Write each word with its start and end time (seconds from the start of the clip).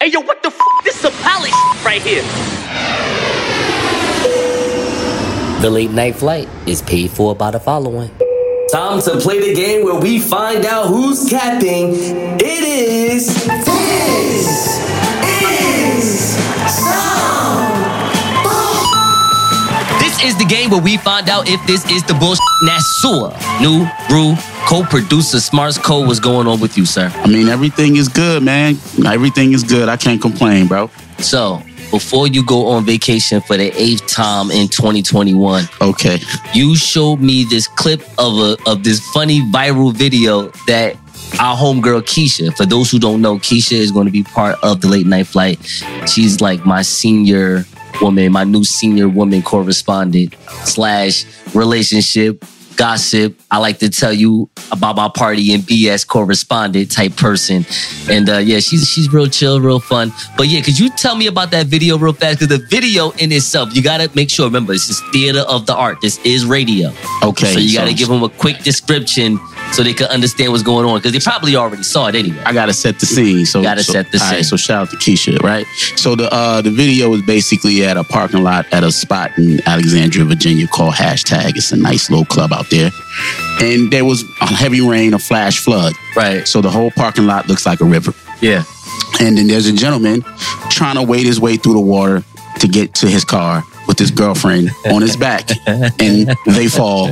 Hey, 0.00 0.08
yo, 0.10 0.20
what 0.20 0.42
the 0.42 0.48
f? 0.48 0.58
This 0.84 0.98
is 0.98 1.04
a 1.04 1.10
palace 1.22 1.54
right 1.84 2.02
here. 2.02 2.22
The 5.62 5.70
late 5.70 5.92
night 5.92 6.16
flight 6.16 6.48
is 6.66 6.82
paid 6.82 7.10
for 7.10 7.34
by 7.34 7.52
the 7.52 7.60
following. 7.60 8.10
Time 8.72 9.00
to 9.02 9.20
play 9.20 9.38
the 9.40 9.54
game 9.54 9.84
where 9.84 9.98
we 10.00 10.18
find 10.18 10.66
out 10.66 10.88
who's 10.88 11.28
capping. 11.30 11.94
It 11.94 12.64
is. 12.64 13.26
This 13.46 13.68
is 15.48 16.34
This 20.00 20.22
is 20.24 20.36
the 20.38 20.44
game 20.44 20.70
where 20.70 20.82
we 20.82 20.96
find 20.96 21.28
out 21.28 21.48
if 21.48 21.64
this 21.66 21.88
is 21.90 22.02
the 22.02 22.14
bullshit. 22.14 22.42
Nasua, 22.64 23.30
new 23.60 23.86
Brew, 24.08 24.34
co-producer 24.66 25.40
Smarts 25.40 25.78
Code. 25.78 26.06
What's 26.06 26.20
going 26.20 26.46
on 26.46 26.60
with 26.60 26.76
you, 26.76 26.86
sir? 26.86 27.10
I 27.14 27.26
mean, 27.28 27.48
everything 27.48 27.96
is 27.96 28.08
good, 28.08 28.42
man. 28.42 28.76
Everything 29.06 29.52
is 29.52 29.62
good. 29.62 29.88
I 29.88 29.96
can't 29.96 30.20
complain, 30.20 30.66
bro. 30.66 30.90
So, 31.18 31.62
before 31.90 32.26
you 32.26 32.44
go 32.44 32.68
on 32.68 32.84
vacation 32.84 33.40
for 33.40 33.56
the 33.56 33.70
eighth 33.80 34.06
time 34.08 34.50
in 34.50 34.68
2021, 34.68 35.68
Okay. 35.80 36.18
you 36.54 36.74
showed 36.76 37.20
me 37.20 37.44
this 37.44 37.68
clip 37.68 38.00
of 38.18 38.36
a 38.38 38.56
of 38.66 38.82
this 38.84 39.00
funny 39.10 39.40
viral 39.52 39.92
video 39.94 40.48
that 40.66 40.96
our 41.40 41.56
homegirl 41.56 42.02
Keisha. 42.02 42.54
For 42.56 42.66
those 42.66 42.90
who 42.90 42.98
don't 42.98 43.20
know, 43.20 43.36
Keisha 43.38 43.72
is 43.72 43.90
going 43.92 44.06
to 44.06 44.12
be 44.12 44.22
part 44.22 44.56
of 44.62 44.80
the 44.80 44.88
late 44.88 45.06
night 45.06 45.26
flight. 45.26 45.58
She's 46.12 46.40
like 46.40 46.64
my 46.66 46.82
senior 46.82 47.64
woman, 48.00 48.32
my 48.32 48.44
new 48.44 48.64
senior 48.64 49.08
woman 49.08 49.42
correspondent 49.42 50.34
slash 50.64 51.24
relationship 51.54 52.44
gossip. 52.76 53.40
I 53.50 53.58
like 53.58 53.78
to 53.78 53.90
tell 53.90 54.12
you 54.12 54.48
about 54.72 54.96
my 54.96 55.08
party 55.08 55.52
and 55.54 55.62
BS 55.62 56.06
correspondent 56.06 56.90
type 56.90 57.16
person. 57.16 57.66
And 58.10 58.28
uh, 58.28 58.38
yeah, 58.38 58.60
she's 58.60 58.88
she's 58.88 59.12
real 59.12 59.26
chill, 59.26 59.60
real 59.60 59.80
fun. 59.80 60.12
But 60.36 60.48
yeah, 60.48 60.60
could 60.60 60.78
you 60.78 60.90
tell 60.90 61.16
me 61.16 61.26
about 61.26 61.50
that 61.52 61.66
video 61.66 61.98
real 61.98 62.12
fast? 62.12 62.40
Because 62.40 62.58
the 62.58 62.66
video 62.66 63.10
in 63.12 63.32
itself, 63.32 63.74
you 63.74 63.82
gotta 63.82 64.10
make 64.14 64.30
sure. 64.30 64.46
Remember, 64.46 64.72
this 64.72 64.88
is 64.88 65.00
theater 65.12 65.40
of 65.40 65.66
the 65.66 65.74
art. 65.74 66.00
This 66.00 66.18
is 66.24 66.46
radio. 66.46 66.92
Okay. 67.22 67.52
So 67.52 67.58
you 67.58 67.76
got 67.76 67.86
to 67.86 67.94
give 67.94 68.08
them 68.08 68.22
a 68.22 68.28
quick 68.28 68.62
description 68.62 69.38
so 69.74 69.82
they 69.82 69.92
can 69.92 70.06
understand 70.06 70.52
what's 70.52 70.62
going 70.62 70.86
on 70.86 70.98
because 70.98 71.12
they 71.12 71.18
probably 71.18 71.56
already 71.56 71.82
saw 71.82 72.06
it 72.06 72.14
anyway. 72.14 72.40
I 72.44 72.52
gotta 72.52 72.72
set 72.72 72.98
the 73.00 73.06
scene. 73.06 73.44
So 73.46 73.62
Gotta 73.62 73.82
so- 73.82 73.92
set 73.92 74.12
the 74.12 74.18
right, 74.18 74.34
scene. 74.36 74.44
so 74.44 74.56
shout 74.56 74.82
out 74.82 74.90
to 74.90 74.96
Keisha, 74.96 75.40
right? 75.42 75.66
So 75.96 76.14
the 76.14 76.32
uh 76.32 76.60
the 76.62 76.70
video 76.70 77.12
is 77.14 77.22
basically 77.22 77.84
at 77.84 77.96
a 77.96 78.04
parking 78.04 78.42
lot 78.42 78.66
at 78.72 78.84
a 78.84 78.92
spot 78.92 79.30
in 79.36 79.60
Alexandria, 79.66 80.24
Virginia 80.24 80.66
called 80.66 80.94
hashtag. 80.94 81.56
It's 81.56 81.72
a 81.72 81.76
nice 81.76 82.10
little 82.10 82.24
club 82.26 82.52
out 82.52 82.70
there. 82.70 82.90
And 83.60 83.92
there 83.92 84.04
was 84.04 84.24
a 84.40 84.46
heavy 84.46 84.80
rain, 84.80 85.14
a 85.14 85.18
flash 85.18 85.58
flood. 85.58 85.92
Right. 86.16 86.46
So 86.46 86.60
the 86.60 86.70
whole 86.70 86.90
parking 86.90 87.26
lot 87.26 87.48
looks 87.48 87.66
like 87.66 87.80
a 87.80 87.84
river. 87.84 88.12
Yeah. 88.40 88.64
And 89.20 89.36
then 89.38 89.46
there's 89.46 89.66
a 89.66 89.72
gentleman 89.72 90.22
trying 90.70 90.96
to 90.96 91.02
wade 91.02 91.26
his 91.26 91.38
way 91.40 91.56
through 91.56 91.74
the 91.74 91.80
water 91.80 92.22
to 92.60 92.68
get 92.68 92.94
to 92.94 93.06
his 93.08 93.24
car 93.24 93.62
with 93.86 93.98
his 93.98 94.10
girlfriend 94.10 94.70
on 94.86 95.02
his 95.02 95.16
back. 95.16 95.50
And 96.00 96.34
they 96.46 96.68
fall 96.68 97.10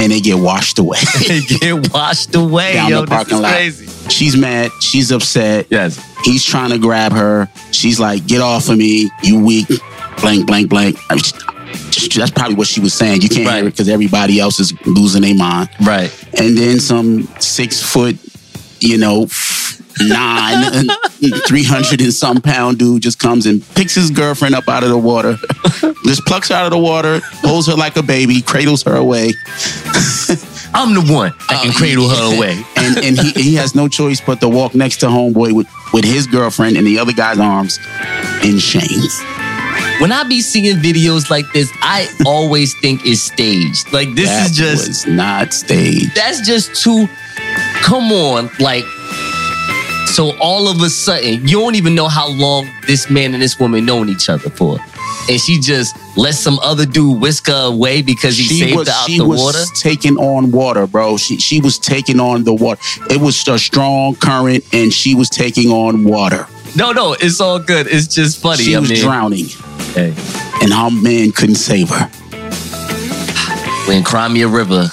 and 0.00 0.12
they 0.12 0.20
get 0.20 0.38
washed 0.38 0.78
away. 0.78 0.98
They 1.28 1.40
get 1.40 1.92
washed 1.92 2.34
away. 2.34 2.74
Down 2.74 2.90
yo, 2.90 3.00
the 3.02 3.06
parking 3.06 3.38
lot. 3.42 3.52
crazy. 3.52 3.86
She's 4.08 4.36
mad. 4.36 4.70
She's 4.80 5.10
upset. 5.12 5.66
Yes. 5.70 6.02
He's 6.24 6.44
trying 6.44 6.70
to 6.70 6.78
grab 6.78 7.12
her. 7.12 7.48
She's 7.72 8.00
like, 8.00 8.26
"Get 8.26 8.40
off 8.40 8.68
of 8.68 8.78
me, 8.78 9.10
you 9.22 9.38
weak!" 9.44 9.68
Blank, 10.20 10.46
blank, 10.46 10.68
blank. 10.68 10.96
I 11.10 11.14
mean, 11.14 11.22
that's 12.16 12.30
probably 12.30 12.54
what 12.56 12.66
she 12.66 12.80
was 12.80 12.94
saying. 12.94 13.20
You 13.22 13.28
can't 13.28 13.46
Right. 13.46 13.56
hear 13.58 13.68
it 13.68 13.70
because 13.72 13.88
everybody 13.88 14.40
else 14.40 14.58
is 14.60 14.72
losing 14.86 15.22
their 15.22 15.34
mind. 15.34 15.68
Right. 15.80 16.10
And 16.38 16.56
then 16.56 16.80
some 16.80 17.28
six 17.38 17.80
foot, 17.82 18.16
you 18.80 18.98
know, 18.98 19.26
nine, 20.06 20.88
three 21.46 21.64
hundred 21.64 22.00
and 22.00 22.12
some 22.12 22.40
pound 22.40 22.78
dude 22.78 23.02
just 23.02 23.18
comes 23.18 23.46
and 23.46 23.62
picks 23.74 23.94
his 23.94 24.10
girlfriend 24.10 24.54
up 24.54 24.68
out 24.68 24.82
of 24.82 24.90
the 24.90 24.98
water, 24.98 25.36
just 26.04 26.24
plucks 26.26 26.48
her 26.48 26.54
out 26.54 26.66
of 26.66 26.70
the 26.72 26.78
water, 26.78 27.20
holds 27.42 27.66
her 27.66 27.74
like 27.74 27.96
a 27.96 28.02
baby, 28.02 28.40
cradles 28.42 28.82
her 28.84 28.96
away. 28.96 29.32
I'm 30.74 30.94
the 30.94 31.12
one 31.12 31.32
that 31.48 31.62
can 31.62 31.70
Uh, 31.70 31.74
cradle 31.74 32.08
he- 32.10 32.16
her 32.16 32.36
away. 32.36 32.62
and 32.76 32.98
and 32.98 33.18
he, 33.18 33.30
he 33.42 33.54
has 33.54 33.74
no 33.74 33.88
choice 33.88 34.20
but 34.20 34.40
to 34.40 34.48
walk 34.48 34.74
next 34.74 34.98
to 34.98 35.06
homeboy 35.06 35.52
with 35.54 35.66
with 35.92 36.04
his 36.04 36.26
girlfriend 36.26 36.76
in 36.76 36.84
the 36.84 36.98
other 36.98 37.12
guy's 37.12 37.38
arms 37.38 37.78
in 38.44 38.58
shame. 38.58 39.00
When 40.00 40.12
I 40.12 40.22
be 40.28 40.40
seeing 40.42 40.76
videos 40.76 41.28
like 41.30 41.46
this, 41.52 41.68
I 41.82 42.06
always 42.24 42.78
think 42.80 43.00
it's 43.04 43.20
staged. 43.22 43.92
Like 43.92 44.14
this 44.14 44.28
that 44.28 44.50
is 44.50 44.56
just 44.56 44.88
was 44.88 45.06
not 45.06 45.52
staged. 45.52 46.14
that's 46.14 46.46
just 46.46 46.74
too 46.82 47.08
come 47.82 48.12
on 48.12 48.50
like 48.60 48.84
so 50.14 50.36
all 50.40 50.68
of 50.68 50.80
a 50.82 50.90
sudden 50.90 51.46
you 51.46 51.58
don't 51.60 51.74
even 51.74 51.94
know 51.94 52.08
how 52.08 52.28
long 52.28 52.68
this 52.86 53.08
man 53.10 53.34
and 53.34 53.42
this 53.42 53.58
woman 53.60 53.84
known 53.84 54.08
each 54.08 54.28
other 54.28 54.50
for 54.50 54.78
and 55.30 55.38
she 55.40 55.60
just 55.60 55.94
let 56.16 56.34
some 56.34 56.58
other 56.60 56.86
dude 56.86 57.20
whisk 57.20 57.48
her 57.48 57.66
away 57.66 58.00
because 58.00 58.36
he 58.36 58.44
She 58.44 58.60
saved 58.60 58.76
was 58.78 58.88
her 58.88 58.94
out 58.94 59.06
she 59.06 59.18
the 59.18 59.24
was 59.26 59.40
water 59.40 59.58
taking 59.74 60.16
on 60.16 60.50
water, 60.50 60.86
bro. 60.86 61.18
She 61.18 61.38
she 61.38 61.60
was 61.60 61.78
taking 61.78 62.18
on 62.18 62.44
the 62.44 62.54
water. 62.54 62.80
It 63.10 63.20
was 63.20 63.46
a 63.46 63.58
strong 63.58 64.14
current, 64.14 64.64
and 64.72 64.90
she 64.92 65.14
was 65.14 65.28
taking 65.28 65.70
on 65.70 66.04
water. 66.04 66.46
no 66.76 66.92
no 66.92 67.12
it's 67.20 67.40
all 67.42 67.58
good 67.58 67.86
it's 67.88 68.06
just 68.06 68.40
funny 68.40 68.62
She 68.64 68.74
I 68.74 68.80
was 68.80 68.88
mean, 68.90 69.02
drowning, 69.02 69.46
hey, 69.94 70.14
and 70.62 70.72
her 70.72 70.90
man 70.90 71.32
couldn't 71.32 71.56
save 71.56 71.90
her. 71.90 72.06
when 73.86 74.02
Cry 74.04 74.28
Me 74.28 74.40
a 74.42 74.48
River 74.48 74.88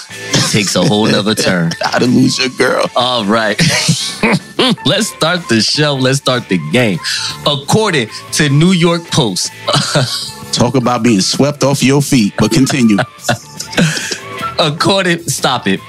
takes 0.56 0.76
a 0.78 0.84
whole 0.86 1.06
nother 1.06 1.36
turn 1.36 1.70
How 1.82 2.00
to 2.00 2.06
lose 2.06 2.40
your 2.40 2.48
girl? 2.50 2.90
All 2.96 3.26
right. 3.26 3.60
Let's 4.86 5.08
start 5.08 5.42
the 5.50 5.60
show. 5.62 5.96
Let's 5.96 6.20
start 6.20 6.48
the 6.48 6.60
game. 6.72 6.98
According 7.46 8.08
to 8.34 8.50
New 8.50 8.72
York 8.72 9.04
Post, 9.12 9.52
Talk 10.54 10.76
about 10.76 11.04
being 11.04 11.20
swept 11.20 11.66
off 11.66 11.84
your 11.84 12.02
feet. 12.02 12.34
But 12.38 12.54
continue. 12.54 12.98
according 14.58 15.28
stop 15.28 15.68
it. 15.68 15.82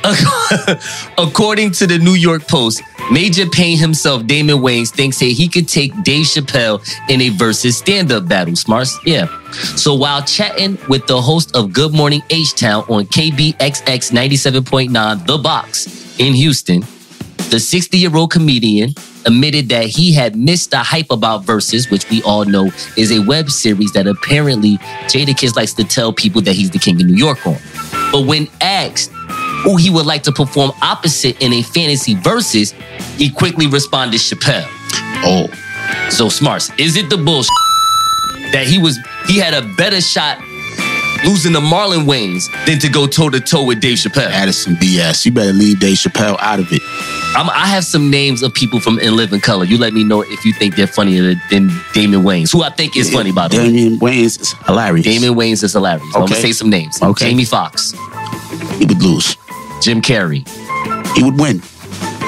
according 1.16 1.70
to 1.72 1.86
the 1.86 1.98
New 2.02 2.14
York 2.14 2.48
Post, 2.48 2.82
Major 3.10 3.46
Payne 3.46 3.78
himself, 3.78 4.26
Damon 4.26 4.56
Wayans, 4.56 4.90
thinks 4.90 5.18
that 5.20 5.26
he 5.26 5.48
could 5.48 5.68
take 5.68 5.92
Dave 6.02 6.26
Chappelle 6.26 6.82
in 7.08 7.20
a 7.20 7.28
versus 7.28 7.76
stand-up 7.76 8.26
battle. 8.26 8.56
Smarts, 8.56 8.98
yeah. 9.06 9.26
So 9.52 9.94
while 9.94 10.22
chatting 10.22 10.76
with 10.88 11.06
the 11.06 11.20
host 11.20 11.54
of 11.54 11.72
Good 11.72 11.92
Morning 11.92 12.22
H 12.30 12.54
Town 12.54 12.82
on 12.88 13.06
KBXX 13.06 14.10
97.9 14.10 15.26
The 15.26 15.38
Box 15.38 16.18
in 16.18 16.34
Houston, 16.34 16.80
the 17.50 17.60
60 17.60 17.96
year 17.96 18.14
old 18.14 18.32
comedian 18.32 18.90
admitted 19.24 19.68
that 19.68 19.86
he 19.86 20.12
had 20.12 20.34
missed 20.34 20.72
the 20.72 20.78
hype 20.78 21.10
about 21.10 21.44
Versus, 21.44 21.90
which 21.90 22.08
we 22.10 22.22
all 22.22 22.44
know 22.44 22.70
is 22.96 23.12
a 23.12 23.20
web 23.20 23.50
series 23.50 23.92
that 23.92 24.06
apparently 24.06 24.78
Jadakiss 25.08 25.54
likes 25.54 25.74
to 25.74 25.84
tell 25.84 26.12
people 26.12 26.40
that 26.42 26.54
he's 26.54 26.70
the 26.70 26.78
king 26.78 27.00
of 27.00 27.06
New 27.06 27.14
York 27.14 27.46
on. 27.46 27.56
But 28.10 28.26
when 28.26 28.48
asked 28.60 29.12
who 29.62 29.76
he 29.76 29.90
would 29.90 30.06
like 30.06 30.22
to 30.24 30.32
perform 30.32 30.72
opposite 30.82 31.40
in 31.42 31.52
a 31.52 31.62
fantasy 31.62 32.14
Versus, 32.14 32.72
he 33.16 33.30
quickly 33.30 33.66
responded 33.66 34.18
Chappelle. 34.18 34.66
Oh, 35.24 35.48
So 36.10 36.28
smarts, 36.28 36.70
is 36.78 36.96
it 36.96 37.10
the 37.10 37.16
bullshit 37.16 37.50
that 38.52 38.66
he 38.66 38.78
was 38.78 38.98
he 39.26 39.38
had 39.38 39.54
a 39.54 39.62
better 39.76 40.00
shot 40.00 40.38
losing 41.26 41.52
the 41.52 41.60
Marlon 41.60 42.06
Wayans 42.06 42.46
than 42.66 42.78
to 42.78 42.88
go 42.88 43.06
toe 43.06 43.28
to 43.30 43.40
toe 43.40 43.64
with 43.64 43.80
Dave 43.80 43.98
Chappelle? 43.98 44.28
that 44.30 44.48
is 44.48 44.56
some 44.62 44.76
BS. 44.76 45.24
You 45.26 45.32
better 45.32 45.52
leave 45.52 45.80
Dave 45.80 45.96
Chappelle 45.96 46.36
out 46.40 46.60
of 46.60 46.72
it. 46.72 46.80
I'm, 47.36 47.50
I 47.50 47.66
have 47.66 47.84
some 47.84 48.10
names 48.10 48.42
of 48.42 48.54
people 48.54 48.80
from 48.80 48.98
In 48.98 49.16
Living 49.16 49.40
Color. 49.40 49.64
You 49.64 49.76
let 49.78 49.92
me 49.92 50.04
know 50.04 50.22
if 50.22 50.44
you 50.44 50.52
think 50.52 50.76
they're 50.76 50.86
funnier 50.86 51.34
than 51.50 51.70
Damon 51.92 52.22
Wayans, 52.22 52.52
who 52.52 52.62
I 52.62 52.70
think 52.70 52.96
is 52.96 53.12
funny 53.12 53.32
by 53.32 53.48
the 53.48 53.58
way. 53.58 53.72
Damon 53.72 53.98
Wayans 53.98 54.40
is 54.40 54.52
hilarious. 54.66 55.04
Damon 55.04 55.34
Wayans 55.36 55.62
is 55.62 55.72
hilarious. 55.72 56.06
I'm 56.14 56.22
gonna 56.22 56.36
say 56.36 56.52
some 56.52 56.70
names. 56.70 57.02
Okay. 57.02 57.30
Jamie 57.30 57.44
Foxx, 57.44 57.92
he 58.78 58.86
would 58.86 59.02
lose. 59.02 59.36
Jim 59.82 60.00
Carrey. 60.00 60.46
He 61.16 61.22
would 61.22 61.38
win. 61.38 61.62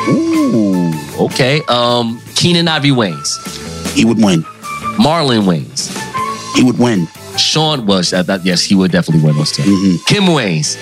Ooh, 0.08 0.92
okay. 1.24 1.60
Um, 1.68 2.20
Keenen 2.34 2.68
Ivory 2.68 2.90
Wayans, 2.90 3.94
He 3.94 4.04
would 4.04 4.18
win. 4.22 4.42
Marlon 4.98 5.42
Wayans, 5.44 5.92
He 6.56 6.64
would 6.64 6.78
win. 6.78 7.06
Sean 7.38 7.86
was 7.86 8.10
that, 8.10 8.26
that- 8.26 8.44
yes, 8.44 8.62
he 8.62 8.74
would 8.74 8.90
definitely 8.92 9.24
win 9.24 9.36
those 9.36 9.52
2 9.52 9.62
Mhm. 9.62 10.06
Kim 10.06 10.24
Wayans, 10.24 10.76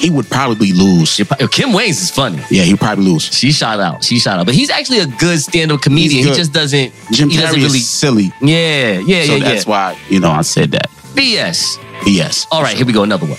He 0.00 0.10
would 0.10 0.30
probably 0.30 0.72
lose. 0.72 1.16
Kim 1.50 1.70
Wayans 1.70 2.00
is 2.02 2.10
funny. 2.10 2.40
Yeah, 2.50 2.62
he'd 2.62 2.78
probably 2.78 3.04
lose. 3.04 3.24
She 3.32 3.50
shot 3.50 3.80
out. 3.80 4.04
She 4.04 4.20
shot 4.20 4.38
out. 4.38 4.46
But 4.46 4.54
he's 4.54 4.70
actually 4.70 5.00
a 5.00 5.06
good 5.06 5.40
stand-up 5.40 5.82
comedian. 5.82 6.22
He 6.22 6.30
good. 6.30 6.36
just 6.36 6.52
doesn't. 6.52 6.92
Jim 7.10 7.28
he 7.30 7.36
doesn't 7.36 7.50
Carrey 7.58 7.62
really. 7.64 7.78
is 7.78 7.88
silly. 7.90 8.32
Yeah, 8.40 8.92
yeah, 8.92 8.98
yeah. 9.00 9.24
so 9.26 9.34
yeah, 9.36 9.44
that's 9.44 9.66
yeah. 9.66 9.70
why, 9.70 9.98
you 10.08 10.20
know, 10.20 10.30
I 10.30 10.42
said 10.42 10.70
that. 10.70 10.88
BS. 11.14 11.78
Yes. 12.06 12.46
All 12.52 12.62
right, 12.62 12.76
here 12.76 12.86
we 12.86 12.92
go. 12.92 13.02
Another 13.02 13.26
one. 13.26 13.38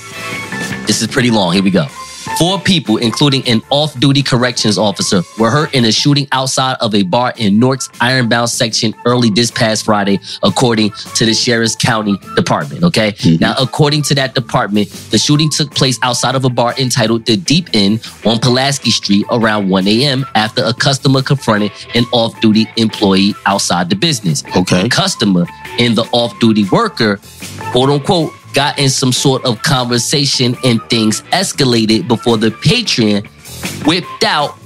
This 0.86 1.02
is 1.02 1.08
pretty 1.08 1.32
long. 1.32 1.54
Here 1.54 1.64
we 1.64 1.72
go. 1.72 1.86
Four 2.38 2.60
people, 2.60 2.98
including 2.98 3.46
an 3.48 3.62
off-duty 3.70 4.24
corrections 4.24 4.78
officer, 4.78 5.22
were 5.38 5.50
hurt 5.50 5.74
in 5.74 5.86
a 5.86 5.92
shooting 5.92 6.28
outside 6.32 6.78
of 6.80 6.96
a 6.96 7.04
bar 7.04 7.34
in 7.38 7.60
Newark's 7.60 7.90
Ironbound 8.00 8.50
section 8.50 8.94
early 9.06 9.30
this 9.30 9.52
past 9.52 9.86
Friday, 9.86 10.20
according 10.42 10.92
to 11.16 11.26
the 11.26 11.34
Sheriff's 11.34 11.76
County 11.76 12.18
Department. 12.36 12.84
Okay. 12.84 13.12
Mm-hmm. 13.12 13.42
Now, 13.42 13.56
according 13.60 14.04
to 14.04 14.16
that 14.16 14.36
department, 14.36 14.90
the 15.12 15.18
shooting 15.18 15.50
took 15.50 15.74
place 15.76 16.00
outside 16.02 16.36
of 16.36 16.46
a 16.46 16.50
bar 16.50 16.74
entitled 16.78 17.26
The 17.26 17.36
Deep 17.36 17.70
Inn 17.74 18.00
on 18.26 18.40
Pulaski 18.40 18.92
Street 18.92 19.26
around 19.32 19.70
1 19.70 19.88
a.m. 19.88 20.26
after 20.36 20.64
a 20.64 20.74
customer 20.74 21.22
confronted 21.22 21.72
an 21.94 22.06
off-duty 22.14 22.68
employee 22.78 23.36
outside 23.46 23.90
the 23.90 23.96
business. 23.96 24.46
Okay. 24.56 24.84
The 24.84 24.90
customer 24.90 25.46
and 25.78 25.96
the 25.96 26.04
off-duty 26.14 26.66
worker, 26.72 27.20
quote 27.72 27.90
unquote, 27.90 28.34
got 28.54 28.80
in 28.80 28.90
some 28.90 29.12
sort 29.12 29.46
of 29.46 29.62
conversation 29.64 30.56
and 30.64 30.82
things 30.90 31.22
escalated 31.32 32.08
before 32.08 32.38
the 32.38 32.52
patron 32.52 33.24
whipped 33.86 34.24
out, 34.24 34.58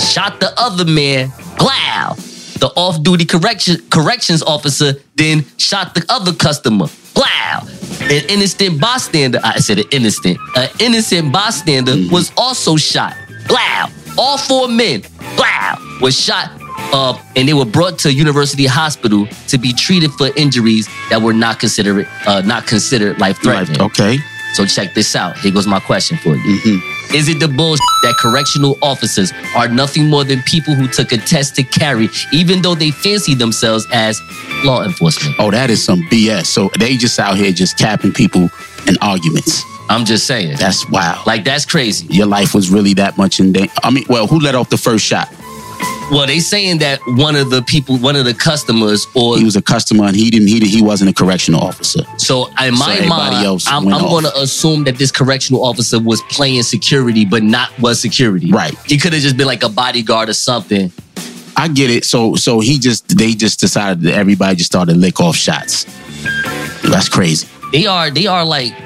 shot 0.00 0.40
the 0.40 0.52
other 0.56 0.84
man, 0.84 1.32
blow. 1.58 2.14
The 2.58 2.72
off-duty 2.76 3.24
correction 3.24 3.76
corrections 3.90 4.42
officer 4.42 4.94
then 5.16 5.44
shot 5.58 5.94
the 5.94 6.04
other 6.08 6.32
customer, 6.32 6.86
blow. 7.14 7.24
An 8.02 8.24
innocent 8.28 8.80
bystander, 8.80 9.40
I 9.42 9.58
said 9.58 9.80
an 9.80 9.86
innocent, 9.90 10.38
an 10.56 10.68
innocent 10.78 11.32
bystander 11.32 11.94
was 12.10 12.32
also 12.36 12.76
shot, 12.76 13.16
blow. 13.48 13.86
All 14.16 14.38
four 14.38 14.68
men, 14.68 15.02
blow, 15.36 15.98
was 16.00 16.18
shot 16.18 16.50
uh, 16.92 17.20
and 17.36 17.48
they 17.48 17.54
were 17.54 17.64
brought 17.64 17.98
to 18.00 18.12
University 18.12 18.66
Hospital 18.66 19.26
to 19.48 19.58
be 19.58 19.72
treated 19.72 20.12
for 20.12 20.28
injuries 20.36 20.88
that 21.10 21.20
were 21.20 21.32
not 21.32 21.58
considered 21.58 22.08
uh, 22.26 22.40
not 22.42 22.66
considered 22.66 23.18
life 23.18 23.38
threatening. 23.42 23.80
Okay. 23.80 24.18
So 24.54 24.66
check 24.66 24.92
this 24.92 25.16
out. 25.16 25.38
Here 25.38 25.50
goes 25.50 25.66
my 25.66 25.80
question 25.80 26.18
for 26.18 26.36
you. 26.36 26.80
Is 27.14 27.28
it 27.28 27.40
the 27.40 27.48
bullshit 27.48 27.80
that 28.02 28.16
correctional 28.18 28.76
officers 28.82 29.32
are 29.56 29.66
nothing 29.66 30.08
more 30.08 30.24
than 30.24 30.42
people 30.42 30.74
who 30.74 30.88
took 30.88 31.12
a 31.12 31.16
test 31.16 31.56
to 31.56 31.62
carry, 31.62 32.08
even 32.32 32.60
though 32.60 32.74
they 32.74 32.90
fancy 32.90 33.34
themselves 33.34 33.86
as 33.92 34.20
law 34.62 34.82
enforcement? 34.84 35.36
Oh, 35.38 35.50
that 35.50 35.70
is 35.70 35.82
some 35.82 36.02
BS. 36.02 36.46
So 36.46 36.70
they 36.78 36.96
just 36.98 37.18
out 37.18 37.36
here 37.36 37.50
just 37.52 37.78
capping 37.78 38.12
people 38.12 38.50
in 38.86 38.96
arguments. 39.00 39.62
I'm 39.88 40.04
just 40.04 40.26
saying. 40.26 40.56
That's 40.58 40.88
wild. 40.88 41.26
like 41.26 41.44
that's 41.44 41.66
crazy. 41.66 42.06
Your 42.08 42.26
life 42.26 42.54
was 42.54 42.70
really 42.70 42.94
that 42.94 43.18
much 43.18 43.40
in 43.40 43.52
danger. 43.52 43.72
I 43.82 43.90
mean, 43.90 44.04
well, 44.08 44.26
who 44.26 44.38
let 44.38 44.54
off 44.54 44.70
the 44.70 44.78
first 44.78 45.04
shot? 45.04 45.28
Well, 46.10 46.26
they 46.26 46.40
saying 46.40 46.78
that 46.78 47.00
one 47.06 47.36
of 47.36 47.48
the 47.48 47.62
people, 47.62 47.96
one 47.96 48.16
of 48.16 48.26
the 48.26 48.34
customers, 48.34 49.06
or 49.14 49.38
He 49.38 49.44
was 49.44 49.56
a 49.56 49.62
customer 49.62 50.04
and 50.04 50.14
he 50.14 50.30
didn't. 50.30 50.48
He 50.48 50.60
he 50.60 50.82
wasn't 50.82 51.08
a 51.08 51.14
correctional 51.14 51.60
officer. 51.60 52.02
So 52.18 52.48
in 52.62 52.76
my 52.78 52.96
everybody 52.96 53.46
mind, 53.46 53.62
I'm, 53.66 53.88
I'm 53.88 54.02
going 54.02 54.24
to 54.24 54.36
assume 54.38 54.84
that 54.84 54.98
this 54.98 55.10
correctional 55.10 55.64
officer 55.64 55.98
was 55.98 56.20
playing 56.22 56.62
security, 56.64 57.24
but 57.24 57.42
not 57.42 57.70
was 57.78 57.98
security. 57.98 58.52
Right. 58.52 58.74
He 58.84 58.98
could 58.98 59.14
have 59.14 59.22
just 59.22 59.38
been 59.38 59.46
like 59.46 59.62
a 59.62 59.70
bodyguard 59.70 60.28
or 60.28 60.34
something. 60.34 60.92
I 61.56 61.68
get 61.68 61.90
it. 61.90 62.04
So 62.04 62.34
so 62.34 62.60
he 62.60 62.78
just 62.78 63.16
they 63.16 63.32
just 63.32 63.60
decided 63.60 64.02
that 64.02 64.14
everybody 64.14 64.56
just 64.56 64.70
started 64.70 64.96
lick 64.98 65.18
off 65.18 65.36
shots. 65.36 65.84
That's 66.82 67.08
crazy. 67.08 67.48
They 67.72 67.86
are 67.86 68.10
they 68.10 68.26
are 68.26 68.44
like 68.44 68.76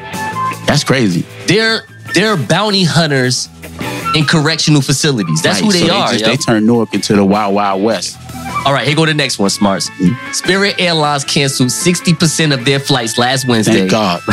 That's 0.66 0.84
crazy. 0.84 1.24
they're 1.46 1.82
they're 2.14 2.36
bounty 2.36 2.84
hunters 2.84 3.48
in 4.14 4.24
correctional 4.24 4.80
facilities. 4.82 5.42
That's 5.42 5.60
Right, 5.60 5.64
who 5.66 5.72
they 5.72 5.86
so 5.86 5.94
are. 5.94 6.12
just- 6.12 6.24
they 6.24 6.36
turn 6.36 6.66
Newark 6.66 6.94
into 6.94 7.14
the 7.14 7.24
Wild 7.24 7.54
Wild 7.54 7.82
West. 7.82 8.16
All 8.64 8.72
right, 8.72 8.86
here 8.86 8.96
go 8.96 9.06
the 9.06 9.14
next 9.14 9.38
one, 9.38 9.50
Smarts. 9.50 9.90
Mm-hmm. 9.90 10.32
Spirit 10.32 10.76
Airlines 10.78 11.24
canceled 11.24 11.68
60% 11.70 12.52
of 12.52 12.64
their 12.64 12.80
flights 12.80 13.16
last 13.18 13.46
Wednesday. 13.46 13.86
Thank 13.88 13.90
God. 13.90 14.20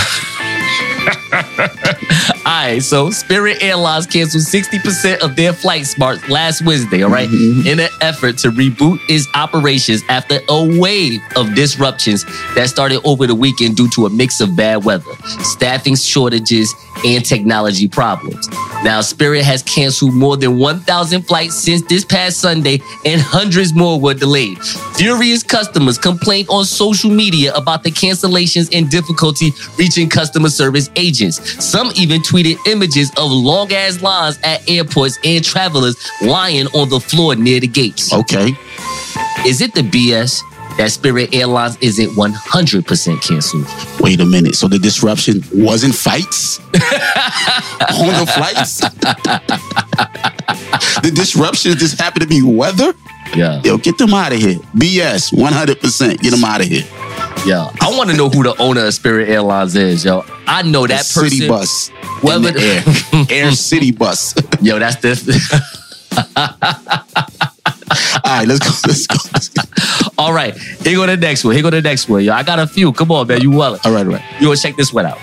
All 2.45 2.51
right, 2.51 2.84
so 2.84 3.10
Spirit 3.10 3.63
Airlines 3.63 4.06
canceled 4.06 4.44
60% 4.44 5.19
of 5.19 5.38
their 5.38 5.54
flight 5.54 5.86
smart 5.86 6.28
last 6.28 6.66
Wednesday, 6.66 7.01
all 7.01 7.10
right, 7.10 7.30
mm-hmm. 7.30 7.66
in 7.66 7.80
an 7.80 7.88
effort 8.01 8.38
to 8.40 8.50
reboot 8.50 9.00
its 9.07 9.30
operations 9.34 10.04
after 10.10 10.40
a 10.50 10.78
wave 10.78 11.22
of 11.38 11.56
disruptions 11.56 12.25
that 12.56 12.68
started 12.68 13.00
over 13.06 13.28
the 13.28 13.36
weekend 13.36 13.78
due 13.78 13.90
to 13.92 14.07
a 14.07 14.10
mix 14.10 14.42
of 14.42 14.57
bad 14.57 14.84
weather, 14.84 15.13
staffing 15.42 15.95
shortages, 15.95 16.74
and 17.06 17.25
technology 17.25 17.88
problems. 17.88 18.50
Now, 18.84 19.01
Spirit 19.01 19.44
has 19.44 19.63
canceled 19.63 20.13
more 20.13 20.38
than 20.38 20.60
1,000 20.60 21.22
flights 21.24 21.56
since 21.56 21.81
this 21.84 22.04
past 22.04 22.42
Sunday, 22.42 22.80
and 23.06 23.22
hundreds 23.22 23.74
more 23.74 24.00
were 24.00 24.13
delayed. 24.13 24.60
Furious 24.96 25.44
customers 25.44 25.98
complained 25.98 26.50
on 26.50 26.66
social 26.66 27.10
media 27.10 27.54
about 27.54 27.84
the 27.84 27.89
cancellations 27.89 28.69
and 28.78 28.89
difficulty 28.89 29.54
reaching 29.78 30.10
customer 30.10 30.50
service 30.50 30.89
agents. 30.98 31.63
Some 31.63 31.92
even 31.96 32.22
tweeted 32.22 32.32
images 32.65 33.12
of 33.18 33.31
long 33.31 33.71
ass 33.71 34.01
lines 34.01 34.39
at 34.44 34.68
airports 34.69 35.19
and 35.24 35.44
travelers 35.44 35.95
lying 36.21 36.68
on 36.68 36.89
the 36.89 37.00
floor 37.00 37.35
near 37.35 37.59
the 37.59 37.68
gates. 37.68 38.13
Okay. 38.13 38.53
Is 39.45 39.62
it 39.62 39.74
the 39.74 39.81
BS 39.81 40.41
that 40.77 40.91
Spirit 40.91 41.33
Airlines 41.33 41.77
isn't 41.81 42.09
100% 42.12 43.21
canceled? 43.21 43.68
Wait 44.00 44.19
a 44.19 44.25
minute. 44.25 44.56
So 44.56 44.68
the 44.68 44.80
disruption 44.80 45.44
wasn't 45.53 45.94
fights 45.95 46.59
on 46.59 48.13
the 48.19 48.31
flights? 48.36 48.79
the 51.01 51.12
disruption 51.13 51.77
just 51.77 52.00
happened 52.00 52.24
to 52.24 52.27
be 52.27 52.41
weather? 52.41 52.94
Yeah. 53.36 53.62
Yo, 53.63 53.77
get 53.77 53.97
them 53.97 54.13
out 54.13 54.31
of 54.31 54.39
here. 54.39 54.56
BS, 54.75 55.33
100%. 55.33 56.19
Get 56.21 56.31
them 56.31 56.44
out 56.44 56.62
of 56.62 56.68
here. 56.68 56.83
Yeah. 57.45 57.69
I 57.81 57.90
want 57.98 58.10
to 58.10 58.16
know 58.16 58.30
who 58.30 58.42
the 58.44 58.56
owner 58.62 58.86
of 58.86 58.94
Spirit 58.94 59.28
Airlines 59.30 59.75
is, 59.75 60.06
yo. 60.06 60.24
I 60.48 60.62
know 60.62 60.88
that 60.88 61.04
The 61.06 61.13
person. 61.22 61.30
city 61.30 61.48
bus. 61.50 61.90
Whether- 62.22 62.48
in 62.50 62.54
the 62.56 63.28
air. 63.31 63.44
air 63.45 63.51
city 63.51 63.92
bus. 63.92 64.34
Yo, 64.62 64.80
that's 64.80 64.95
this. 65.01 65.28
All 66.38 66.48
right, 68.25 68.48
let's 68.48 68.60
go. 68.60 68.72
Let's 68.88 69.07
go. 69.07 69.16
Let's 69.34 69.50
go. 69.50 69.62
All 70.18 70.31
right. 70.34 70.56
Here 70.57 70.95
go 70.95 71.06
the 71.06 71.18
next 71.18 71.44
one. 71.44 71.54
Here 71.54 71.63
go 71.63 71.69
the 71.69 71.81
next 71.81 72.07
one. 72.07 72.24
Yo, 72.24 72.31
I 72.34 72.44
got 72.44 72.60
a 72.60 72.68
few. 72.68 72.94
Come 72.94 73.12
on, 73.12 73.28
man. 73.28 73.42
You 73.42 73.51
well. 73.51 73.78
All 73.84 73.92
right, 73.92 74.06
all 74.06 74.13
right. 74.13 74.24
You 74.39 74.48
want 74.48 74.60
to 74.60 74.68
check 74.68 74.78
this 74.78 74.94
one 74.94 75.06
out? 75.06 75.18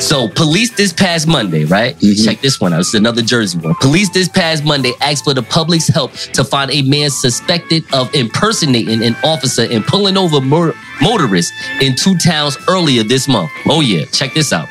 So, 0.00 0.28
police 0.28 0.70
this 0.70 0.92
past 0.92 1.26
Monday, 1.26 1.64
right? 1.64 1.98
Mhm. 2.00 2.24
Check 2.24 2.40
this 2.40 2.60
one 2.60 2.72
out. 2.72 2.78
This 2.78 2.88
is 2.88 2.94
another 2.94 3.20
Jersey 3.20 3.58
one. 3.58 3.74
Police 3.80 4.08
this 4.10 4.28
past 4.28 4.64
Monday 4.64 4.92
asked 5.00 5.24
for 5.24 5.34
the 5.34 5.42
public's 5.42 5.88
help 5.88 6.12
to 6.34 6.44
find 6.44 6.70
a 6.70 6.82
man 6.82 7.10
suspected 7.10 7.82
of 7.92 8.08
impersonating 8.14 9.02
an 9.02 9.16
officer 9.24 9.62
and 9.68 9.84
pulling 9.84 10.16
over 10.16 10.40
mor- 10.40 10.74
motorists 11.00 11.52
in 11.80 11.96
two 11.96 12.16
towns 12.18 12.56
earlier 12.68 13.02
this 13.02 13.26
month. 13.28 13.50
Oh, 13.68 13.80
yeah. 13.80 14.04
Check 14.12 14.34
this 14.34 14.52
out. 14.52 14.68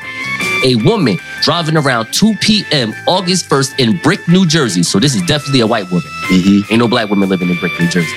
A 0.64 0.76
woman 0.76 1.18
driving 1.42 1.76
around 1.76 2.08
2 2.12 2.34
p.m. 2.40 2.94
August 3.06 3.48
1st 3.50 3.74
in 3.78 3.98
Brick, 3.98 4.26
New 4.28 4.46
Jersey. 4.46 4.82
So, 4.82 4.98
this 4.98 5.14
is 5.14 5.22
definitely 5.22 5.60
a 5.60 5.66
white 5.66 5.90
woman. 5.90 6.08
Mhm. 6.30 6.64
Ain't 6.70 6.78
no 6.78 6.88
black 6.88 7.10
woman 7.10 7.28
living 7.28 7.50
in 7.50 7.56
Brick, 7.58 7.78
New 7.78 7.88
Jersey. 7.88 8.08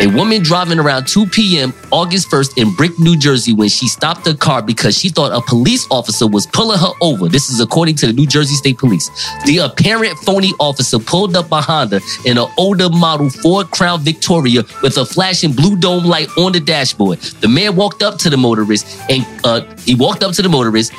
A 0.00 0.06
woman 0.06 0.42
driving 0.42 0.78
around 0.78 1.06
2 1.06 1.26
p.m. 1.26 1.74
August 1.90 2.30
1st 2.30 2.56
in 2.56 2.74
Brick, 2.74 2.98
New 2.98 3.18
Jersey, 3.18 3.52
when 3.52 3.68
she 3.68 3.86
stopped 3.86 4.26
her 4.26 4.32
car 4.32 4.62
because 4.62 4.98
she 4.98 5.10
thought 5.10 5.30
a 5.30 5.42
police 5.42 5.86
officer 5.90 6.26
was 6.26 6.46
pulling 6.46 6.78
her 6.78 6.92
over. 7.02 7.28
This 7.28 7.50
is 7.50 7.60
according 7.60 7.96
to 7.96 8.06
the 8.06 8.14
New 8.14 8.26
Jersey 8.26 8.54
State 8.54 8.78
Police. 8.78 9.10
The 9.44 9.58
apparent 9.58 10.16
phony 10.20 10.52
officer 10.58 10.98
pulled 10.98 11.36
up 11.36 11.50
behind 11.50 11.92
her 11.92 12.00
in 12.24 12.38
an 12.38 12.48
older 12.56 12.88
model 12.88 13.28
Ford 13.28 13.70
Crown 13.72 14.00
Victoria 14.00 14.62
with 14.82 14.96
a 14.96 15.04
flashing 15.04 15.52
blue 15.52 15.76
dome 15.76 16.06
light 16.06 16.30
on 16.38 16.52
the 16.52 16.60
dashboard. 16.60 17.18
The 17.18 17.48
man 17.48 17.76
walked 17.76 18.02
up 18.02 18.16
to 18.20 18.30
the 18.30 18.38
motorist 18.38 18.86
and 19.10 19.26
uh, 19.44 19.60
he 19.80 19.94
walked 19.94 20.22
up 20.22 20.32
to 20.36 20.40
the 20.40 20.48
motorist, 20.48 20.94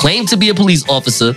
claimed 0.00 0.28
to 0.28 0.36
be 0.38 0.48
a 0.48 0.54
police 0.54 0.88
officer, 0.88 1.36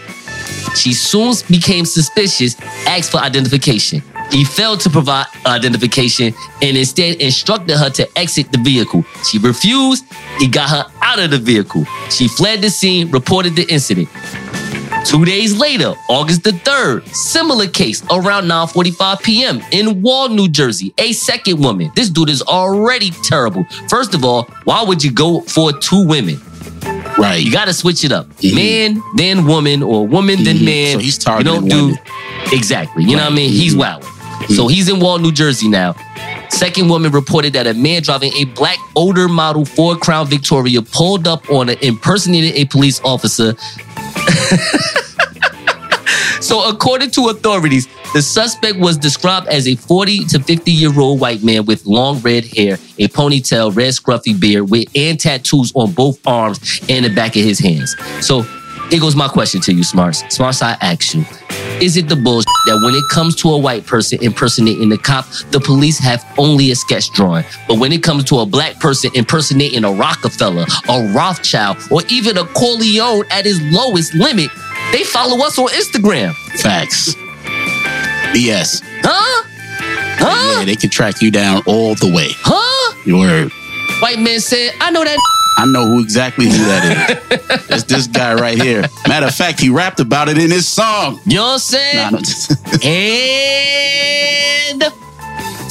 she 0.73 0.93
soon 0.93 1.33
became 1.49 1.83
suspicious, 1.83 2.55
asked 2.87 3.11
for 3.11 3.17
identification. 3.17 4.01
He 4.31 4.43
failed 4.45 4.79
to 4.81 4.89
provide 4.89 5.25
identification 5.45 6.33
and 6.61 6.77
instead 6.77 7.15
instructed 7.17 7.77
her 7.77 7.89
to 7.91 8.17
exit 8.17 8.51
the 8.51 8.59
vehicle. 8.59 9.03
She 9.29 9.39
refused. 9.39 10.05
He 10.37 10.47
got 10.47 10.69
her 10.69 10.85
out 11.01 11.19
of 11.19 11.31
the 11.31 11.39
vehicle. 11.39 11.85
She 12.09 12.27
fled 12.27 12.61
the 12.61 12.69
scene, 12.69 13.09
reported 13.11 13.55
the 13.55 13.63
incident. 13.71 14.07
Two 15.05 15.25
days 15.25 15.55
later, 15.57 15.95
August 16.09 16.43
the 16.43 16.51
3rd, 16.51 17.07
similar 17.15 17.67
case 17.67 18.03
around 18.11 18.43
9:45 18.47 19.23
p.m. 19.23 19.61
in 19.71 20.01
Wall, 20.01 20.29
New 20.29 20.47
Jersey. 20.49 20.93
A 20.97 21.13
second 21.13 21.59
woman. 21.63 21.89
This 21.95 22.09
dude 22.09 22.29
is 22.29 22.41
already 22.43 23.09
terrible. 23.23 23.63
First 23.89 24.13
of 24.13 24.23
all, 24.25 24.43
why 24.65 24.83
would 24.83 25.03
you 25.03 25.11
go 25.11 25.41
for 25.41 25.71
two 25.71 26.05
women? 26.05 26.39
Right. 27.17 27.41
You 27.43 27.51
got 27.51 27.65
to 27.65 27.73
switch 27.73 28.03
it 28.03 28.11
up. 28.11 28.27
Man, 28.43 29.01
then 29.15 29.45
woman, 29.45 29.81
or 29.81 30.05
woman, 30.05 30.43
then 30.43 30.57
Mhm. 30.57 30.65
man. 30.65 30.93
So 30.93 30.99
he's 30.99 31.17
targeting 31.17 31.53
You 31.53 31.59
don't 31.61 31.69
do 31.69 31.85
women. 31.87 31.99
exactly. 32.51 33.03
You 33.05 33.15
know 33.15 33.23
what 33.23 33.31
I 33.33 33.35
mean? 33.35 33.51
He's 33.51 33.75
Mhm. 33.75 33.79
Wilding. 34.49 34.55
So 34.55 34.67
he's 34.67 34.89
in 34.89 34.99
Wall, 34.99 35.19
New 35.19 35.31
Jersey 35.31 35.67
now. 35.67 35.95
Second 36.49 36.89
woman 36.89 37.11
reported 37.11 37.53
that 37.53 37.67
a 37.67 37.73
man 37.73 38.01
driving 38.01 38.33
a 38.33 38.45
black 38.45 38.77
older 38.95 39.27
model 39.27 39.65
Ford 39.65 39.99
Crown 39.99 40.27
Victoria 40.27 40.81
pulled 40.81 41.27
up 41.27 41.49
on 41.49 41.69
her, 41.69 41.75
impersonated 41.81 42.55
a 42.55 42.65
police 42.65 42.99
officer. 43.01 43.55
so, 46.41 46.67
according 46.67 47.11
to 47.11 47.29
authorities, 47.29 47.87
the 48.13 48.21
suspect 48.21 48.79
was 48.79 48.97
described 48.97 49.47
as 49.47 49.67
a 49.67 49.75
40 49.75 50.25
to 50.25 50.39
50 50.39 50.71
year 50.71 50.99
old 50.99 51.19
white 51.19 51.43
man 51.43 51.65
with 51.65 51.85
long 51.85 52.19
red 52.19 52.45
hair, 52.45 52.73
a 52.97 53.07
ponytail, 53.07 53.75
red 53.75 53.93
scruffy 53.93 54.37
beard, 54.37 54.69
with 54.69 54.87
and 54.95 55.19
tattoos 55.19 55.71
on 55.75 55.91
both 55.91 56.25
arms 56.27 56.81
and 56.89 57.05
the 57.05 57.13
back 57.13 57.35
of 57.35 57.43
his 57.43 57.59
hands. 57.59 57.95
So, 58.25 58.41
Here 58.89 58.99
goes 58.99 59.15
my 59.15 59.27
question 59.27 59.61
to 59.61 59.73
you, 59.73 59.83
Smarts. 59.83 60.23
Smarts, 60.33 60.63
I 60.63 60.71
ask 60.81 61.13
you. 61.13 61.23
Is 61.81 61.95
it 61.95 62.09
the 62.09 62.15
bullshit 62.17 62.45
that 62.65 62.81
when 62.83 62.93
it 62.93 63.05
comes 63.09 63.35
to 63.37 63.49
a 63.51 63.57
white 63.57 63.85
person 63.85 64.21
impersonating 64.21 64.89
the 64.89 64.97
cop, 64.97 65.25
the 65.51 65.61
police 65.61 65.97
have 65.97 66.21
only 66.37 66.71
a 66.71 66.75
sketch 66.75 67.09
drawing? 67.11 67.45
But 67.69 67.79
when 67.79 67.93
it 67.93 68.03
comes 68.03 68.25
to 68.25 68.39
a 68.39 68.45
black 68.45 68.81
person 68.81 69.11
impersonating 69.15 69.85
a 69.85 69.91
Rockefeller, 69.91 70.65
a 70.89 71.13
Rothschild, 71.13 71.77
or 71.89 72.01
even 72.09 72.37
a 72.37 72.43
Corleone 72.47 73.23
at 73.31 73.45
his 73.45 73.61
lowest 73.71 74.13
limit, 74.13 74.49
they 74.91 75.05
follow 75.05 75.45
us 75.45 75.57
on 75.57 75.69
Instagram. 75.69 76.33
Facts. 76.61 77.15
BS. 78.35 78.83
Huh? 79.01 79.47
Huh? 80.19 80.59
Yeah, 80.59 80.65
they 80.65 80.75
can 80.75 80.89
track 80.89 81.21
you 81.21 81.31
down 81.31 81.61
all 81.65 81.95
the 81.95 82.11
way. 82.13 82.27
Huh? 82.39 82.95
Word. 83.07 83.51
White 84.01 84.19
man 84.19 84.41
said, 84.41 84.73
I 84.81 84.91
know 84.91 85.05
that. 85.05 85.17
I 85.59 85.65
know 85.65 85.85
who 85.85 85.99
exactly 86.01 86.45
who 86.45 86.51
that 86.51 86.83
is. 87.31 87.39
It's 87.69 87.83
this 87.83 88.07
guy 88.07 88.33
right 88.33 88.59
here. 88.59 88.83
Matter 89.07 89.27
of 89.27 89.35
fact, 89.35 89.59
he 89.59 89.69
rapped 89.69 89.99
about 89.99 90.27
it 90.27 90.37
in 90.39 90.49
his 90.49 90.67
song. 90.67 91.19
You 91.25 91.35
know 91.35 91.43
what 91.43 91.53
I'm 91.53 91.59
saying? 91.59 92.11
Nah, 92.11 92.19
And 94.71 94.83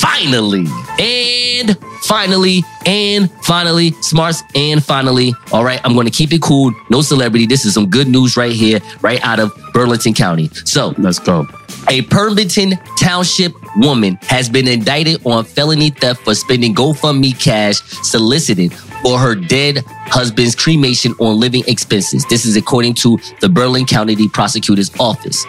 finally, 0.01 0.65
and 0.99 1.77
finally, 2.03 2.63
and 2.87 3.31
finally, 3.43 3.93
smarts, 4.01 4.43
and 4.55 4.83
finally. 4.85 5.35
All 5.53 5.65
right, 5.65 5.81
I'm 5.85 5.95
going 5.95 6.07
to 6.07 6.13
keep 6.13 6.33
it 6.33 6.41
cool. 6.43 6.73
No 6.91 7.03
celebrity. 7.03 7.47
This 7.47 7.65
is 7.65 7.75
some 7.75 7.89
good 7.89 8.09
news 8.09 8.37
right 8.37 8.53
here, 8.53 8.81
right 9.01 9.21
out 9.25 9.41
of 9.41 9.53
Burlington 9.73 10.15
County. 10.15 10.49
So, 10.65 10.95
Let's 10.99 11.19
go. 11.19 11.47
a 11.89 12.03
Pemberton 12.03 12.73
Township 12.99 13.53
woman 13.77 14.19
has 14.23 14.49
been 14.49 14.67
indicted 14.69 15.25
on 15.27 15.45
felony 15.45 15.91
theft 15.91 16.23
for 16.25 16.35
spending 16.35 16.75
GoFundMe 16.75 17.39
cash 17.39 17.81
solicited 18.03 18.73
for 19.03 19.19
her 19.19 19.35
dead 19.35 19.85
husband's 20.11 20.55
cremation 20.55 21.13
on 21.19 21.39
living 21.39 21.63
expenses. 21.67 22.25
This 22.27 22.45
is 22.45 22.57
according 22.57 22.95
to 22.95 23.19
the 23.41 23.49
Burlington 23.49 23.87
County 23.87 24.29
Prosecutor's 24.29 24.91
Office. 24.99 25.45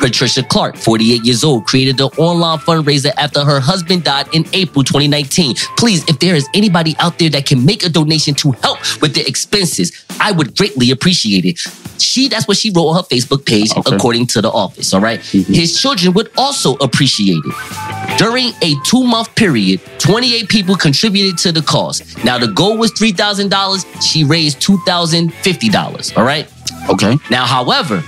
Patricia 0.00 0.42
Clark, 0.42 0.76
48 0.76 1.24
years 1.24 1.44
old, 1.44 1.66
created 1.66 1.96
the 1.96 2.06
online 2.18 2.58
fundraiser 2.58 3.10
after 3.16 3.44
her 3.44 3.60
husband 3.60 4.04
died 4.04 4.26
in 4.34 4.44
April 4.52 4.84
2019. 4.84 5.54
Please, 5.76 6.08
if 6.08 6.18
there 6.18 6.34
is 6.34 6.48
anybody 6.54 6.94
out 6.98 7.18
there 7.18 7.30
that 7.30 7.46
can 7.46 7.64
make 7.64 7.84
a 7.84 7.88
donation 7.88 8.34
to 8.36 8.52
help 8.62 8.78
with 9.00 9.14
the 9.14 9.26
expenses, 9.26 10.04
I 10.20 10.32
would 10.32 10.56
greatly 10.56 10.90
appreciate 10.90 11.44
it. 11.44 11.58
She, 11.98 12.28
that's 12.28 12.46
what 12.48 12.56
she 12.56 12.70
wrote 12.70 12.88
on 12.88 12.96
her 12.96 13.02
Facebook 13.02 13.46
page, 13.46 13.70
Okay. 13.76 13.94
according 13.96 14.26
to 14.28 14.40
the 14.42 14.50
office. 14.50 14.92
All 14.92 15.00
right? 15.00 15.20
Mm-hmm. 15.20 15.52
His 15.52 15.80
children 15.80 16.12
would 16.14 16.30
also 16.36 16.74
appreciate 16.76 17.40
it. 17.44 18.18
During 18.18 18.52
a 18.62 18.74
two 18.84 19.04
month 19.04 19.34
period, 19.34 19.80
28 19.98 20.48
people 20.48 20.76
contributed 20.76 21.38
to 21.38 21.52
the 21.52 21.62
cause. 21.62 22.02
Now, 22.24 22.38
the 22.38 22.48
goal 22.48 22.76
was 22.76 22.92
$3,000. 22.94 24.02
She 24.02 24.24
raised 24.24 24.60
$2,050. 24.60 26.16
All 26.16 26.24
right? 26.24 26.50
Okay. 26.90 27.16
Now, 27.30 27.44
however, 27.46 28.02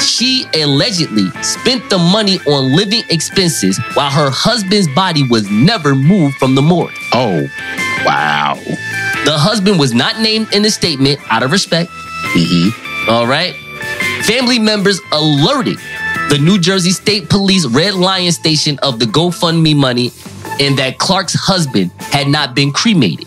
she 0.00 0.46
allegedly 0.54 1.30
spent 1.42 1.88
the 1.90 1.98
money 1.98 2.38
on 2.46 2.74
living 2.76 3.02
expenses 3.10 3.78
while 3.94 4.10
her 4.10 4.30
husband's 4.30 4.88
body 4.94 5.26
was 5.28 5.50
never 5.50 5.94
moved 5.94 6.36
from 6.36 6.54
the 6.54 6.62
morgue. 6.62 6.92
Oh, 7.12 7.42
wow. 8.04 8.54
The 9.24 9.36
husband 9.38 9.78
was 9.78 9.92
not 9.94 10.20
named 10.20 10.52
in 10.54 10.62
the 10.62 10.70
statement 10.70 11.20
out 11.30 11.42
of 11.42 11.52
respect. 11.52 11.90
hmm 11.92 13.10
All 13.10 13.26
right. 13.26 13.54
Family 14.24 14.58
members 14.58 15.00
alerted 15.12 15.78
the 16.28 16.38
New 16.40 16.58
Jersey 16.58 16.90
State 16.90 17.28
Police 17.28 17.66
Red 17.66 17.94
Lion 17.94 18.32
station 18.32 18.78
of 18.82 18.98
the 18.98 19.04
GoFundMe 19.04 19.76
money 19.76 20.10
and 20.60 20.78
that 20.78 20.98
Clark's 20.98 21.34
husband 21.34 21.90
had 21.98 22.28
not 22.28 22.54
been 22.54 22.72
cremated. 22.72 23.26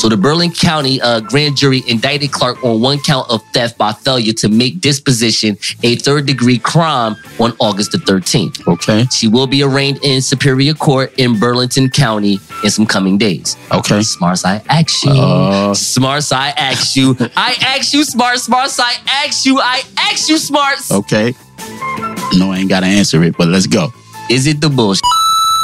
So 0.00 0.08
the 0.08 0.16
Burlington 0.16 0.56
County 0.56 0.98
uh, 1.02 1.20
grand 1.20 1.58
jury 1.58 1.82
indicted 1.86 2.32
Clark 2.32 2.64
on 2.64 2.80
one 2.80 3.00
count 3.00 3.28
of 3.28 3.42
theft 3.52 3.76
by 3.76 3.92
failure 3.92 4.32
to 4.32 4.48
make 4.48 4.80
disposition 4.80 5.58
a 5.82 5.96
third 5.96 6.24
degree 6.24 6.56
crime 6.56 7.16
on 7.38 7.52
August 7.60 7.92
the 7.92 7.98
13th. 7.98 8.66
Okay. 8.66 9.04
She 9.12 9.28
will 9.28 9.46
be 9.46 9.62
arraigned 9.62 9.98
in 10.02 10.22
Superior 10.22 10.72
Court 10.72 11.12
in 11.18 11.38
Burlington 11.38 11.90
County 11.90 12.38
in 12.64 12.70
some 12.70 12.86
coming 12.86 13.18
days. 13.18 13.58
Okay. 13.72 14.00
Smarts, 14.00 14.42
I 14.46 14.62
ask 14.70 15.04
you. 15.04 15.10
Uh. 15.10 15.74
Smarts, 15.74 16.32
I 16.32 16.48
ask 16.48 16.96
you. 16.96 17.14
I 17.36 17.56
ask 17.60 17.92
you, 17.92 18.02
Smarts, 18.02 18.44
Smarts, 18.44 18.80
I 18.80 18.94
ask 19.06 19.44
you. 19.44 19.60
I 19.60 19.82
ask 19.98 20.30
you, 20.30 20.38
Smarts. 20.38 20.90
Okay. 20.90 21.34
No, 22.38 22.52
I 22.52 22.60
ain't 22.60 22.70
got 22.70 22.80
to 22.80 22.86
answer 22.86 23.22
it, 23.22 23.36
but 23.36 23.48
let's 23.48 23.66
go. 23.66 23.92
Is 24.30 24.46
it 24.46 24.62
the 24.62 24.70
bullshit 24.70 25.02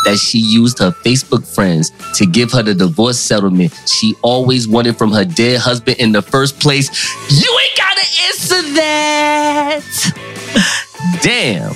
that 0.07 0.17
she 0.19 0.39
used 0.39 0.79
her 0.79 0.93
Facebook 1.05 1.47
friends 1.55 1.91
to 2.15 2.25
give 2.25 2.51
her 2.53 2.63
the 2.63 2.75
divorce 2.75 3.19
settlement 3.19 3.75
she 3.87 4.15
always 4.23 4.67
wanted 4.67 4.97
from 4.97 5.13
her 5.13 5.25
dead 5.25 5.61
husband 5.61 5.99
in 5.99 6.13
the 6.13 6.23
first 6.23 6.59
place? 6.61 6.89
You 7.29 7.59
ain't 7.63 7.77
got 7.77 7.97
to 7.99 8.07
answer 8.29 8.63
that. 8.75 9.83
Damn. 11.23 11.75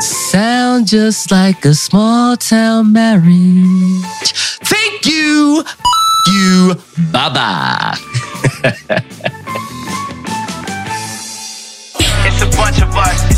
Sound 0.00 0.86
just 0.86 1.30
like 1.30 1.64
a 1.64 1.74
small 1.74 2.36
town 2.36 2.92
marriage. 2.92 4.32
Thank 4.64 5.06
you. 5.06 5.64
You. 6.26 6.74
Bye 7.10 7.28
bye. 7.34 7.98
It's 12.24 12.40
a 12.40 12.56
bunch 12.56 12.80
of 12.80 12.96
us. 12.96 13.31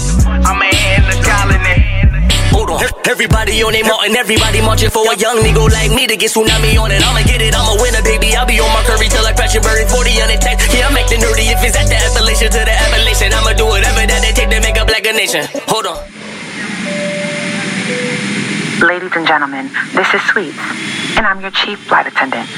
Hold 2.54 2.70
on. 2.70 2.78
Everybody 3.10 3.58
on 3.66 3.74
their 3.74 3.82
mountain, 3.82 4.14
everybody 4.14 4.62
marching 4.62 4.90
for 4.90 5.02
a 5.10 5.14
young 5.18 5.42
nigga 5.42 5.66
like 5.74 5.90
me 5.90 6.06
to 6.06 6.16
get 6.16 6.30
tsunami 6.30 6.78
on 6.78 6.94
it. 6.94 7.02
I'ma 7.02 7.26
get 7.26 7.42
it, 7.42 7.50
I'ma 7.50 7.74
win 7.82 7.98
it, 7.98 8.04
baby. 8.06 8.30
I'll 8.38 8.46
be 8.46 8.62
on 8.62 8.70
my 8.70 8.82
curry 8.86 9.10
till 9.10 9.26
I 9.26 9.34
crash 9.34 9.58
your 9.58 9.62
bird 9.66 9.82
40 9.90 10.22
on 10.22 10.30
attack. 10.30 10.62
Yeah, 10.70 10.86
I'm 10.86 10.94
acting 10.94 11.18
nerdy 11.18 11.50
if 11.50 11.58
it's 11.66 11.74
at 11.74 11.90
the 11.90 11.98
Appalachian 11.98 12.54
to 12.54 12.62
the 12.62 12.70
Appalachian. 12.70 13.34
I'ma 13.34 13.58
do 13.58 13.66
whatever 13.66 14.06
that 14.06 14.22
they 14.22 14.30
take 14.30 14.50
to 14.54 14.62
make 14.62 14.78
a 14.78 14.86
black 14.86 15.02
nation. 15.02 15.50
Hold 15.66 15.90
on. 15.90 15.98
Ladies 18.86 19.12
and 19.14 19.26
gentlemen, 19.26 19.70
this 19.94 20.12
is 20.14 20.22
Sweets, 20.30 20.58
and 21.16 21.26
I'm 21.26 21.40
your 21.40 21.50
chief 21.50 21.78
flight 21.90 22.06
attendant. 22.06 22.48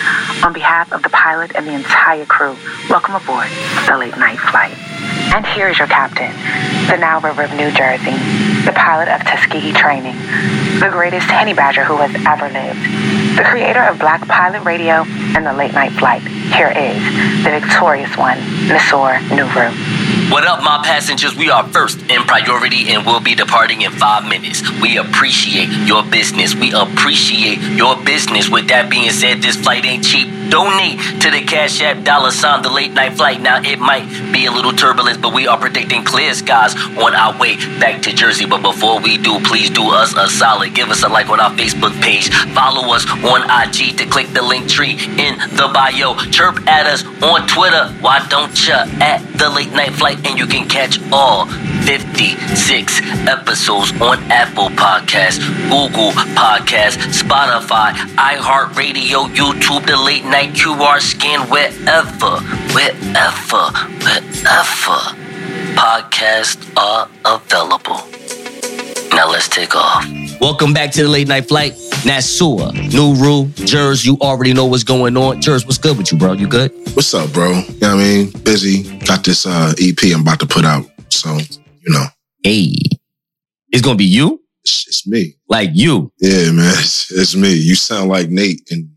On 0.44 0.52
behalf 0.52 0.92
of 0.92 1.02
the 1.02 1.10
pilot 1.10 1.52
and 1.54 1.66
the 1.66 1.72
entire 1.72 2.26
crew, 2.26 2.56
welcome 2.90 3.14
aboard 3.14 3.48
the 3.86 3.96
late 3.96 4.16
night 4.16 4.40
flight. 4.40 4.76
And 5.36 5.44
here 5.44 5.68
is 5.68 5.78
your 5.78 5.86
captain, 5.86 6.32
the 6.88 6.96
Nile 6.96 7.20
River 7.20 7.42
of 7.42 7.52
New 7.52 7.70
Jersey, 7.70 8.16
the 8.64 8.72
pilot 8.74 9.06
of 9.06 9.20
Tuskegee 9.20 9.74
Training, 9.74 10.16
the 10.80 10.88
greatest 10.90 11.28
honey 11.28 11.52
badger 11.52 11.84
who 11.84 11.98
has 11.98 12.14
ever 12.24 12.48
lived, 12.48 13.36
the 13.36 13.44
creator 13.44 13.82
of 13.82 13.98
Black 13.98 14.26
Pilot 14.26 14.64
Radio 14.64 15.04
and 15.36 15.44
the 15.44 15.52
Late 15.52 15.74
Night 15.74 15.92
Flight. 15.92 16.22
Here 16.22 16.72
is 16.72 17.44
the 17.44 17.50
victorious 17.50 18.16
one, 18.16 18.38
Nasor 18.64 19.18
Nuru. 19.28 20.05
What 20.28 20.45
up, 20.45 20.61
my 20.64 20.83
passengers? 20.83 21.37
We 21.37 21.50
are 21.50 21.62
first 21.68 22.00
in 22.11 22.23
priority 22.25 22.92
and 22.92 23.06
we'll 23.06 23.21
be 23.21 23.37
departing 23.37 23.83
in 23.83 23.92
five 23.92 24.26
minutes. 24.28 24.61
We 24.80 24.99
appreciate 24.99 25.68
your 25.87 26.02
business. 26.02 26.52
We 26.52 26.73
appreciate 26.73 27.61
your 27.61 27.95
business. 28.02 28.49
With 28.49 28.66
that 28.68 28.90
being 28.90 29.11
said, 29.11 29.40
this 29.40 29.54
flight 29.54 29.85
ain't 29.85 30.04
cheap. 30.04 30.26
Donate 30.50 30.99
to 31.23 31.30
the 31.30 31.42
Cash 31.42 31.80
App 31.80 32.04
dollar 32.04 32.33
sign, 32.33 32.62
the 32.62 32.71
late 32.71 32.92
night 32.92 33.16
flight. 33.16 33.40
Now, 33.40 33.62
it 33.62 33.78
might 33.78 34.06
be 34.33 34.47
a 34.47 34.50
little 34.50 34.73
turbulence, 34.73 35.18
but 35.18 35.33
we 35.33 35.47
are 35.47 35.59
predicting 35.59 36.04
clear 36.04 36.35
skies 36.35 36.75
on 36.75 37.14
our 37.14 37.38
way 37.38 37.56
back 37.78 38.02
to 38.02 38.12
Jersey. 38.12 38.47
But 38.47 38.62
before 38.62 39.00
we 39.00 39.18
do, 39.18 39.38
please 39.40 39.71
do 39.71 39.90
us 39.90 40.14
a 40.16 40.28
solid. 40.28 40.75
Give 40.75 40.90
us 40.90 41.04
a 41.04 41.09
like 41.09 41.28
on 41.28 41.38
our 41.38 41.50
Facebook 41.50 42.00
page. 42.02 42.30
Follow 42.52 42.92
us 42.95 43.06
on 43.25 43.42
IG 43.47 43.97
to 43.99 44.06
click 44.06 44.28
the 44.33 44.42
link 44.42 44.68
tree 44.68 44.99
in 45.18 45.38
the 45.54 45.71
bio. 45.73 46.14
Chirp 46.30 46.66
at 46.66 46.87
us 46.87 47.04
on 47.23 47.47
Twitter. 47.47 47.88
Why 48.00 48.26
don't 48.28 48.54
ya? 48.66 48.87
At 49.00 49.23
the 49.38 49.50
late 49.50 49.73
night 49.73 49.92
flight, 49.92 50.15
and 50.25 50.38
you 50.38 50.46
can 50.46 50.68
catch 50.68 51.00
all 51.12 51.46
56 51.85 53.00
episodes 53.26 53.92
on 54.00 54.18
Apple 54.30 54.68
Podcasts, 54.70 55.40
Google 55.68 56.12
Podcasts, 56.35 57.23
Spotify, 57.23 57.92
iHeartRadio, 58.16 59.28
YouTube, 59.35 59.87
the 59.87 59.96
late 59.96 60.25
night 60.25 60.50
QR 60.54 61.00
scan, 61.00 61.49
wherever, 61.50 62.40
wherever, 62.73 63.64
wherever 64.04 65.26
podcasts 65.76 66.64
are 66.76 67.08
available. 67.25 68.00
Now 69.14 69.30
let's 69.30 69.49
take 69.49 69.75
off. 69.76 70.06
Welcome 70.40 70.73
back 70.73 70.90
to 70.92 71.02
the 71.02 71.08
late 71.08 71.28
night 71.28 71.49
flight. 71.49 71.75
Nasua, 72.04 72.70
Nuru, 72.90 73.52
Jers, 73.66 74.04
you 74.04 74.16
already 74.20 74.52
know 74.52 74.64
what's 74.66 74.84
going 74.84 75.16
on. 75.16 75.40
Jers, 75.40 75.64
what's 75.64 75.78
good 75.78 75.96
with 75.98 76.12
you, 76.12 76.18
bro? 76.18 76.32
You 76.32 76.46
good? 76.46 76.70
What's 76.94 77.12
up, 77.14 77.32
bro? 77.32 77.50
You 77.50 77.54
know 77.56 77.62
what 77.62 77.82
I 77.82 77.94
mean? 77.96 78.30
Busy. 78.44 78.98
Got 79.00 79.24
this 79.24 79.44
uh, 79.46 79.72
EP 79.80 79.98
I'm 80.14 80.20
about 80.20 80.38
to 80.40 80.46
put 80.46 80.64
out. 80.64 80.86
So, 81.08 81.36
you 81.36 81.92
know, 81.92 82.04
Hey. 82.42 82.74
It's 83.72 83.82
gonna 83.82 83.96
be 83.96 84.04
you? 84.04 84.40
it's, 84.62 84.84
it's 84.88 85.06
me. 85.06 85.34
Like 85.48 85.70
you. 85.74 86.12
Yeah, 86.20 86.52
man. 86.52 86.72
It's, 86.78 87.10
it's 87.10 87.34
me. 87.34 87.52
You 87.54 87.74
sound 87.74 88.08
like 88.08 88.28
Nate 88.30 88.62
and 88.70 88.88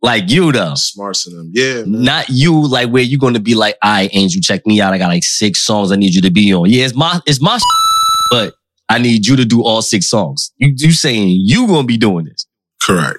Like 0.00 0.30
you 0.30 0.52
though. 0.52 0.74
Smarts 0.76 1.26
and 1.26 1.36
them. 1.38 1.50
Yeah, 1.52 1.82
man. 1.84 2.02
Not 2.04 2.28
you, 2.28 2.66
like 2.68 2.90
where 2.90 3.02
you 3.02 3.18
gonna 3.18 3.40
be 3.40 3.54
like, 3.56 3.76
all 3.82 3.90
right, 3.90 4.10
Angel, 4.12 4.40
check 4.40 4.64
me 4.66 4.80
out. 4.80 4.92
I 4.94 4.98
got 4.98 5.08
like 5.08 5.24
six 5.24 5.58
songs 5.60 5.90
I 5.90 5.96
need 5.96 6.14
you 6.14 6.22
to 6.22 6.30
be 6.30 6.52
on. 6.54 6.70
Yeah, 6.70 6.84
it's 6.84 6.94
my 6.94 7.20
it's 7.26 7.40
my 7.40 7.58
but 8.30 8.54
I 8.88 8.98
need 8.98 9.26
you 9.26 9.36
to 9.36 9.44
do 9.44 9.62
all 9.64 9.80
six 9.82 10.08
songs. 10.08 10.52
You 10.58 10.72
you 10.76 10.92
saying 10.92 11.28
you 11.44 11.66
gonna 11.66 11.86
be 11.86 11.96
doing 11.96 12.24
this. 12.26 12.46
Correct. 12.82 13.18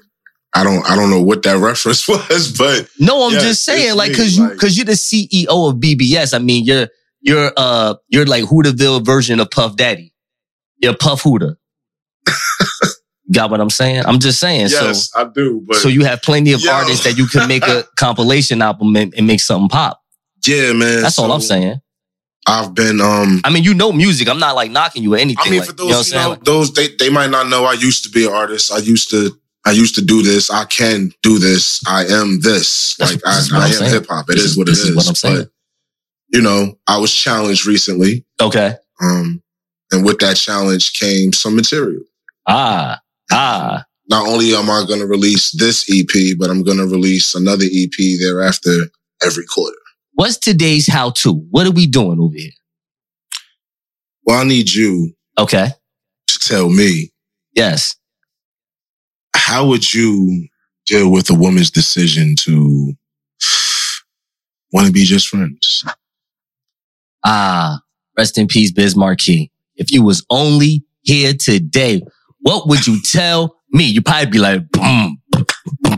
I 0.55 0.63
don't 0.63 0.88
I 0.89 0.96
don't 0.96 1.10
know 1.10 1.22
what 1.22 1.41
that 1.43 1.58
reference 1.58 2.08
was, 2.08 2.51
but 2.58 2.88
No, 3.00 3.25
I'm 3.27 3.34
Yeah, 3.34 3.39
just 3.39 3.63
saying, 3.63 3.96
like, 3.96 4.12
me, 4.12 4.15
cause 4.15 4.38
you, 4.38 4.48
like- 4.50 4.58
cause 4.60 4.77
you're 4.77 4.86
the 4.86 4.91
CEO 4.93 5.48
of 5.70 5.75
BBS. 5.77 6.34
I 6.34 6.39
mean, 6.39 6.63
you're, 6.65 6.88
you're, 7.22 7.51
uh, 7.58 7.96
you're 8.10 8.25
like 8.25 8.43
Hooterville 8.43 9.03
version 9.03 9.39
of 9.39 9.50
Puff 9.50 9.75
Daddy. 9.77 10.13
You're 10.77 10.96
Puff 10.96 11.24
Hooter. 11.24 11.58
Got 13.34 13.50
what 13.50 13.62
I'm 13.62 13.70
saying? 13.70 14.03
I'm 14.05 14.20
just 14.20 14.39
saying. 14.39 14.67
yes, 14.70 15.10
I 15.15 15.24
do. 15.24 15.60
So, 15.62 15.65
But 15.65 15.75
so 15.77 15.88
you 15.88 16.03
have 16.03 16.22
plenty 16.22 16.51
of 16.51 16.62
Yo. 16.62 16.72
artists 16.72 17.05
that 17.05 17.17
you 17.17 17.25
can 17.25 17.48
make 17.48 17.63
a 17.65 17.86
compilation 17.98 18.62
album 18.62 18.96
and, 18.96 19.13
and 19.17 19.25
make 19.25 19.39
something 19.39 19.70
pop. 19.70 20.00
yeah, 20.46 20.74
man. 20.74 21.01
That's 21.01 21.17
all 21.17 21.32
I'm 21.32 21.41
saying. 21.41 21.79
I've 22.47 22.73
been 22.73 23.00
um 23.00 23.41
I 23.43 23.50
mean, 23.50 23.63
you 23.63 23.73
know 23.73 23.91
music. 23.91 24.27
I'm 24.27 24.39
not 24.39 24.55
like 24.55 24.71
knocking 24.71 25.03
you 25.03 25.13
or 25.15 25.17
anything. 25.17 25.43
I 25.45 25.50
mean, 25.50 25.59
like, 25.62 25.69
for 25.69 25.81
you 25.83 25.89
know 25.89 25.95
those, 25.95 26.12
what 26.13 26.19
I'm 26.21 26.29
you 26.31 26.35
know, 26.38 26.41
those 26.43 26.73
they, 26.73 26.88
they 27.00 27.09
might 27.09 27.29
not 27.29 27.47
know. 27.47 27.65
I 27.65 27.73
used 27.73 28.03
to 28.03 28.09
be 28.09 28.25
an 28.25 28.33
artist. 28.33 28.71
I 28.71 28.79
used 28.79 29.09
to, 29.12 29.31
I 29.65 29.71
used 29.71 29.95
to 29.95 30.01
do 30.01 30.21
this. 30.21 30.50
I 30.50 30.65
can 30.65 31.12
do 31.21 31.39
this. 31.39 31.81
I 31.88 32.05
am 32.05 32.41
this. 32.41 32.95
Like 33.00 33.21
this 33.21 33.51
I, 33.53 33.57
I 33.59 33.85
I'm 33.85 33.91
hip 33.91 34.07
hop. 34.09 34.29
It 34.29 34.33
This 34.35 34.43
is 34.43 34.57
what 34.57 34.67
it 34.67 34.73
is. 34.73 34.79
is 34.79 34.95
what 34.95 35.07
I'm 35.07 35.15
saying. 35.15 35.38
But 35.38 35.50
you 36.33 36.41
know, 36.41 36.73
I 36.88 36.97
was 36.97 37.13
challenged 37.13 37.65
recently, 37.67 38.25
Okay. 38.41 38.73
um, 39.01 39.41
and 39.91 40.03
with 40.03 40.19
that 40.19 40.35
challenge 40.35 40.93
came 41.00 41.31
some 41.31 41.55
material. 41.55 42.01
Ah, 42.47 43.00
ah. 43.31 43.85
Not 44.09 44.27
only 44.27 44.53
am 44.53 44.69
I 44.69 44.83
going 44.85 45.00
to 45.00 45.05
release 45.07 45.51
this 45.51 45.85
EP, 45.89 46.35
but 46.38 46.50
I'm 46.50 46.63
going 46.63 46.77
to 46.79 46.85
release 46.88 47.35
another 47.35 47.65
EP 47.71 47.91
thereafter 48.19 48.88
every 49.23 49.45
quarter. 49.45 49.77
What's 50.13 50.38
today's 50.38 50.88
how 50.88 51.12
to? 51.12 51.34
What 51.34 51.65
are 51.67 51.72
we 51.72 51.88
doing 51.88 52.20
over 52.20 52.36
here? 52.36 52.51
Well, 54.25 54.39
I 54.41 54.43
need 54.43 54.70
you 54.72 55.13
Okay. 55.38 55.70
to 56.27 56.39
tell 56.39 56.70
me 56.70 57.12
Yes. 57.55 57.96
how 59.36 59.67
would 59.67 59.93
you 59.93 60.48
deal 60.86 61.12
with 61.12 61.29
a 61.29 61.34
woman's 61.34 61.72
decision 61.72 62.36
to 62.41 62.93
want 64.72 64.88
to 64.88 64.93
be 64.93 65.03
just 65.03 65.27
friends? 65.27 65.84
Ah, 67.25 67.79
rest 68.17 68.38
in 68.38 68.48
peace, 68.48 68.72
Biz 68.72 68.96
Markie. 68.96 69.51
If 69.75 69.91
you 69.91 70.03
was 70.03 70.25
only 70.29 70.84
here 71.01 71.34
today, 71.34 72.01
what 72.41 72.67
would 72.67 72.86
you 72.86 73.01
tell 73.01 73.55
me? 73.72 73.86
You'd 73.86 74.05
probably 74.05 74.29
be 74.32 74.39
like, 74.39 74.70
boom, 74.72 75.22
boom, 75.32 75.46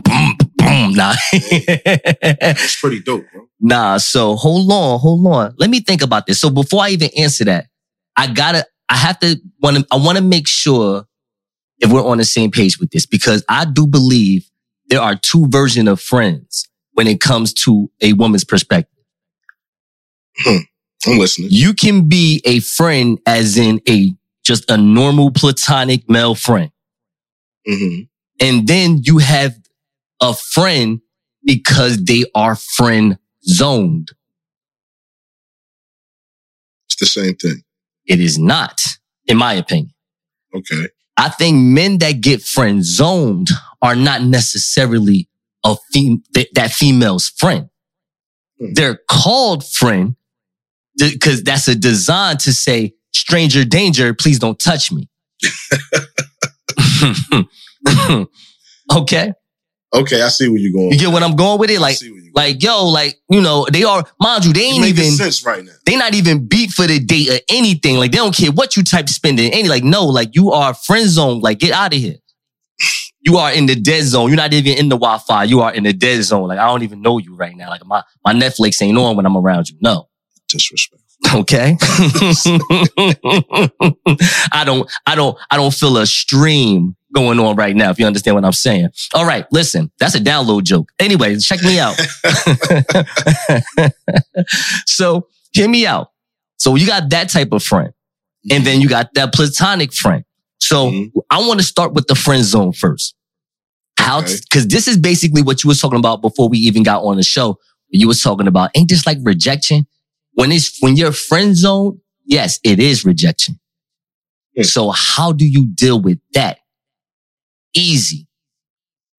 boom, 0.02 0.36
boom. 0.56 0.92
Nah. 0.94 1.14
It's 1.32 2.80
pretty 2.80 3.00
dope, 3.00 3.24
bro. 3.32 3.45
Nah, 3.66 3.98
so 3.98 4.36
hold 4.36 4.70
on, 4.70 4.98
hold 5.00 5.26
on. 5.26 5.54
Let 5.58 5.70
me 5.70 5.80
think 5.80 6.02
about 6.02 6.26
this. 6.26 6.40
So 6.40 6.50
before 6.50 6.82
I 6.82 6.90
even 6.90 7.10
answer 7.18 7.44
that, 7.44 7.66
I 8.16 8.28
gotta, 8.28 8.66
I 8.88 8.96
have 8.96 9.18
to 9.20 9.38
want 9.60 9.78
to, 9.78 9.86
I 9.92 9.96
want 9.96 10.18
to 10.18 10.24
make 10.24 10.46
sure 10.48 11.06
if 11.78 11.90
we're 11.92 12.06
on 12.06 12.18
the 12.18 12.24
same 12.24 12.50
page 12.50 12.78
with 12.78 12.90
this 12.90 13.06
because 13.06 13.44
I 13.48 13.64
do 13.64 13.86
believe 13.86 14.48
there 14.88 15.00
are 15.00 15.16
two 15.16 15.46
versions 15.48 15.88
of 15.88 16.00
friends 16.00 16.68
when 16.92 17.06
it 17.06 17.20
comes 17.20 17.52
to 17.52 17.90
a 18.00 18.12
woman's 18.14 18.44
perspective. 18.44 18.92
I'm 21.06 21.18
listening. 21.18 21.48
You 21.50 21.74
can 21.74 22.08
be 22.08 22.42
a 22.44 22.60
friend 22.60 23.18
as 23.26 23.56
in 23.56 23.80
a 23.88 24.10
just 24.44 24.70
a 24.70 24.76
normal 24.76 25.30
platonic 25.30 26.08
male 26.08 26.34
friend. 26.34 26.70
hmm 27.66 28.02
And 28.40 28.66
then 28.66 29.00
you 29.02 29.18
have 29.18 29.54
a 30.20 30.34
friend 30.34 31.00
because 31.44 32.04
they 32.04 32.24
are 32.34 32.54
friend 32.56 33.18
zoned. 33.48 34.10
It's 36.86 36.96
the 36.96 37.06
same 37.06 37.36
thing. 37.36 37.62
It 38.06 38.20
is 38.20 38.38
not, 38.38 38.80
in 39.26 39.36
my 39.36 39.54
opinion. 39.54 39.92
Okay. 40.54 40.88
I 41.16 41.28
think 41.30 41.56
men 41.56 41.98
that 41.98 42.20
get 42.20 42.42
friend 42.42 42.84
zoned 42.84 43.48
are 43.82 43.96
not 43.96 44.22
necessarily 44.22 45.28
a 45.64 45.76
fem- 45.92 46.22
th- 46.34 46.50
that 46.54 46.70
female's 46.72 47.28
friend. 47.28 47.68
Hmm. 48.60 48.72
They're 48.74 49.00
called 49.08 49.66
friend 49.66 50.16
because 50.98 51.42
that's 51.42 51.68
a 51.68 51.74
design 51.74 52.36
to 52.38 52.52
say 52.52 52.94
stranger 53.12 53.64
danger, 53.64 54.14
please 54.14 54.38
don't 54.38 54.58
touch 54.58 54.92
me. 54.92 55.08
okay. 58.94 59.32
Okay, 59.94 60.20
I 60.20 60.28
see 60.28 60.48
where 60.48 60.58
you're 60.58 60.72
going. 60.72 60.90
You 60.92 60.98
get 60.98 61.12
what 61.12 61.22
I'm 61.22 61.36
going 61.36 61.58
with 61.58 61.70
it? 61.70 61.80
Like, 61.80 61.96
see 61.96 62.10
where 62.10 62.20
you're 62.20 62.32
going. 62.32 62.52
like, 62.52 62.62
yo, 62.62 62.86
like, 62.86 63.20
you 63.30 63.40
know, 63.40 63.66
they 63.70 63.84
are, 63.84 64.04
mind 64.20 64.44
you, 64.44 64.52
they 64.52 64.64
ain't 64.64 64.84
even, 64.84 65.12
sense 65.12 65.44
right 65.46 65.64
now. 65.64 65.72
they 65.84 65.96
not 65.96 66.14
even 66.14 66.46
beat 66.46 66.70
for 66.70 66.86
the 66.86 66.98
date 66.98 67.30
or 67.30 67.38
anything. 67.48 67.96
Like, 67.96 68.10
they 68.10 68.18
don't 68.18 68.34
care 68.34 68.50
what 68.50 68.76
you 68.76 68.82
type 68.82 69.08
spending. 69.08 69.52
Any, 69.52 69.68
like, 69.68 69.84
no, 69.84 70.04
like, 70.04 70.34
you 70.34 70.52
are 70.52 70.74
friend 70.74 71.08
zone. 71.08 71.40
Like, 71.40 71.60
get 71.60 71.72
out 71.72 71.94
of 71.94 72.00
here. 72.00 72.16
You 73.20 73.38
are 73.38 73.52
in 73.52 73.66
the 73.66 73.74
dead 73.74 74.04
zone. 74.04 74.28
You're 74.28 74.36
not 74.36 74.52
even 74.52 74.76
in 74.76 74.88
the 74.88 74.96
Wi-Fi. 74.96 75.44
You 75.44 75.60
are 75.60 75.72
in 75.72 75.84
the 75.84 75.92
dead 75.92 76.22
zone. 76.22 76.48
Like, 76.48 76.58
I 76.58 76.66
don't 76.66 76.82
even 76.82 77.00
know 77.00 77.18
you 77.18 77.34
right 77.36 77.56
now. 77.56 77.70
Like, 77.70 77.84
my, 77.86 78.02
my 78.24 78.34
Netflix 78.34 78.82
ain't 78.82 78.98
on 78.98 79.16
when 79.16 79.24
I'm 79.24 79.36
around 79.36 79.68
you. 79.68 79.76
No. 79.80 80.08
Disrespect. 80.48 81.02
Okay. 81.34 81.76
I 84.52 84.62
don't, 84.64 84.90
I 85.06 85.14
don't, 85.14 85.38
I 85.50 85.56
don't 85.56 85.72
feel 85.72 85.96
a 85.96 86.06
stream 86.06 86.95
going 87.16 87.40
on 87.40 87.56
right 87.56 87.74
now, 87.74 87.88
if 87.90 87.98
you 87.98 88.04
understand 88.06 88.34
what 88.34 88.44
I'm 88.44 88.52
saying. 88.52 88.90
All 89.14 89.24
right, 89.24 89.46
listen, 89.50 89.90
that's 89.98 90.14
a 90.14 90.20
download 90.20 90.64
joke. 90.64 90.90
Anyway, 91.00 91.36
check 91.38 91.62
me 91.62 91.78
out. 91.80 91.96
so 94.86 95.26
hear 95.52 95.68
me 95.68 95.86
out. 95.86 96.10
So 96.58 96.74
you 96.76 96.86
got 96.86 97.08
that 97.10 97.30
type 97.30 97.52
of 97.52 97.62
friend. 97.62 97.92
And 98.50 98.64
then 98.64 98.80
you 98.80 98.88
got 98.88 99.12
that 99.14 99.32
platonic 99.32 99.92
friend. 99.92 100.24
So 100.60 100.90
Mhm. 100.90 101.10
I 101.30 101.38
want 101.40 101.58
to 101.58 101.66
start 101.66 101.94
with 101.94 102.06
the 102.06 102.14
friend 102.14 102.44
zone 102.44 102.72
first. 102.72 103.14
How, 103.98 104.18
Okay. 104.20 104.36
cause 104.52 104.66
this 104.68 104.86
is 104.86 104.98
basically 104.98 105.42
what 105.42 105.64
you 105.64 105.68
was 105.68 105.80
talking 105.80 105.98
about 105.98 106.20
before 106.22 106.48
we 106.48 106.58
even 106.58 106.82
got 106.82 107.02
on 107.02 107.16
the 107.16 107.22
show. 107.24 107.58
You 107.88 108.06
was 108.06 108.20
talking 108.22 108.46
about, 108.46 108.70
ain't 108.74 108.88
this 108.90 109.06
like 109.06 109.18
rejection? 109.22 109.86
When 110.34 110.52
it's, 110.52 110.76
when 110.80 110.96
you're 110.96 111.12
friend 111.12 111.56
zone, 111.56 111.98
yes, 112.26 112.60
it 112.62 112.78
is 112.78 113.04
rejection. 113.04 113.58
Hmm. 114.56 114.62
So 114.64 114.90
how 114.90 115.32
do 115.32 115.46
you 115.48 115.66
deal 115.66 116.00
with 116.00 116.18
that? 116.34 116.58
Easy. 117.76 118.26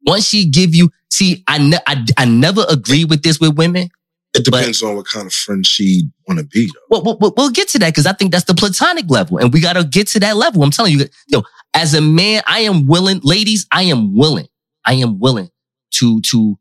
Once 0.06 0.28
she 0.28 0.50
give 0.50 0.74
you, 0.74 0.90
see, 1.12 1.44
I, 1.48 1.58
ne- 1.58 1.80
I, 1.86 2.06
I 2.18 2.26
never 2.26 2.66
agree 2.70 3.06
with 3.06 3.24
this 3.24 3.40
with 3.40 3.58
women. 3.58 3.90
It 4.34 4.46
depends 4.46 4.82
on 4.84 4.96
what 4.96 5.06
kind 5.12 5.26
of 5.26 5.34
friend 5.34 5.66
she 5.66 6.04
want 6.28 6.40
to 6.40 6.46
be, 6.46 6.68
though. 6.68 6.80
Well, 6.90 7.04
we'll, 7.04 7.18
we'll- 7.20 7.34
we'll 7.36 7.50
get 7.50 7.68
to 7.70 7.80
that 7.80 7.88
because 7.94 8.06
I 8.06 8.14
think 8.14 8.32
that's 8.32 8.46
the 8.46 8.54
platonic 8.54 9.10
level, 9.10 9.38
and 9.38 9.52
we 9.54 9.60
got 9.62 9.74
to 9.74 9.84
get 9.84 10.08
to 10.10 10.20
that 10.22 10.38
level. 10.38 10.64
I'm 10.64 10.72
telling 10.72 10.94
you, 10.98 11.06
yo, 11.28 11.42
as 11.74 11.94
a 11.94 12.02
man, 12.02 12.44
I 12.46 12.60
am 12.62 12.86
willing, 12.88 13.20
ladies, 13.24 13.66
I 13.72 13.84
am 13.84 14.16
willing, 14.16 14.48
I 14.86 14.94
am 14.96 15.20
willing 15.20 15.50
to 15.96 16.22
to 16.22 16.58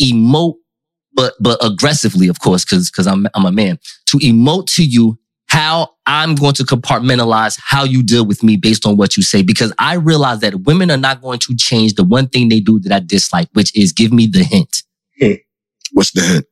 emote, 0.00 0.54
but 1.14 1.34
but 1.40 1.58
aggressively, 1.64 2.28
of 2.28 2.40
course, 2.40 2.64
because 2.64 2.90
because 2.90 3.06
I'm 3.06 3.26
I'm 3.34 3.44
a 3.44 3.52
man 3.52 3.78
to 4.06 4.18
emote 4.18 4.66
to 4.76 4.84
you 4.84 5.18
how 5.56 5.88
I'm 6.04 6.34
going 6.34 6.52
to 6.54 6.64
compartmentalize 6.64 7.58
how 7.64 7.84
you 7.84 8.02
deal 8.02 8.26
with 8.26 8.42
me 8.42 8.58
based 8.58 8.84
on 8.84 8.98
what 8.98 9.16
you 9.16 9.22
say 9.22 9.42
because 9.42 9.72
I 9.78 9.94
realize 9.94 10.40
that 10.40 10.54
women 10.66 10.90
are 10.90 10.98
not 10.98 11.22
going 11.22 11.38
to 11.40 11.56
change 11.56 11.94
the 11.94 12.04
one 12.04 12.28
thing 12.28 12.50
they 12.50 12.60
do 12.60 12.78
that 12.80 12.92
I 12.92 13.00
dislike, 13.00 13.48
which 13.54 13.74
is 13.74 13.94
give 13.94 14.12
me 14.12 14.26
the 14.26 14.44
hint 14.44 14.82
hmm. 15.18 15.32
What's 15.92 16.10
the 16.12 16.20
hint? 16.20 16.46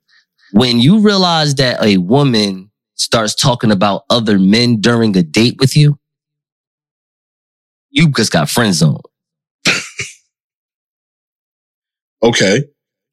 when 0.53 0.81
you 0.81 1.01
realize 1.01 1.57
that 1.57 1.85
a 1.85 1.99
woman 1.99 2.71
starts 2.95 3.35
talking 3.35 3.71
about 3.71 4.05
other 4.09 4.39
men 4.39 4.81
during 4.81 5.15
a 5.19 5.23
date 5.23 5.57
with 5.59 5.77
you, 5.77 5.99
you 7.91 8.09
just 8.11 8.33
got 8.33 8.49
friend 8.49 8.73
zone. 8.73 9.01
Okay. 12.23 12.63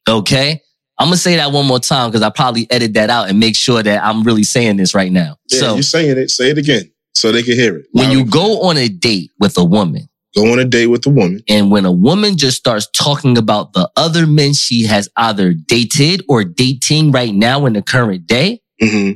Okay. 0.08 0.62
I'm 1.01 1.07
gonna 1.07 1.17
say 1.17 1.37
that 1.37 1.51
one 1.51 1.65
more 1.65 1.79
time 1.79 2.11
because 2.11 2.21
I 2.21 2.29
probably 2.29 2.69
edit 2.69 2.93
that 2.93 3.09
out 3.09 3.27
and 3.27 3.39
make 3.39 3.55
sure 3.55 3.81
that 3.81 4.03
I'm 4.03 4.21
really 4.21 4.43
saying 4.43 4.77
this 4.77 4.93
right 4.93 5.11
now. 5.11 5.37
Yeah, 5.49 5.59
so 5.59 5.73
you're 5.73 5.81
saying 5.81 6.15
it. 6.15 6.29
Say 6.29 6.51
it 6.51 6.59
again 6.59 6.91
so 7.15 7.31
they 7.31 7.41
can 7.41 7.55
hear 7.55 7.75
it. 7.77 7.87
when 7.91 8.11
you 8.11 8.23
go 8.23 8.61
on 8.61 8.77
a 8.77 8.87
date 8.87 9.31
with 9.39 9.57
a 9.57 9.63
woman, 9.63 10.07
go 10.35 10.51
on 10.51 10.59
a 10.59 10.63
date 10.63 10.87
with 10.87 11.03
a 11.07 11.09
woman, 11.09 11.41
and 11.49 11.71
when 11.71 11.85
a 11.85 11.91
woman 11.91 12.37
just 12.37 12.57
starts 12.57 12.87
talking 12.91 13.35
about 13.35 13.73
the 13.73 13.89
other 13.97 14.27
men 14.27 14.53
she 14.53 14.83
has 14.85 15.09
either 15.17 15.55
dated 15.55 16.23
or 16.29 16.43
dating 16.43 17.11
right 17.11 17.33
now 17.33 17.65
in 17.65 17.73
the 17.73 17.81
current 17.81 18.27
day, 18.27 18.61
hmm 18.79 19.13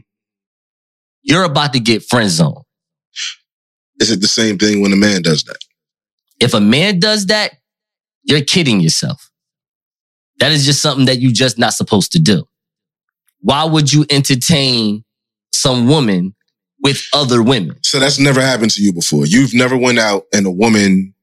you're 1.21 1.43
about 1.43 1.73
to 1.73 1.79
get 1.79 2.03
friend 2.03 2.29
zone. 2.29 2.63
is 3.99 4.09
it 4.11 4.21
the 4.21 4.27
same 4.27 4.57
thing 4.57 4.81
when 4.81 4.91
a 4.91 4.95
man 4.95 5.21
does 5.21 5.43
that? 5.43 5.57
If 6.39 6.55
a 6.55 6.59
man 6.59 6.99
does 6.99 7.27
that, 7.27 7.53
you're 8.23 8.43
kidding 8.43 8.79
yourself. 8.79 9.29
That 10.39 10.51
is 10.51 10.65
just 10.65 10.81
something 10.81 11.05
that 11.05 11.19
you're 11.19 11.31
just 11.31 11.57
not 11.57 11.73
supposed 11.73 12.11
to 12.13 12.19
do. 12.19 12.45
Why 13.39 13.63
would 13.63 13.91
you 13.93 14.05
entertain 14.09 15.03
some 15.53 15.87
woman 15.87 16.35
with 16.81 17.01
other 17.13 17.41
women? 17.43 17.77
So 17.83 17.99
that's 17.99 18.19
never 18.19 18.41
happened 18.41 18.71
to 18.71 18.81
you 18.83 18.91
before. 18.93 19.25
You've 19.25 19.53
never 19.53 19.77
went 19.77 19.99
out 19.99 20.23
and 20.33 20.45
a 20.45 20.51
woman, 20.51 21.13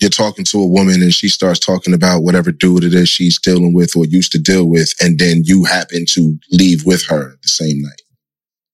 you're 0.00 0.10
talking 0.10 0.44
to 0.46 0.58
a 0.60 0.66
woman 0.66 1.02
and 1.02 1.12
she 1.12 1.28
starts 1.28 1.58
talking 1.58 1.94
about 1.94 2.20
whatever 2.22 2.52
dude 2.52 2.84
it 2.84 2.94
is 2.94 3.08
she's 3.08 3.38
dealing 3.40 3.74
with 3.74 3.96
or 3.96 4.06
used 4.06 4.32
to 4.32 4.38
deal 4.38 4.66
with, 4.66 4.94
and 5.00 5.18
then 5.18 5.42
you 5.44 5.64
happen 5.64 6.04
to 6.10 6.38
leave 6.52 6.84
with 6.86 7.04
her 7.06 7.36
the 7.42 7.48
same 7.48 7.82
night. 7.82 8.02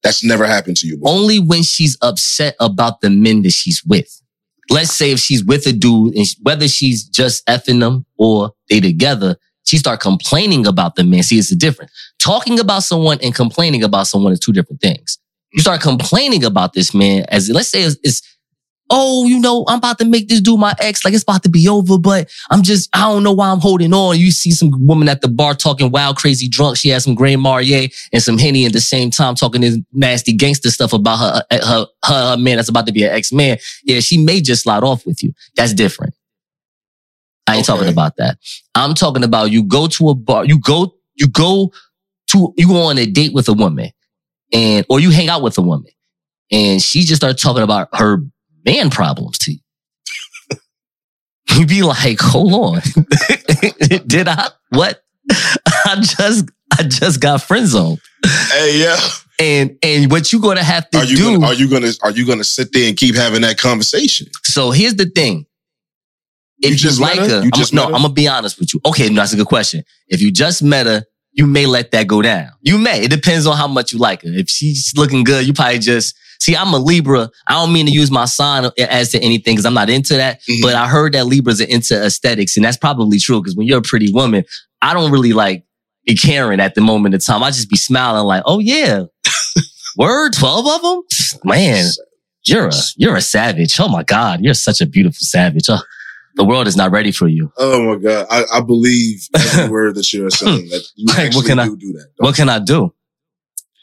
That's 0.02 0.22
never 0.22 0.46
happened 0.46 0.76
to 0.78 0.86
you 0.86 0.96
before. 0.98 1.12
Only 1.14 1.40
when 1.40 1.62
she's 1.62 1.96
upset 2.02 2.54
about 2.60 3.00
the 3.00 3.10
men 3.10 3.42
that 3.42 3.52
she's 3.52 3.82
with. 3.84 4.20
let's 4.70 4.92
say 4.92 5.10
if 5.12 5.18
she's 5.20 5.44
with 5.44 5.66
a 5.66 5.72
dude 5.72 6.14
and 6.14 6.26
whether 6.42 6.68
she's 6.68 7.04
just 7.04 7.44
effing 7.46 7.80
them 7.80 8.04
or 8.18 8.52
they 8.68 8.80
together, 8.80 9.36
she 9.66 9.78
start 9.78 10.00
complaining 10.00 10.66
about 10.66 10.94
the 10.94 11.04
man. 11.04 11.22
See, 11.22 11.38
it's 11.38 11.52
a 11.52 11.56
difference. 11.56 11.92
Talking 12.18 12.58
about 12.58 12.82
someone 12.82 13.18
and 13.22 13.34
complaining 13.34 13.82
about 13.82 14.06
someone 14.06 14.32
is 14.32 14.40
two 14.40 14.52
different 14.52 14.80
things. 14.80 15.18
You 15.52 15.60
start 15.60 15.80
complaining 15.80 16.44
about 16.44 16.72
this 16.72 16.94
man 16.94 17.24
as 17.28 17.48
let's 17.50 17.68
say 17.68 17.82
it's, 17.82 17.96
it's 18.02 18.22
oh, 18.90 19.26
you 19.26 19.40
know, 19.40 19.64
I'm 19.68 19.78
about 19.78 19.98
to 19.98 20.04
make 20.04 20.28
this 20.28 20.40
dude 20.40 20.60
my 20.60 20.74
ex, 20.78 21.04
like 21.04 21.14
it's 21.14 21.22
about 21.22 21.42
to 21.42 21.48
be 21.48 21.68
over, 21.68 21.98
but 21.98 22.30
I'm 22.50 22.62
just, 22.62 22.88
I 22.94 23.00
don't 23.00 23.22
know 23.22 23.32
why 23.32 23.50
I'm 23.50 23.60
holding 23.60 23.92
on. 23.92 24.18
You 24.18 24.30
see 24.30 24.52
some 24.52 24.70
woman 24.86 25.08
at 25.08 25.22
the 25.22 25.28
bar 25.28 25.54
talking 25.54 25.90
wild, 25.90 26.16
crazy 26.16 26.48
drunk. 26.48 26.76
She 26.76 26.90
has 26.90 27.04
some 27.04 27.14
Grand 27.14 27.40
Marnier 27.40 27.88
and 28.12 28.22
some 28.22 28.38
Henny 28.38 28.64
at 28.64 28.72
the 28.72 28.80
same 28.80 29.10
time 29.10 29.34
talking 29.34 29.62
this 29.62 29.78
nasty 29.92 30.32
gangster 30.32 30.70
stuff 30.70 30.92
about 30.92 31.18
her, 31.18 31.42
her, 31.50 31.60
her, 31.60 31.86
her 32.04 32.36
man 32.36 32.56
that's 32.56 32.68
about 32.68 32.86
to 32.86 32.92
be 32.92 33.02
an 33.02 33.10
ex-man. 33.10 33.58
Yeah, 33.84 34.00
she 34.00 34.18
may 34.18 34.40
just 34.40 34.62
slide 34.62 34.84
off 34.84 35.04
with 35.04 35.22
you. 35.22 35.32
That's 35.56 35.72
different. 35.72 36.14
I 37.46 37.56
ain't 37.56 37.68
Okay. 37.68 37.76
talking 37.78 37.92
about 37.92 38.16
that. 38.16 38.38
I'm 38.74 38.94
talking 38.94 39.22
about 39.24 39.50
you 39.50 39.62
go 39.62 39.86
to 39.88 40.08
a 40.10 40.14
bar, 40.14 40.44
you 40.44 40.58
go, 40.58 40.94
you 41.14 41.28
go 41.28 41.72
to, 42.32 42.52
you 42.56 42.66
go 42.68 42.82
on 42.82 42.98
a 42.98 43.06
date 43.06 43.32
with 43.32 43.48
a 43.48 43.52
woman 43.52 43.90
and, 44.52 44.84
or 44.88 44.98
you 45.00 45.10
hang 45.10 45.28
out 45.28 45.42
with 45.42 45.56
a 45.58 45.62
woman 45.62 45.90
and 46.50 46.82
she 46.82 47.02
just 47.02 47.20
starts 47.20 47.42
talking 47.42 47.62
about 47.62 47.88
her 47.94 48.18
man 48.64 48.90
problems 48.90 49.38
to 49.38 49.52
you. 49.52 49.58
You'd 51.56 51.68
be 51.68 51.82
like, 51.82 52.18
hold 52.20 52.52
on. 52.52 52.80
Did 54.06 54.28
I 54.28 54.48
what? 54.70 55.02
I 55.30 55.96
just 56.00 56.46
I 56.78 56.82
just 56.82 57.20
got 57.20 57.42
friend 57.42 57.66
zoned. 57.66 58.00
Hey, 58.50 58.80
yeah. 58.82 58.98
And 59.38 59.78
and 59.82 60.10
what 60.10 60.32
you 60.32 60.40
gonna 60.40 60.62
have 60.64 60.88
to 60.90 60.98
Are 60.98 61.04
you 61.04 61.16
do. 61.16 61.34
gonna, 61.34 61.46
are 61.46 61.54
you 61.54 61.68
gonna 61.70 61.92
are 62.02 62.10
you 62.10 62.26
gonna 62.26 62.44
sit 62.44 62.72
there 62.72 62.88
and 62.88 62.96
keep 62.96 63.14
having 63.14 63.42
that 63.42 63.58
conversation? 63.58 64.26
so 64.42 64.70
here's 64.72 64.96
the 64.96 65.06
thing. 65.06 65.46
If 66.58 66.64
You 66.64 66.70
you, 66.70 66.76
just 66.76 67.00
like 67.00 67.18
her? 67.18 67.28
her, 67.28 67.36
You 67.42 67.50
I'm, 67.52 67.58
just 67.60 67.72
no, 67.74 67.82
her? 67.88 67.94
I'm 67.94 68.02
gonna 68.02 68.14
be 68.14 68.28
honest 68.28 68.58
with 68.58 68.72
you. 68.74 68.80
Okay, 68.86 69.08
no, 69.08 69.16
that's 69.16 69.32
a 69.32 69.36
good 69.36 69.46
question. 69.46 69.82
If 70.08 70.20
you 70.22 70.30
just 70.32 70.62
met 70.62 70.86
her, 70.86 71.04
you 71.32 71.46
may 71.46 71.66
let 71.66 71.90
that 71.90 72.06
go 72.06 72.22
down. 72.22 72.50
You 72.62 72.78
may. 72.78 73.02
It 73.02 73.10
depends 73.10 73.46
on 73.46 73.56
how 73.56 73.68
much 73.68 73.92
you 73.92 73.98
like 73.98 74.22
her. 74.22 74.28
If 74.32 74.48
she's 74.48 74.92
looking 74.96 75.22
good, 75.22 75.46
you 75.46 75.52
probably 75.52 75.78
just 75.80 76.16
see. 76.40 76.56
I'm 76.56 76.72
a 76.72 76.78
Libra. 76.78 77.28
I 77.46 77.52
don't 77.54 77.72
mean 77.74 77.84
to 77.86 77.92
use 77.92 78.10
my 78.10 78.24
sign 78.24 78.70
as 78.78 79.10
to 79.10 79.18
anything 79.20 79.54
because 79.54 79.66
I'm 79.66 79.74
not 79.74 79.90
into 79.90 80.14
that. 80.14 80.40
Mhm. 80.48 80.62
But 80.62 80.74
I 80.74 80.88
heard 80.88 81.12
that 81.12 81.26
Libras 81.26 81.60
are 81.60 81.64
into 81.64 81.94
aesthetics, 82.02 82.56
and 82.56 82.64
that's 82.64 82.78
probably 82.78 83.18
true 83.18 83.42
because 83.42 83.54
when 83.54 83.66
you're 83.66 83.78
a 83.78 83.82
pretty 83.82 84.10
woman, 84.10 84.44
I 84.80 84.94
don't 84.94 85.10
really 85.10 85.34
like 85.34 85.64
be 86.06 86.14
caring 86.16 86.60
at 86.60 86.74
the 86.74 86.80
moment 86.80 87.14
of 87.14 87.22
time. 87.24 87.42
I 87.42 87.50
just 87.50 87.68
be 87.68 87.76
smiling 87.76 88.24
like, 88.26 88.42
oh 88.46 88.60
yeah, 88.60 89.02
word, 89.98 90.32
twelve 90.32 90.66
of 90.66 90.80
them, 90.82 91.02
man. 91.44 91.84
You're 92.46 92.68
a 92.68 92.72
you're 92.96 93.16
a 93.16 93.20
savage. 93.20 93.78
Oh 93.80 93.88
my 93.88 94.04
God, 94.04 94.40
you're 94.40 94.54
such 94.54 94.80
a 94.80 94.86
beautiful 94.86 95.18
savage. 95.20 95.64
Oh, 95.68 95.80
the 96.36 96.44
world 96.44 96.66
is 96.68 96.76
not 96.76 96.90
ready 96.92 97.10
for 97.12 97.26
you. 97.28 97.50
Oh 97.56 97.82
my 97.82 97.96
god, 97.96 98.26
I, 98.30 98.44
I 98.52 98.60
believe 98.60 99.26
every 99.34 99.68
word 99.70 99.94
that 99.96 100.12
you're 100.12 100.30
saying. 100.30 100.68
That 100.68 100.84
you 100.94 101.06
Like, 101.06 101.34
what 101.34 101.46
can 101.46 101.58
I- 101.58 101.66
do 101.66 101.92
that. 101.94 102.08
What 102.18 102.36
can 102.36 102.48
I 102.48 102.58
do? 102.58 102.92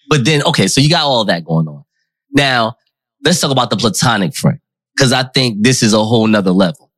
But 0.10 0.26
then, 0.26 0.44
okay, 0.44 0.68
so 0.68 0.80
you 0.82 0.90
got 0.90 1.04
all 1.06 1.26
that 1.26 1.44
going 1.46 1.68
on. 1.68 1.84
Now, 2.32 2.76
let's 3.24 3.40
talk 3.40 3.52
about 3.52 3.70
the 3.70 3.78
platonic 3.78 4.36
friend. 4.36 4.60
Cause 5.00 5.12
I 5.12 5.24
think 5.24 5.64
this 5.64 5.82
is 5.82 5.94
a 5.94 6.04
whole 6.04 6.28
nother 6.28 6.52
level. 6.52 6.92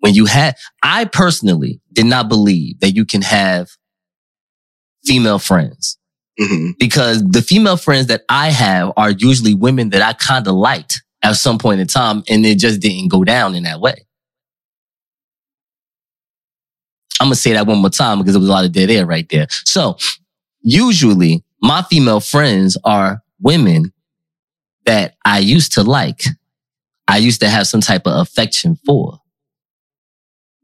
When 0.00 0.14
you 0.14 0.26
had, 0.26 0.54
I 0.82 1.06
personally 1.06 1.80
did 1.92 2.06
not 2.06 2.28
believe 2.28 2.78
that 2.80 2.92
you 2.94 3.04
can 3.04 3.22
have 3.22 3.70
female 5.04 5.38
friends 5.38 5.98
hmm 6.38 6.70
because 6.78 7.22
the 7.22 7.42
female 7.42 7.76
friends 7.76 8.06
that 8.08 8.22
I 8.28 8.50
have 8.50 8.92
are 8.96 9.10
usually 9.10 9.54
women 9.54 9.90
that 9.90 10.02
I 10.02 10.14
kind 10.14 10.46
of 10.48 10.54
liked 10.54 11.02
at 11.22 11.36
some 11.36 11.58
point 11.58 11.80
in 11.80 11.86
time 11.86 12.22
and 12.28 12.44
it 12.44 12.58
just 12.58 12.80
didn't 12.80 13.08
go 13.08 13.22
down 13.24 13.54
in 13.54 13.62
that 13.64 13.80
way. 13.80 14.06
I'm 17.20 17.28
going 17.28 17.34
to 17.34 17.40
say 17.40 17.52
that 17.52 17.66
one 17.66 17.78
more 17.78 17.90
time 17.90 18.18
because 18.18 18.34
there 18.34 18.40
was 18.40 18.48
a 18.48 18.52
lot 18.52 18.64
of 18.64 18.72
dead 18.72 18.90
air 18.90 19.06
right 19.06 19.28
there. 19.28 19.46
So 19.64 19.96
usually 20.62 21.44
my 21.62 21.82
female 21.82 22.20
friends 22.20 22.76
are 22.84 23.22
women 23.40 23.92
that 24.86 25.14
I 25.24 25.38
used 25.38 25.72
to 25.74 25.82
like. 25.82 26.24
I 27.06 27.18
used 27.18 27.40
to 27.40 27.48
have 27.48 27.66
some 27.66 27.80
type 27.80 28.06
of 28.06 28.20
affection 28.20 28.76
for. 28.86 29.20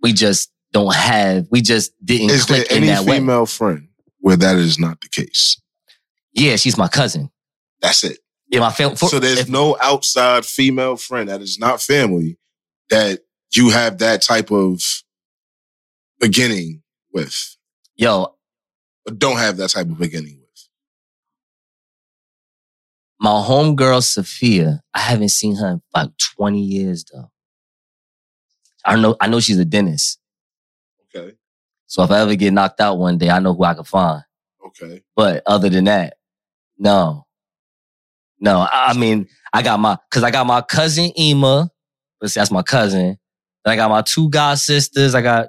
We 0.03 0.13
just 0.13 0.51
don't 0.73 0.95
have, 0.95 1.47
we 1.51 1.61
just 1.61 1.93
didn't 2.05 2.31
Is 2.31 2.47
there 2.47 2.65
click 2.65 2.71
in 2.71 2.77
any 2.79 2.87
that 2.89 3.05
way. 3.05 3.19
female 3.19 3.47
friend 3.47 3.89
where 4.19 4.37
that 4.37 4.57
is 4.57 4.79
not 4.79 5.01
the 5.01 5.09
case? 5.09 5.61
Yeah, 6.33 6.57
she's 6.57 6.79
my 6.79 6.89
cousin. 6.89 7.31
That's 7.81 8.05
it. 8.05 8.19
Yeah, 8.49 8.61
my 8.61 8.73
family. 8.73 8.97
so 8.97 9.19
there's 9.19 9.49
no 9.49 9.77
outside 9.81 10.45
female 10.45 10.97
friend 10.97 11.29
that 11.29 11.41
is 11.41 11.59
not 11.59 11.81
family 11.81 12.39
that 12.89 13.21
you 13.55 13.71
have 13.71 13.99
that 13.99 14.23
type 14.23 14.51
of 14.51 14.83
beginning 16.21 16.83
with, 17.13 17.35
yo, 17.97 18.37
but 19.05 19.19
don't 19.19 19.39
have 19.39 19.57
that 19.59 19.71
type 19.71 19.87
of 19.87 19.99
beginning 19.99 20.39
with. 20.41 20.41
my 23.21 23.31
homegirl 23.31 24.03
Sophia. 24.03 24.83
I 24.95 25.01
haven't 25.01 25.29
seen 25.31 25.57
her 25.57 25.69
in 25.69 25.83
like 25.95 26.11
20 26.37 26.61
years 26.61 27.05
though. 27.13 27.31
I 28.85 28.97
know. 28.97 29.17
I 29.21 29.29
know 29.29 29.41
she's 29.41 29.59
a 29.59 29.65
dentist. 29.65 30.19
Okay. 31.15 31.35
So 31.87 32.03
if 32.03 32.11
I 32.11 32.21
ever 32.21 32.35
get 32.35 32.53
knocked 32.53 32.81
out 32.81 32.99
one 32.99 33.19
day, 33.19 33.31
I 33.31 33.39
know 33.41 33.55
who 33.55 33.65
I 33.65 33.75
can 33.75 33.85
find. 33.85 34.23
Okay. 34.67 35.03
But 35.15 35.43
other 35.47 35.69
than 35.69 35.85
that, 35.85 36.15
no, 36.79 37.27
no. 38.41 38.67
I 38.73 38.95
mean, 38.97 39.29
I 39.53 39.63
got 39.63 39.81
my 39.81 39.99
because 40.11 40.23
I 40.23 40.31
got 40.31 40.47
my 40.47 40.63
cousin 40.63 41.13
Ema. 41.19 41.71
Let's 42.21 42.35
see, 42.35 42.41
that's 42.41 42.51
my 42.51 42.63
cousin. 42.63 43.19
Then 43.65 43.73
I 43.73 43.77
got 43.77 43.91
my 43.91 44.03
two 44.03 44.31
god 44.31 44.59
sisters. 44.59 45.15
I 45.15 45.21
got 45.23 45.49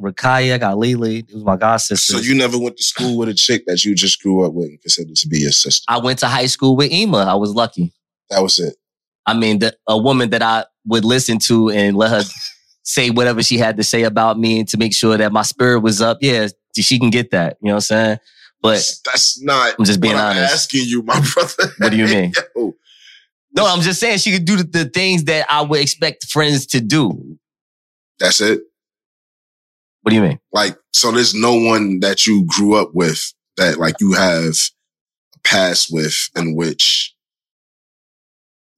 Rakaya. 0.00 0.58
Got 0.60 0.78
Lily. 0.78 1.24
Who's 1.30 1.44
my 1.44 1.56
god 1.56 1.78
sister. 1.78 2.14
So 2.14 2.18
you 2.18 2.34
never 2.34 2.58
went 2.58 2.76
to 2.76 2.82
school 2.82 3.16
with 3.18 3.28
a 3.28 3.34
chick 3.34 3.64
that 3.66 3.84
you 3.84 3.94
just 3.94 4.22
grew 4.22 4.44
up 4.44 4.52
with 4.52 4.68
and 4.68 4.80
considered 4.80 5.16
to 5.16 5.28
be 5.28 5.40
your 5.40 5.52
sister. 5.52 5.84
I 5.88 5.98
went 5.98 6.18
to 6.20 6.26
high 6.26 6.46
school 6.46 6.76
with 6.76 6.90
Ema. 6.92 7.18
I 7.18 7.34
was 7.34 7.50
lucky. 7.50 7.92
That 8.30 8.40
was 8.40 8.58
it. 8.58 8.76
I 9.26 9.34
mean, 9.34 9.58
the, 9.58 9.76
a 9.86 9.96
woman 9.98 10.30
that 10.30 10.42
I 10.42 10.64
would 10.86 11.04
listen 11.04 11.38
to 11.40 11.70
and 11.70 11.96
let 11.96 12.10
her 12.10 12.22
say 12.82 13.10
whatever 13.10 13.42
she 13.42 13.58
had 13.58 13.76
to 13.76 13.84
say 13.84 14.04
about 14.04 14.38
me 14.38 14.60
and 14.60 14.68
to 14.68 14.78
make 14.78 14.94
sure 14.94 15.16
that 15.16 15.32
my 15.32 15.42
spirit 15.42 15.80
was 15.80 16.00
up. 16.00 16.18
Yeah, 16.20 16.48
she 16.74 16.98
can 16.98 17.10
get 17.10 17.30
that. 17.32 17.58
You 17.60 17.68
know 17.68 17.74
what 17.74 17.76
I'm 17.76 17.80
saying? 17.82 18.18
But 18.60 18.82
that's 19.04 19.40
not. 19.42 19.74
I'm 19.78 19.84
just 19.84 20.00
being 20.00 20.14
what 20.14 20.24
I'm 20.24 20.36
honest. 20.38 20.54
asking 20.54 20.84
you, 20.86 21.02
my 21.02 21.20
brother. 21.34 21.72
What 21.78 21.90
do 21.90 21.96
you 21.96 22.06
mean? 22.06 22.32
Yo, 22.56 22.74
No, 23.52 23.66
I'm 23.66 23.80
just 23.82 24.00
saying 24.00 24.18
she 24.18 24.32
could 24.32 24.44
do 24.44 24.56
the, 24.56 24.64
the 24.64 24.84
things 24.86 25.24
that 25.24 25.46
I 25.50 25.62
would 25.62 25.80
expect 25.80 26.24
friends 26.26 26.66
to 26.68 26.80
do. 26.80 27.38
that's 28.18 28.40
it. 28.40 28.60
What 30.08 30.12
do 30.12 30.16
you 30.16 30.22
mean? 30.22 30.40
Like, 30.54 30.74
so 30.94 31.12
there's 31.12 31.34
no 31.34 31.52
one 31.52 32.00
that 32.00 32.26
you 32.26 32.46
grew 32.46 32.76
up 32.76 32.94
with 32.94 33.34
that 33.58 33.78
like 33.78 33.96
you 34.00 34.14
have 34.14 34.54
a 35.34 35.38
past 35.44 35.88
with 35.92 36.30
in 36.34 36.56
which 36.56 37.14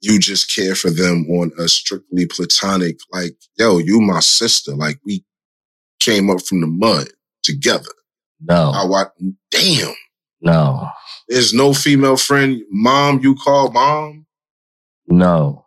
you 0.01 0.19
just 0.19 0.53
care 0.53 0.75
for 0.75 0.91
them 0.91 1.25
on 1.31 1.53
a 1.57 1.69
strictly 1.69 2.27
platonic, 2.27 2.97
like, 3.13 3.37
yo, 3.57 3.79
you 3.79 4.01
my 4.01 4.19
sister. 4.19 4.75
Like 4.75 4.99
we 5.07 5.25
came 6.01 6.31
up 6.31 6.43
from 6.43 6.63
the 6.63 6.67
mud 6.67 7.07
together. 7.45 7.93
No, 8.41 8.73
I 8.75 8.85
watch, 8.87 9.11
damn. 9.53 9.95
no, 10.41 10.89
There's 11.29 11.55
no 11.55 11.73
female 11.75 12.17
friend, 12.17 12.61
mom, 12.73 13.21
you 13.23 13.37
call 13.37 13.71
mom. 13.71 14.27
no. 15.07 15.65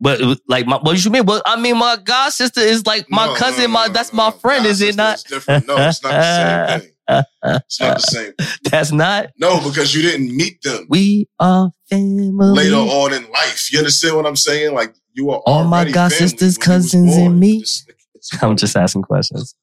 But 0.00 0.20
like 0.46 0.66
my, 0.66 0.76
what 0.76 1.02
you 1.02 1.10
mean? 1.10 1.24
Well, 1.24 1.40
I 1.46 1.58
mean, 1.58 1.78
my 1.78 1.96
god 2.02 2.30
sister 2.30 2.60
is 2.60 2.84
like 2.86 3.06
my 3.10 3.26
No, 3.26 3.34
cousin. 3.34 3.62
no, 3.64 3.68
my 3.68 3.88
that's 3.88 4.12
my 4.12 4.28
no. 4.28 4.36
friend. 4.36 4.66
Is 4.66 4.80
it 4.82 4.94
not? 4.96 5.22
Different. 5.28 5.66
No, 5.66 5.76
it's 5.78 6.02
not 6.02 6.12
the 6.12 6.68
same 6.68 6.80
thing. 6.80 6.92
It's 7.44 7.80
not 7.80 7.96
the 7.96 8.02
same. 8.02 8.32
That's 8.70 8.90
not. 8.90 9.28
No, 9.38 9.60
because 9.66 9.94
you 9.94 10.02
didn't 10.02 10.36
meet 10.36 10.60
them 10.62 10.86
We 10.88 11.28
are 11.38 11.70
family. 11.88 12.32
later 12.32 12.74
on 12.74 13.12
in 13.14 13.30
life. 13.30 13.72
You 13.72 13.78
understand 13.78 14.16
what 14.16 14.26
I'm 14.26 14.34
saying? 14.34 14.74
Like 14.74 14.92
you 15.14 15.30
are 15.30 15.40
All 15.46 15.62
my 15.64 15.76
already 15.78 15.92
god 15.92 16.10
sisters, 16.10 16.40
when 16.40 16.40
you 16.42 16.46
was 16.48 16.58
cousins, 16.58 17.16
and 17.16 17.38
me. 17.40 17.56
It's- 17.58 17.84
it's- 17.88 18.42
I'm 18.42 18.56
just 18.56 18.76
asking 18.76 19.02
questions. 19.02 19.54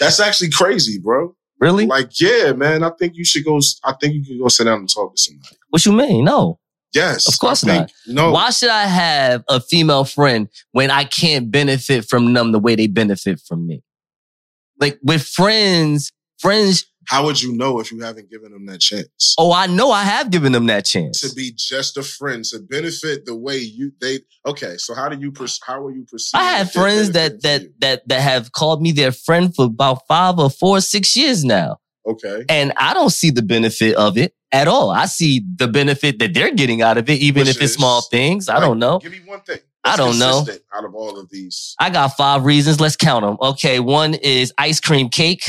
That's 0.00 0.20
actually 0.20 0.50
crazy, 0.50 0.98
bro. 0.98 1.34
really? 1.60 1.86
Like, 1.86 2.18
yeah, 2.20 2.52
man. 2.52 2.82
I 2.82 2.90
think 2.98 3.14
you 3.14 3.24
should 3.24 3.44
go. 3.44 3.60
I 3.84 3.92
think 4.00 4.14
you 4.14 4.24
could 4.24 4.38
go 4.40 4.48
sit 4.48 4.64
down 4.64 4.80
and 4.80 4.88
talk 4.88 5.14
to 5.14 5.20
somebody. 5.22 5.56
What 5.68 5.84
you 5.86 5.92
mean? 5.92 6.24
No. 6.24 6.58
Yes, 6.92 7.28
Of 7.28 7.38
course 7.38 7.62
think, 7.62 7.90
No, 8.06 8.32
Why 8.32 8.50
should 8.50 8.68
I 8.70 8.84
have 8.84 9.44
a 9.48 9.60
female 9.60 10.04
friend 10.04 10.48
when 10.72 10.90
I 10.90 11.04
can't 11.04 11.50
benefit 11.50 12.04
from 12.08 12.32
them 12.32 12.52
the 12.52 12.58
way 12.58 12.74
they 12.74 12.88
benefit 12.88 13.40
from 13.40 13.66
me? 13.66 13.82
Like 14.78 14.98
with 15.02 15.22
friends, 15.22 16.10
friends. 16.38 16.86
how 17.06 17.24
would 17.26 17.40
you 17.40 17.52
know 17.54 17.80
if 17.80 17.92
you 17.92 18.00
haven't 18.00 18.30
given 18.30 18.50
them 18.50 18.66
that 18.66 18.80
chance? 18.80 19.34
Oh, 19.38 19.52
I 19.52 19.66
know 19.66 19.90
I 19.92 20.02
have 20.02 20.30
given 20.30 20.52
them 20.52 20.66
that 20.66 20.84
chance. 20.84 21.20
To 21.20 21.34
be 21.34 21.52
just 21.54 21.96
a 21.96 22.02
friend, 22.02 22.44
to 22.46 22.58
benefit 22.60 23.24
the 23.26 23.36
way 23.36 23.58
you 23.58 23.92
they. 24.00 24.20
Okay, 24.46 24.76
so 24.78 24.94
how 24.94 25.08
do 25.08 25.18
you? 25.18 25.30
pers- 25.32 25.60
How 25.62 25.84
are 25.84 25.90
you 25.92 26.04
perceive? 26.10 26.40
I 26.40 26.44
have 26.58 26.72
friends 26.72 27.10
that 27.12 27.42
that 27.42 27.62
that 27.80 28.08
that 28.08 28.20
have 28.22 28.52
called 28.52 28.80
me 28.82 28.92
their 28.92 29.12
friend 29.12 29.54
for 29.54 29.66
about 29.66 30.06
five 30.08 30.38
or 30.38 30.48
four, 30.50 30.80
six 30.80 31.14
years 31.14 31.44
now, 31.44 31.78
Okay, 32.06 32.44
and 32.48 32.72
I 32.78 32.94
don't 32.94 33.10
see 33.10 33.30
the 33.30 33.42
benefit 33.42 33.94
of 33.96 34.16
it. 34.16 34.34
At 34.52 34.68
all. 34.68 34.90
I 34.90 35.06
see 35.06 35.44
the 35.56 35.68
benefit 35.68 36.18
that 36.18 36.34
they're 36.34 36.52
getting 36.54 36.82
out 36.82 36.98
of 36.98 37.08
it, 37.08 37.20
even 37.20 37.42
Which 37.42 37.56
if 37.56 37.62
it's 37.62 37.74
small 37.74 38.02
things. 38.02 38.48
I 38.48 38.60
don't 38.60 38.78
know. 38.78 38.98
Give 38.98 39.12
me 39.12 39.20
one 39.24 39.40
thing. 39.40 39.58
I 39.84 39.96
don't 39.96 40.18
know. 40.18 40.44
Out 40.74 40.84
of 40.84 40.94
all 40.94 41.18
of 41.18 41.30
these, 41.30 41.74
I 41.78 41.90
got 41.90 42.08
five 42.08 42.44
reasons. 42.44 42.80
Let's 42.80 42.96
count 42.96 43.24
them. 43.24 43.38
Okay, 43.40 43.80
one 43.80 44.14
is 44.14 44.52
ice 44.58 44.78
cream 44.80 45.08
cake. 45.08 45.48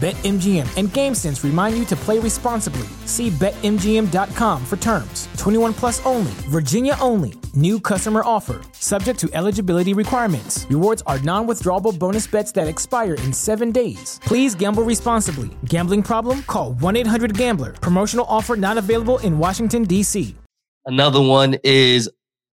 BetMGM 0.00 0.78
and 0.78 0.88
GameSense 0.88 1.44
remind 1.44 1.76
you 1.76 1.84
to 1.84 1.94
play 1.94 2.18
responsibly. 2.18 2.88
See 3.04 3.28
BetMGM.com 3.28 4.64
for 4.64 4.78
terms. 4.78 5.28
21 5.36 5.74
plus 5.74 6.04
only, 6.06 6.32
Virginia 6.48 6.96
only. 7.02 7.34
New 7.54 7.78
customer 7.78 8.22
offer. 8.24 8.62
Subject 8.72 9.18
to 9.20 9.28
eligibility 9.34 9.92
requirements. 9.92 10.64
Rewards 10.70 11.02
are 11.06 11.18
non 11.18 11.46
withdrawable 11.46 11.98
bonus 11.98 12.26
bets 12.26 12.50
that 12.52 12.66
expire 12.66 13.12
in 13.14 13.30
seven 13.30 13.72
days. 13.72 14.18
Please 14.24 14.54
gamble 14.54 14.84
responsibly. 14.84 15.50
Gambling 15.66 16.02
problem? 16.02 16.44
Call 16.44 16.72
1 16.74 16.96
800 16.96 17.36
Gambler. 17.36 17.72
Promotional 17.72 18.24
offer 18.26 18.56
not 18.56 18.78
available 18.78 19.18
in 19.18 19.38
Washington, 19.38 19.84
D.C. 19.84 20.34
Another 20.86 21.20
one 21.20 21.58
is 21.62 22.08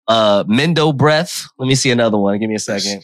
uh 0.08 0.43
Mendo 0.43 0.95
Breath. 0.95 1.47
Let 1.58 1.65
me 1.65 1.73
see 1.73 1.89
another 1.89 2.19
one. 2.19 2.38
Give 2.38 2.49
me 2.49 2.56
a 2.56 2.60
second. 2.60 3.04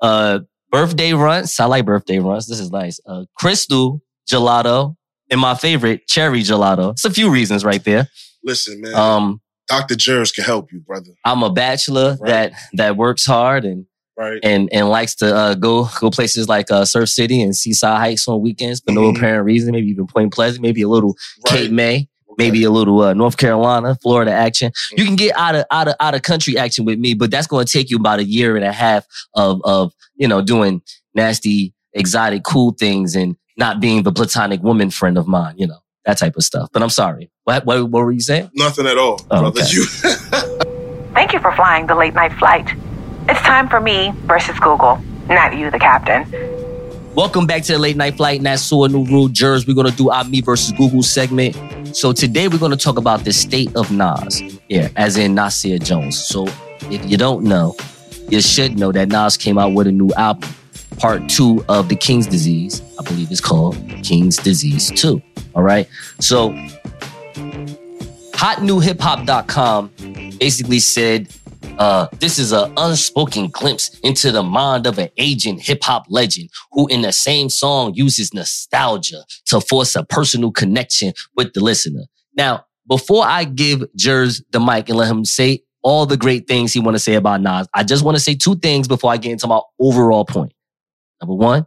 Uh 0.00 0.38
birthday 0.74 1.12
runs. 1.12 1.58
I 1.60 1.64
like 1.66 1.84
birthday 1.84 2.18
runs. 2.18 2.46
This 2.46 2.60
is 2.60 2.70
nice. 2.70 3.00
Uh 3.06 3.24
Crystal 3.36 4.00
Gelato. 4.30 4.96
And 5.30 5.40
my 5.40 5.54
favorite, 5.54 6.06
cherry 6.06 6.40
gelato. 6.42 6.92
It's 6.92 7.04
a 7.04 7.10
few 7.10 7.30
reasons 7.30 7.64
right 7.64 7.82
there. 7.82 8.08
listen, 8.44 8.80
man. 8.82 8.94
Um, 8.94 9.40
Dr. 9.68 9.94
Jerz 9.94 10.34
can 10.34 10.44
help 10.44 10.70
you, 10.70 10.80
brother. 10.80 11.10
I'm 11.24 11.42
a 11.42 11.50
bachelor 11.50 12.18
Right. 12.20 12.28
that 12.30 12.52
that 12.74 12.96
works 12.98 13.24
hard 13.24 13.64
and 13.64 13.86
Right? 14.16 14.38
and 14.44 14.68
and 14.72 14.88
likes 14.90 15.14
to 15.16 15.34
uh, 15.34 15.54
go 15.54 15.88
go 15.98 16.10
places 16.10 16.48
like 16.48 16.70
uh, 16.70 16.84
Surf 16.84 17.08
City 17.08 17.40
and 17.42 17.56
Seaside 17.56 17.98
Heights 17.98 18.28
on 18.28 18.40
weekends 18.42 18.80
for 18.84 18.92
no 18.92 19.00
Mhm. 19.10 19.16
apparent 19.16 19.44
reason. 19.46 19.72
Maybe 19.72 19.88
even 19.88 20.06
Point 20.06 20.32
Pleasant, 20.32 20.62
maybe 20.62 20.82
a 20.82 20.88
little 20.88 21.16
Cape 21.46 21.72
May. 21.72 22.08
Maybe 22.38 22.64
a 22.64 22.70
little 22.70 23.00
uh, 23.02 23.14
North 23.14 23.36
Carolina, 23.36 23.96
Florida 24.02 24.30
action. 24.32 24.72
You 24.96 25.04
can 25.04 25.16
get 25.16 25.36
out 25.36 25.54
of 25.54 25.64
out 25.70 25.88
of 25.88 25.94
out 26.00 26.14
of 26.14 26.22
country 26.22 26.56
action 26.58 26.84
with 26.84 26.98
me, 26.98 27.14
but 27.14 27.30
that's 27.30 27.46
going 27.46 27.66
to 27.66 27.72
take 27.72 27.90
you 27.90 27.96
about 27.96 28.18
a 28.18 28.24
year 28.24 28.56
and 28.56 28.64
a 28.64 28.72
half 28.72 29.06
of 29.34 29.60
of 29.64 29.92
you 30.16 30.28
know 30.28 30.42
doing 30.42 30.82
nasty, 31.14 31.72
exotic, 31.92 32.42
cool 32.44 32.72
things 32.72 33.14
and 33.16 33.36
not 33.56 33.80
being 33.80 34.02
the 34.02 34.12
platonic 34.12 34.62
woman 34.62 34.90
friend 34.90 35.16
of 35.18 35.26
mine. 35.26 35.54
You 35.58 35.66
know 35.68 35.78
that 36.04 36.18
type 36.18 36.36
of 36.36 36.42
stuff. 36.44 36.68
But 36.72 36.82
I'm 36.82 36.90
sorry. 36.90 37.30
What 37.44 37.64
what, 37.66 37.90
what 37.90 38.04
were 38.04 38.12
you 38.12 38.20
saying? 38.20 38.50
Nothing 38.54 38.86
at 38.86 38.98
all, 38.98 39.20
Oh, 39.30 39.40
brother. 39.40 39.60
okay. 39.60 39.70
You 39.70 39.84
Thank 41.14 41.32
you 41.32 41.38
for 41.40 41.52
flying 41.52 41.86
the 41.86 41.94
late 41.94 42.14
night 42.14 42.32
flight. 42.34 42.68
It's 43.28 43.40
time 43.40 43.68
for 43.68 43.80
me 43.80 44.12
versus 44.26 44.58
Google, 44.58 44.98
not 45.28 45.56
you, 45.56 45.70
the 45.70 45.78
captain. 45.78 46.24
Welcome 47.14 47.46
back 47.46 47.62
to 47.64 47.72
the 47.74 47.78
late 47.78 47.96
night 47.96 48.16
flight. 48.16 48.42
Nassau 48.42 48.86
New 48.86 49.04
Rule 49.04 49.28
Jurors. 49.28 49.68
We're 49.68 49.74
gonna 49.74 49.92
do 49.92 50.10
our 50.10 50.24
me 50.24 50.40
versus 50.40 50.72
Google 50.72 51.04
segment. 51.04 51.96
So 51.96 52.12
today 52.12 52.48
we're 52.48 52.58
gonna 52.58 52.76
talk 52.76 52.98
about 52.98 53.24
the 53.24 53.32
state 53.32 53.74
of 53.76 53.92
Nas. 53.92 54.42
Yeah, 54.68 54.88
as 54.96 55.16
in 55.16 55.32
Nasir 55.32 55.78
Jones. 55.78 56.18
So 56.18 56.48
if 56.90 57.08
you 57.08 57.16
don't 57.16 57.44
know, 57.44 57.76
you 58.30 58.40
should 58.40 58.76
know 58.76 58.90
that 58.90 59.10
Nas 59.10 59.36
came 59.36 59.58
out 59.58 59.74
with 59.74 59.86
a 59.86 59.92
new 59.92 60.10
album, 60.16 60.50
part 60.98 61.28
two 61.28 61.64
of 61.68 61.88
the 61.88 61.94
King's 61.94 62.26
Disease. 62.26 62.82
I 62.98 63.04
believe 63.04 63.30
it's 63.30 63.40
called 63.40 63.76
King's 64.02 64.36
Disease 64.36 64.90
2. 65.00 65.22
All 65.54 65.62
right. 65.62 65.88
So 66.18 66.50
hotnewhiphop.com 68.32 69.90
basically 70.40 70.80
said 70.80 71.28
uh, 71.78 72.06
this 72.20 72.38
is 72.38 72.52
an 72.52 72.72
unspoken 72.76 73.48
glimpse 73.48 73.98
into 74.00 74.30
the 74.30 74.42
mind 74.42 74.86
of 74.86 74.98
an 74.98 75.08
aging 75.16 75.58
hip 75.58 75.82
hop 75.82 76.06
legend 76.08 76.48
who, 76.72 76.86
in 76.88 77.02
the 77.02 77.12
same 77.12 77.48
song, 77.50 77.94
uses 77.94 78.32
nostalgia 78.32 79.24
to 79.46 79.60
force 79.60 79.96
a 79.96 80.04
personal 80.04 80.50
connection 80.52 81.12
with 81.36 81.52
the 81.52 81.60
listener. 81.62 82.02
Now, 82.36 82.64
before 82.88 83.24
I 83.24 83.44
give 83.44 83.84
Jers 83.96 84.42
the 84.50 84.60
mic 84.60 84.88
and 84.88 84.98
let 84.98 85.10
him 85.10 85.24
say 85.24 85.60
all 85.82 86.06
the 86.06 86.16
great 86.16 86.46
things 86.46 86.72
he 86.72 86.80
want 86.80 86.94
to 86.94 86.98
say 87.00 87.14
about 87.14 87.40
Nas, 87.40 87.66
I 87.74 87.82
just 87.82 88.04
want 88.04 88.16
to 88.16 88.22
say 88.22 88.34
two 88.34 88.56
things 88.56 88.86
before 88.88 89.10
I 89.12 89.16
get 89.16 89.32
into 89.32 89.46
my 89.46 89.60
overall 89.80 90.24
point. 90.24 90.52
Number 91.20 91.34
one, 91.34 91.66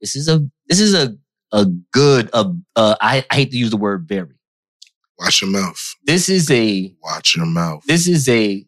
this 0.00 0.16
is 0.16 0.28
a 0.28 0.40
this 0.68 0.80
is 0.80 0.94
a 0.94 1.16
a 1.52 1.66
good 1.92 2.30
uh, 2.32 2.52
uh 2.76 2.96
I, 3.00 3.24
I 3.30 3.34
hate 3.34 3.50
to 3.52 3.56
use 3.58 3.70
the 3.70 3.76
word 3.76 4.06
very. 4.08 4.34
watch 5.18 5.42
your 5.42 5.50
mouth. 5.50 5.94
This 6.04 6.28
is 6.28 6.50
a 6.50 6.94
Watch 7.02 7.36
your 7.36 7.46
mouth. 7.46 7.82
this 7.86 8.08
is 8.08 8.28
a 8.28 8.64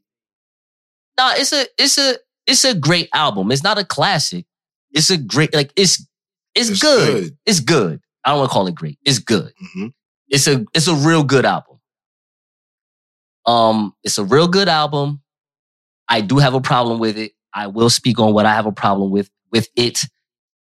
no 1.19 1.33
it's 1.37 1.53
a 1.53 1.67
it's 1.79 1.99
a 1.99 2.17
it's 2.47 2.65
a 2.65 2.75
great 2.75 3.09
album 3.15 3.51
it's 3.53 3.63
not 3.63 3.79
a 3.79 3.85
classic 3.85 4.45
it's 4.93 5.11
a 5.11 5.17
great 5.17 5.55
like 5.55 5.73
it's 5.77 6.07
it's, 6.55 6.71
It's 6.71 6.81
good. 6.81 7.23
good. 7.25 7.37
it's 7.47 7.61
good 7.61 8.01
i 8.25 8.31
don't 8.31 8.39
want 8.39 8.51
to 8.51 8.55
call 8.55 8.67
it 8.67 8.75
great 8.75 8.99
it's 9.05 9.19
good 9.19 9.53
hmm 9.75 9.87
it's 10.29 10.47
a 10.49 10.65
it's 10.75 10.89
a 10.89 10.95
real 10.95 11.23
good 11.23 11.45
album 11.45 11.79
um 13.47 13.95
it's 14.03 14.19
a 14.19 14.25
real 14.25 14.49
good 14.49 14.69
album 14.69 15.21
i 16.09 16.21
do 16.21 16.39
have 16.39 16.55
a 16.55 16.61
problem 16.61 16.99
with 16.99 17.17
it 17.17 17.33
i 17.55 17.67
will 17.67 17.91
speak 17.91 18.19
on 18.19 18.33
what 18.33 18.47
i 18.47 18.53
have 18.53 18.67
a 18.67 18.73
problem 18.73 19.11
with 19.11 19.31
with 19.53 19.69
it 19.77 20.01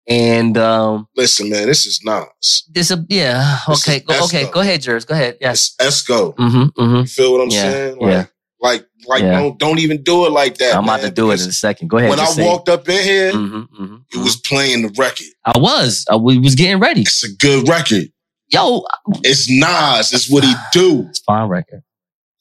and 0.08 0.56
um 0.56 1.06
Listen, 1.16 1.50
man, 1.50 1.66
this 1.66 1.84
is 1.87 2.00
Nas. 2.04 2.64
this 2.70 2.90
a 2.90 3.04
yeah 3.08 3.58
okay 3.68 4.00
go, 4.00 4.24
okay 4.24 4.48
go 4.50 4.61
ahead 4.61 4.80
Jers. 4.80 5.04
go 5.04 5.14
ahead 5.14 5.37
yes 5.40 5.74
Esco. 5.80 6.34
mm-hmm, 6.37 6.80
mm-hmm. 6.80 6.96
You 7.00 7.06
feel 7.06 7.32
what 7.32 7.42
I'm 7.42 7.50
Yeah, 7.50 7.62
saying? 7.62 7.98
yeah. 8.00 8.26
Like, 8.61 8.87
like, 9.07 9.23
Yeah. 9.23 9.38
don't 9.38 9.59
don't 9.59 9.79
even 9.79 10.03
do 10.03 10.27
it 10.27 10.31
like 10.33 10.59
that. 10.59 10.75
i'm 10.77 10.85
about 10.85 11.01
to 11.03 11.11
do 11.11 11.31
it 11.31 11.40
in 11.40 11.49
a 11.49 11.53
second 11.53 11.88
go 11.88 11.97
ahead 11.99 12.11
When 12.11 12.18
I 12.18 12.25
say 12.25 12.44
walked 12.44 12.68
up 12.68 12.88
in 12.88 13.03
here, 13.05 13.33
Mhm, 13.33 13.68
mhm, 13.71 14.03
it 14.12 14.18
was 14.18 14.37
playing 14.37 14.83
the 14.83 14.88
record. 14.99 15.27
I 15.44 15.57
was. 15.59 16.05
I 16.11 16.16
was 16.16 16.55
getting 16.57 16.81
ready. 16.81 17.03
It's 17.03 17.23
a 17.25 17.33
good 17.33 17.68
record. 17.68 18.11
Yo, 18.49 18.85
It's 19.23 19.49
Nas. 19.49 20.12
It's 20.12 20.29
what 20.29 20.42
he 20.44 20.53
do. 20.73 21.07
it's 21.09 21.21
fine 21.21 21.49
record. 21.49 21.83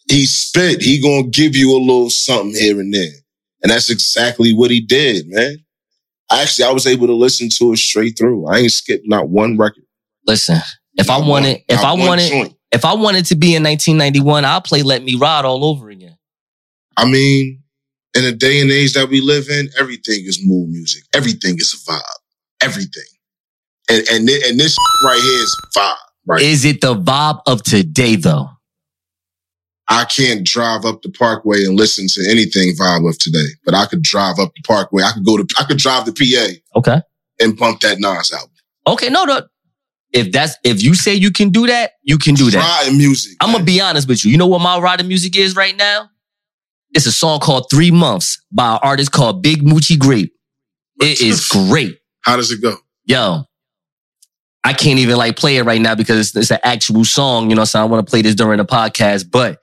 He 0.09 0.25
spit. 0.25 0.81
He 0.81 0.99
gonna 1.01 1.27
give 1.27 1.55
you 1.55 1.71
a 1.77 1.79
little 1.79 2.09
something 2.09 2.55
here 2.59 2.79
and 2.79 2.91
there, 2.93 3.11
and 3.61 3.71
that's 3.71 3.89
exactly 3.91 4.53
what 4.53 4.71
he 4.71 4.79
did, 4.81 5.27
man. 5.27 5.57
Actually, 6.31 6.65
I 6.65 6.71
was 6.71 6.87
able 6.87 7.07
to 7.07 7.13
listen 7.13 7.49
to 7.57 7.73
it 7.73 7.77
straight 7.77 8.17
through. 8.17 8.47
I 8.47 8.57
ain't 8.59 8.71
skipped 8.71 9.07
not 9.07 9.29
one 9.29 9.55
record. 9.57 9.83
Listen, 10.25 10.59
if 10.95 11.09
I 11.09 11.19
Not 11.19 11.27
wanted, 11.27 11.49
one- 11.51 11.61
if 11.69 11.79
I 11.79 11.93
wanted, 11.93 12.29
joint. 12.29 12.53
If 12.71 12.83
I 12.85 12.93
wanted 12.95 13.25
to 13.27 13.35
be 13.35 13.55
in 13.55 13.63
1991, 13.63 14.45
I'll 14.45 14.61
play 14.61 14.83
"Let 14.83 15.03
Me 15.03 15.15
Ride" 15.15 15.45
all 15.45 15.63
over 15.65 15.89
again. 15.89 16.17
I 16.97 17.05
mean, 17.05 17.61
in 18.15 18.23
the 18.23 18.31
day 18.31 18.59
and 18.59 18.71
age 18.71 18.93
that 18.93 19.09
we 19.09 19.21
live 19.21 19.47
in, 19.49 19.69
everything 19.79 20.25
is 20.25 20.39
mood 20.43 20.69
music. 20.69 21.03
Everything 21.13 21.55
is 21.57 21.73
a 21.73 21.91
vibe. 21.91 22.01
Everything. 22.61 23.03
And 23.89 24.05
and 24.09 24.29
and 24.29 24.59
this 24.59 24.75
right 25.03 25.19
here 25.21 25.43
is 25.43 25.55
vibe. 25.75 25.95
Right. 26.25 26.41
Is 26.41 26.65
it 26.65 26.81
the 26.81 26.93
vibe 26.95 27.39
of 27.47 27.63
today, 27.63 28.15
though? 28.17 28.49
I 29.89 30.03
can't 30.03 30.45
drive 30.45 30.83
up 30.83 31.01
the 31.01 31.09
parkway 31.09 31.63
and 31.63 31.77
listen 31.77 32.07
to 32.09 32.29
anything 32.29 32.73
vibe 32.75 33.07
of 33.09 33.17
today, 33.19 33.47
but 33.63 33.73
I 33.73 33.85
could 33.85 34.01
drive 34.01 34.37
up 34.37 34.51
the 34.53 34.61
parkway. 34.63 35.03
I 35.03 35.11
could 35.13 35.23
go 35.25 35.37
to 35.37 35.47
I 35.57 35.63
could 35.63 35.77
drive 35.77 36.05
the 36.05 36.11
PA 36.11 36.77
Okay, 36.79 36.99
and 37.39 37.57
pump 37.57 37.79
that 37.81 37.97
Nas 37.99 38.31
album. 38.33 38.49
okay, 38.87 39.07
no, 39.09 39.23
no. 39.23 39.41
If 40.13 40.31
that's 40.31 40.55
if 40.63 40.81
you 40.81 40.93
say 40.93 41.15
you 41.15 41.31
can 41.31 41.49
do 41.49 41.67
that, 41.67 41.91
you 42.03 42.17
can 42.17 42.33
do 42.35 42.49
that. 42.51 42.81
Riding 42.83 42.97
music. 42.97 43.33
I'm 43.41 43.51
gonna 43.51 43.63
be 43.63 43.81
honest 43.81 44.07
with 44.07 44.23
you. 44.23 44.31
You 44.31 44.37
know 44.37 44.47
what 44.47 44.61
my 44.61 44.79
riding 44.79 45.07
music 45.07 45.35
is 45.37 45.55
right 45.55 45.75
now? 45.75 46.09
It's 46.91 47.05
a 47.05 47.11
song 47.11 47.39
called 47.39 47.67
Three 47.69 47.91
Months 47.91 48.41
by 48.51 48.73
an 48.73 48.79
artist 48.81 49.11
called 49.11 49.43
Big 49.43 49.63
Moochie 49.63 49.99
Grape. 49.99 50.33
It 51.01 51.21
is 51.21 51.47
great. 51.47 51.97
How 52.21 52.37
does 52.37 52.51
it 52.51 52.61
go? 52.61 52.77
yo, 53.07 53.45
I 54.63 54.73
can't 54.73 54.99
even 54.99 55.15
like 55.15 55.37
play 55.37 55.57
it 55.57 55.63
right 55.63 55.81
now 55.81 55.95
because 55.95 56.19
it's, 56.19 56.35
it's 56.35 56.51
an 56.51 56.59
actual 56.63 57.05
song, 57.05 57.49
you 57.49 57.55
know, 57.55 57.63
so 57.63 57.81
I 57.81 57.85
want 57.85 58.05
to 58.05 58.09
play 58.09 58.21
this 58.21 58.35
during 58.35 58.57
the 58.57 58.65
podcast. 58.65 59.31
But 59.31 59.59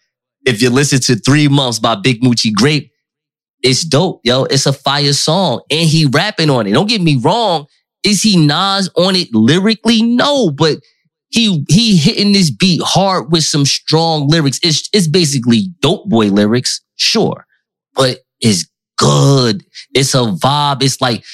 if 0.47 0.61
you 0.61 0.71
listen 0.71 0.99
to 1.01 1.17
Three 1.17 1.47
Months 1.47 1.79
by 1.79 1.95
Big 1.95 2.23
Moochie 2.23 2.53
Grape, 2.53 2.91
it's 3.63 3.85
dope, 3.85 4.21
yo. 4.25 4.45
It's 4.45 4.67
a 4.67 4.73
fire 4.73 5.13
song 5.13 5.61
and 5.71 5.89
he 5.89 6.07
rapping 6.07 6.51
on 6.51 6.67
it. 6.67 6.73
Don't 6.73 6.89
get 6.89 7.01
me 7.01 7.17
wrong. 7.17 7.67
Is 8.05 8.23
he 8.23 8.37
Nas 8.37 8.91
on 8.97 9.17
it 9.17 9.35
lyrically? 9.35 10.03
No, 10.03 10.51
but 10.51 10.79
he 11.31 11.65
he 11.69 11.97
hitting 11.97 12.33
this 12.33 12.51
beat 12.51 12.81
hard 12.83 13.33
with 13.33 13.45
some 13.45 13.65
strong 13.65 14.29
lyrics. 14.29 14.61
It's 14.63 14.89
it's 14.93 15.09
basically 15.09 15.69
dope 15.81 16.09
boy 16.09 16.29
lyrics, 16.29 16.81
sure, 16.97 17.47
but 17.95 18.19
it's 18.41 18.67
good. 18.97 19.65
It's 19.95 20.15
a 20.15 20.19
vibe. 20.19 20.83
It's 20.83 21.01
like 21.01 21.25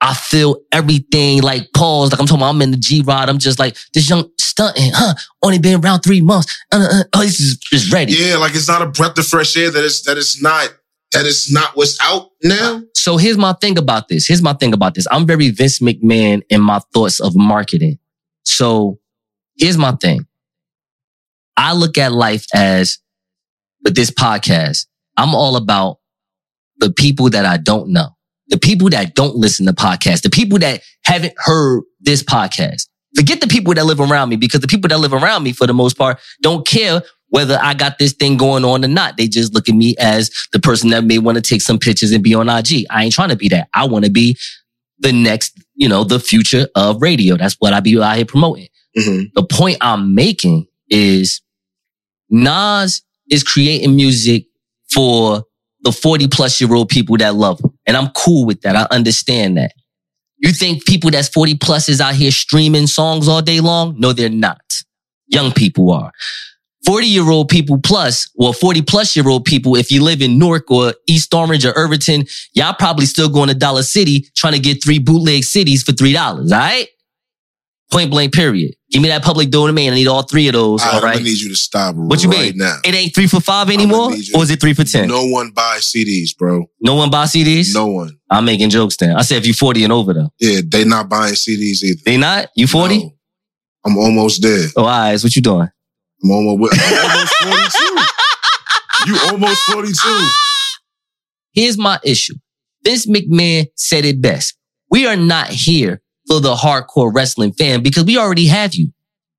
I 0.00 0.14
feel 0.14 0.58
everything 0.70 1.42
like 1.42 1.72
pause. 1.74 2.12
Like 2.12 2.20
I'm 2.20 2.26
talking 2.26 2.42
about 2.42 2.50
I'm 2.50 2.62
in 2.62 2.70
the 2.70 2.76
G 2.76 3.02
Rod. 3.02 3.28
I'm 3.28 3.38
just 3.38 3.58
like 3.58 3.76
this 3.94 4.08
young 4.08 4.30
stunting, 4.38 4.92
huh? 4.94 5.14
Only 5.42 5.58
been 5.58 5.84
around 5.84 6.02
three 6.02 6.20
months. 6.20 6.56
Uh, 6.70 6.86
uh, 6.90 7.04
oh, 7.14 7.22
this 7.22 7.40
is 7.40 7.56
just 7.56 7.92
ready. 7.92 8.12
Yeah, 8.12 8.36
like 8.36 8.54
it's 8.54 8.68
not 8.68 8.82
a 8.82 8.86
breath 8.86 9.18
of 9.18 9.26
fresh 9.26 9.56
air 9.56 9.70
That 9.70 9.84
is 9.84 10.02
that 10.02 10.16
is 10.16 10.40
not 10.40 10.72
that 11.12 11.26
it's 11.26 11.50
not 11.50 11.76
what's 11.76 11.98
out 12.02 12.30
now. 12.42 12.82
So 12.94 13.16
here's 13.16 13.38
my 13.38 13.54
thing 13.54 13.78
about 13.78 14.08
this. 14.08 14.26
Here's 14.26 14.42
my 14.42 14.52
thing 14.52 14.72
about 14.72 14.94
this. 14.94 15.06
I'm 15.10 15.26
very 15.26 15.50
Vince 15.50 15.78
McMahon 15.78 16.42
in 16.50 16.60
my 16.60 16.80
thoughts 16.92 17.20
of 17.20 17.34
marketing. 17.34 17.98
So 18.44 18.98
here's 19.56 19.78
my 19.78 19.92
thing. 19.92 20.26
I 21.56 21.72
look 21.72 21.98
at 21.98 22.12
life 22.12 22.46
as 22.54 22.98
with 23.82 23.94
this 23.94 24.10
podcast, 24.10 24.86
I'm 25.16 25.34
all 25.34 25.56
about 25.56 25.98
the 26.78 26.92
people 26.92 27.30
that 27.30 27.44
I 27.44 27.56
don't 27.56 27.90
know, 27.90 28.10
the 28.48 28.58
people 28.58 28.90
that 28.90 29.14
don't 29.14 29.34
listen 29.34 29.66
to 29.66 29.72
podcasts, 29.72 30.22
the 30.22 30.30
people 30.30 30.58
that 30.58 30.82
haven't 31.04 31.34
heard 31.36 31.82
this 32.00 32.22
podcast. 32.22 32.88
Forget 33.16 33.40
the 33.40 33.46
people 33.46 33.74
that 33.74 33.86
live 33.86 34.00
around 34.00 34.28
me 34.28 34.36
because 34.36 34.60
the 34.60 34.68
people 34.68 34.88
that 34.88 35.00
live 35.00 35.14
around 35.14 35.42
me, 35.42 35.52
for 35.52 35.66
the 35.66 35.74
most 35.74 35.96
part, 35.96 36.20
don't 36.42 36.66
care 36.66 37.02
whether 37.30 37.58
I 37.60 37.74
got 37.74 37.98
this 37.98 38.12
thing 38.12 38.36
going 38.36 38.64
on 38.64 38.84
or 38.84 38.88
not. 38.88 39.16
They 39.16 39.28
just 39.28 39.54
look 39.54 39.68
at 39.68 39.74
me 39.74 39.94
as 39.98 40.30
the 40.52 40.60
person 40.60 40.90
that 40.90 41.04
may 41.04 41.18
want 41.18 41.36
to 41.36 41.42
take 41.42 41.62
some 41.62 41.78
pictures 41.78 42.12
and 42.12 42.24
be 42.24 42.34
on 42.34 42.48
IG. 42.48 42.86
I 42.90 43.04
ain't 43.04 43.12
trying 43.12 43.28
to 43.28 43.36
be 43.36 43.48
that. 43.50 43.68
I 43.74 43.86
want 43.86 44.04
to 44.04 44.10
be 44.10 44.36
the 44.98 45.12
next, 45.12 45.58
you 45.74 45.88
know, 45.88 46.04
the 46.04 46.18
future 46.18 46.66
of 46.74 47.00
radio. 47.02 47.36
That's 47.36 47.56
what 47.58 47.72
I 47.72 47.80
be 47.80 48.00
out 48.00 48.16
here 48.16 48.24
promoting. 48.24 48.68
Mm-hmm. 48.96 49.26
The 49.34 49.44
point 49.44 49.78
I'm 49.80 50.14
making 50.14 50.66
is 50.88 51.40
Nas 52.30 53.02
is 53.30 53.42
creating 53.42 53.94
music 53.94 54.46
for 54.90 55.44
the 55.82 55.92
40 55.92 56.28
plus 56.28 56.60
year 56.60 56.74
old 56.74 56.88
people 56.88 57.16
that 57.18 57.34
love 57.34 57.60
him. 57.60 57.78
And 57.86 57.96
I'm 57.96 58.08
cool 58.10 58.46
with 58.46 58.62
that. 58.62 58.74
I 58.74 58.86
understand 58.90 59.56
that. 59.58 59.72
You 60.38 60.52
think 60.52 60.86
people 60.86 61.10
that's 61.10 61.28
40 61.28 61.56
plus 61.56 61.88
is 61.88 62.00
out 62.00 62.14
here 62.14 62.30
streaming 62.30 62.86
songs 62.86 63.28
all 63.28 63.42
day 63.42 63.60
long? 63.60 63.96
No, 63.98 64.12
they're 64.12 64.28
not. 64.28 64.60
Young 65.26 65.52
people 65.52 65.90
are. 65.90 66.12
40 66.86 67.06
year 67.06 67.28
old 67.28 67.48
people 67.48 67.78
plus, 67.78 68.30
well, 68.36 68.52
40 68.52 68.82
plus 68.82 69.16
year 69.16 69.28
old 69.28 69.44
people, 69.44 69.76
if 69.76 69.90
you 69.90 70.02
live 70.02 70.22
in 70.22 70.38
Newark 70.38 70.70
or 70.70 70.94
East 71.06 71.34
Orange 71.34 71.66
or 71.66 71.72
Irvington, 71.72 72.24
y'all 72.54 72.74
probably 72.74 73.06
still 73.06 73.28
going 73.28 73.48
to 73.48 73.54
Dollar 73.54 73.82
City 73.82 74.26
trying 74.36 74.54
to 74.54 74.60
get 74.60 74.82
three 74.82 74.98
bootleg 74.98 75.44
cities 75.44 75.82
for 75.82 75.92
$3. 75.92 76.16
All 76.18 76.44
right. 76.50 76.86
Point 77.90 78.10
blank, 78.10 78.34
period. 78.34 78.74
Give 78.90 79.00
me 79.02 79.08
that 79.08 79.24
public 79.24 79.50
domain. 79.50 79.92
I 79.92 79.94
need 79.94 80.08
all 80.08 80.22
three 80.22 80.46
of 80.48 80.52
those. 80.52 80.82
I'm 80.82 81.02
all 81.02 81.20
need 81.20 81.38
you 81.40 81.48
to 81.48 81.56
stop 81.56 81.94
What 81.96 82.22
you 82.22 82.30
right 82.30 82.50
mean? 82.50 82.58
now. 82.58 82.76
It 82.84 82.94
ain't 82.94 83.14
three 83.14 83.26
for 83.26 83.40
five 83.40 83.70
anymore? 83.70 84.10
Or 84.34 84.42
is 84.42 84.50
it 84.50 84.60
three 84.60 84.74
for 84.74 84.84
10? 84.84 85.08
No 85.08 85.26
one 85.26 85.50
buys 85.52 85.90
CDs, 85.90 86.36
bro. 86.36 86.66
No 86.80 86.94
one 86.94 87.08
buys 87.10 87.32
CDs? 87.32 87.72
No 87.72 87.86
one. 87.86 88.18
I'm 88.30 88.44
making 88.44 88.68
jokes 88.68 88.96
then. 88.98 89.16
I 89.16 89.22
said 89.22 89.38
if 89.38 89.46
you're 89.46 89.54
40 89.54 89.84
and 89.84 89.92
over 89.92 90.12
though. 90.12 90.30
Yeah, 90.38 90.60
they 90.66 90.84
not 90.84 91.08
buying 91.08 91.32
CDs 91.34 91.82
either. 91.82 92.00
They 92.04 92.18
not? 92.18 92.48
You 92.54 92.66
40? 92.66 92.98
No. 92.98 93.14
I'm 93.86 93.96
almost 93.96 94.42
dead. 94.42 94.70
Oh, 94.76 94.84
right. 94.84 95.18
What 95.22 95.34
you 95.34 95.40
doing? 95.42 95.68
I'm 96.22 96.30
almost, 96.30 96.74
I'm 96.74 97.10
almost 97.10 97.34
42. 97.42 98.18
You 99.06 99.18
almost 99.30 99.62
42. 99.70 100.28
Here's 101.52 101.78
my 101.78 101.98
issue. 102.04 102.34
Vince 102.84 103.06
McMahon 103.06 103.66
said 103.74 104.04
it 104.04 104.20
best. 104.20 104.56
We 104.90 105.06
are 105.06 105.16
not 105.16 105.48
here 105.48 106.02
for 106.26 106.40
the 106.40 106.54
hardcore 106.54 107.14
wrestling 107.14 107.52
fan 107.52 107.82
because 107.82 108.04
we 108.04 108.18
already 108.18 108.46
have 108.46 108.74
you. 108.74 108.92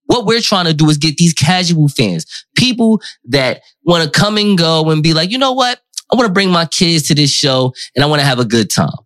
What 0.05 0.25
we're 0.25 0.41
trying 0.41 0.65
to 0.65 0.73
do 0.73 0.89
is 0.89 0.97
get 0.97 1.17
these 1.17 1.33
casual 1.33 1.87
fans, 1.87 2.25
people 2.57 3.01
that 3.25 3.61
want 3.83 4.03
to 4.03 4.19
come 4.19 4.37
and 4.37 4.57
go 4.57 4.89
and 4.89 5.03
be 5.03 5.13
like, 5.13 5.29
you 5.29 5.37
know 5.37 5.53
what? 5.53 5.79
I 6.11 6.15
want 6.15 6.25
to 6.27 6.33
bring 6.33 6.49
my 6.49 6.65
kids 6.65 7.07
to 7.07 7.15
this 7.15 7.31
show 7.31 7.73
and 7.95 8.03
I 8.03 8.07
want 8.07 8.19
to 8.19 8.25
have 8.25 8.39
a 8.39 8.45
good 8.45 8.71
time. 8.71 8.97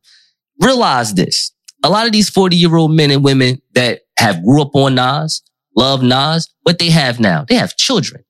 Realize 0.62 1.14
this. 1.14 1.52
A 1.84 1.90
lot 1.90 2.06
of 2.06 2.14
these 2.14 2.30
40 2.30 2.56
year 2.56 2.76
old 2.76 2.92
men 2.92 3.12
and 3.12 3.24
women 3.24 3.62
that 3.74 4.02
have 4.18 4.42
grew 4.44 4.62
up 4.62 4.76
on 4.76 4.96
Nas, 4.96 5.42
love 5.76 6.02
Nas, 6.02 6.53
what 6.64 6.80
they 6.80 6.90
have 6.90 7.20
now, 7.20 7.46
they 7.48 7.56
have 7.56 7.76
children. 7.78 8.24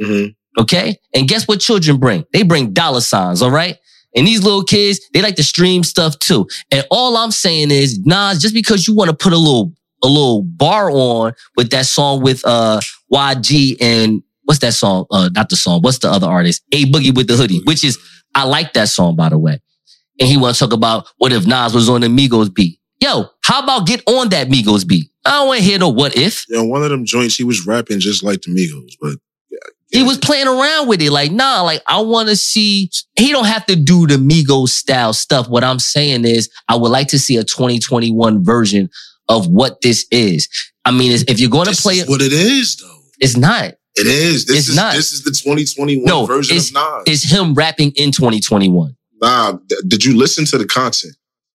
Mm-hmm. 0.00 0.60
Okay. 0.60 0.96
And 1.14 1.28
guess 1.28 1.46
what 1.46 1.60
children 1.60 1.98
bring? 1.98 2.24
They 2.32 2.42
bring 2.42 2.72
dollar 2.72 3.00
signs. 3.00 3.42
All 3.42 3.50
right. 3.50 3.76
And 4.16 4.26
these 4.26 4.42
little 4.42 4.64
kids, 4.64 5.00
they 5.12 5.22
like 5.22 5.36
to 5.36 5.44
stream 5.44 5.84
stuff 5.84 6.18
too. 6.18 6.46
And 6.70 6.84
all 6.90 7.16
I'm 7.16 7.30
saying 7.30 7.70
is, 7.70 8.00
Nas, 8.04 8.40
just 8.40 8.54
because 8.54 8.88
you 8.88 8.94
want 8.94 9.10
to 9.10 9.16
put 9.16 9.32
a 9.32 9.38
little, 9.38 9.72
a 10.02 10.08
little 10.08 10.42
bar 10.42 10.90
on 10.90 11.34
with 11.56 11.70
that 11.70 11.86
song 11.86 12.22
with, 12.22 12.42
uh, 12.44 12.80
YG 13.12 13.76
and 13.80 14.22
what's 14.44 14.60
that 14.60 14.74
song? 14.74 15.06
Uh, 15.10 15.28
not 15.34 15.50
the 15.50 15.56
song. 15.56 15.82
What's 15.82 15.98
the 15.98 16.10
other 16.10 16.26
artist? 16.26 16.62
A 16.72 16.86
Boogie 16.86 17.14
with 17.14 17.28
the 17.28 17.34
Hoodie, 17.34 17.60
which 17.64 17.84
is, 17.84 17.98
I 18.34 18.44
like 18.44 18.72
that 18.72 18.88
song, 18.88 19.14
by 19.14 19.28
the 19.28 19.38
way. 19.38 19.60
And 20.18 20.28
he 20.28 20.36
want 20.36 20.56
to 20.56 20.60
talk 20.60 20.72
about 20.72 21.06
what 21.18 21.32
if 21.32 21.46
Nas 21.46 21.74
was 21.74 21.88
on 21.88 22.00
the 22.00 22.08
Migos 22.08 22.52
beat. 22.52 22.80
Yo, 23.00 23.26
how 23.48 23.62
about 23.62 23.86
get 23.86 24.02
on 24.06 24.28
that 24.30 24.48
Migos 24.48 24.86
beat? 24.86 25.10
I 25.24 25.30
don't 25.32 25.48
want 25.48 25.58
to 25.60 25.64
hear 25.64 25.78
the 25.78 25.88
what 25.88 26.16
if. 26.16 26.44
Yeah, 26.48 26.62
one 26.62 26.82
of 26.82 26.90
them 26.90 27.04
joints, 27.04 27.36
he 27.36 27.44
was 27.44 27.66
rapping 27.66 27.98
just 28.00 28.22
like 28.22 28.42
the 28.42 28.50
Migos, 28.50 28.92
but 29.00 29.14
He 29.90 30.02
was 30.02 30.18
playing 30.18 30.46
around 30.46 30.86
with 30.88 31.00
it. 31.00 31.10
Like, 31.10 31.32
nah, 31.32 31.62
like 31.62 31.82
I 31.86 32.00
want 32.00 32.28
to 32.28 32.36
see, 32.36 32.90
he 33.16 33.30
don't 33.32 33.46
have 33.46 33.64
to 33.66 33.76
do 33.76 34.06
the 34.06 34.16
Migos 34.16 34.68
style 34.68 35.12
stuff. 35.14 35.48
What 35.48 35.64
I'm 35.64 35.78
saying 35.78 36.24
is 36.26 36.50
I 36.68 36.76
would 36.76 36.90
like 36.90 37.08
to 37.08 37.18
see 37.18 37.36
a 37.38 37.44
2021 37.44 38.44
version 38.44 38.90
of 39.30 39.46
what 39.48 39.80
this 39.80 40.06
is. 40.10 40.48
I 40.84 40.90
mean, 40.90 41.12
if 41.28 41.40
you're 41.40 41.50
going 41.50 41.66
to 41.72 41.80
play 41.82 41.94
is 41.94 42.02
it, 42.02 42.08
what 42.08 42.20
it 42.22 42.32
is, 42.32 42.76
though. 42.76 42.98
it's 43.18 43.36
not. 43.36 43.74
It 43.96 44.06
is. 44.06 44.46
This 44.46 44.58
It's 44.58 44.68
is 44.68 44.76
not. 44.76 44.94
this 44.94 45.12
is 45.12 45.22
the 45.24 45.30
2021 45.30 46.04
No, 46.04 46.24
version 46.26 46.56
it's, 46.56 46.68
of 46.68 46.74
Nas. 46.74 47.02
it's 47.06 47.30
him 47.32 47.52
rapping 47.54 47.90
in 47.96 48.12
2021. 48.12 48.94
nah, 49.20 49.58
th- 49.68 49.80
did 49.88 50.04
you 50.04 50.16
listen 50.16 50.44
to 50.46 50.56
the 50.58 50.66
content? 50.66 51.14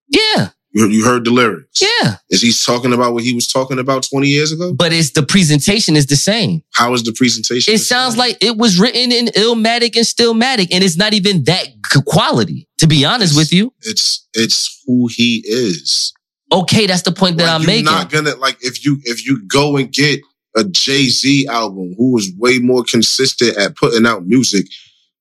Yeah, 0.10 0.50
You, 0.74 0.88
you 0.88 1.06
heard 1.06 1.24
the 1.24 1.30
lyrics. 1.32 1.80
yeah. 1.82 2.16
Is 2.32 2.42
he 2.42 2.52
talking 2.66 2.94
about 2.94 3.14
what 3.14 3.24
he 3.24 3.34
was 3.34 3.48
talking 3.48 3.78
about 3.78 4.08
20 4.10 4.28
years 4.28 4.52
ago? 4.52 4.74
But 4.74 4.92
it's 4.92 5.12
the 5.12 5.22
presentation 5.24 5.96
is 5.96 6.08
the 6.08 6.16
same. 6.16 6.64
How 6.74 6.94
is 6.94 7.04
the 7.04 7.14
presentation? 7.14 7.74
It 7.74 7.78
the 7.78 7.84
sounds 7.84 8.14
same? 8.16 8.20
like 8.20 8.38
it 8.42 8.58
was 8.58 8.80
written 8.80 9.12
in 9.12 9.28
Illmatic 9.28 9.96
and 9.96 10.06
Stillmatic, 10.06 10.70
and 10.74 10.84
it's 10.84 10.98
not 10.98 11.14
even 11.14 11.44
that 11.44 11.68
quality. 12.06 12.68
To 12.80 12.88
be 12.88 13.06
honest 13.06 13.38
with 13.38 13.54
you, 13.54 13.72
it's 13.82 14.28
it's 14.34 14.82
who 14.88 15.08
he 15.08 15.44
is. 15.46 16.12
okay, 16.52 16.88
that's 16.88 17.04
the 17.04 17.12
point 17.12 17.38
that 17.38 17.46
Like, 17.46 17.54
I'm 17.56 17.62
you're 17.62 17.68
making. 17.68 17.86
not 17.86 18.10
gonna 18.10 18.36
like 18.36 18.58
if 18.62 18.84
you 18.84 18.98
if 19.04 19.26
you 19.26 19.46
go 19.48 19.78
and 19.78 19.92
get 19.92 20.20
a 20.56 20.64
Jay 20.64 21.06
Z 21.06 21.48
album 21.48 21.94
who 21.98 22.18
is 22.18 22.32
way 22.38 22.58
more 22.60 22.84
consistent 22.84 23.58
at 23.58 23.76
putting 23.76 24.06
out 24.08 24.26
music, 24.26 24.66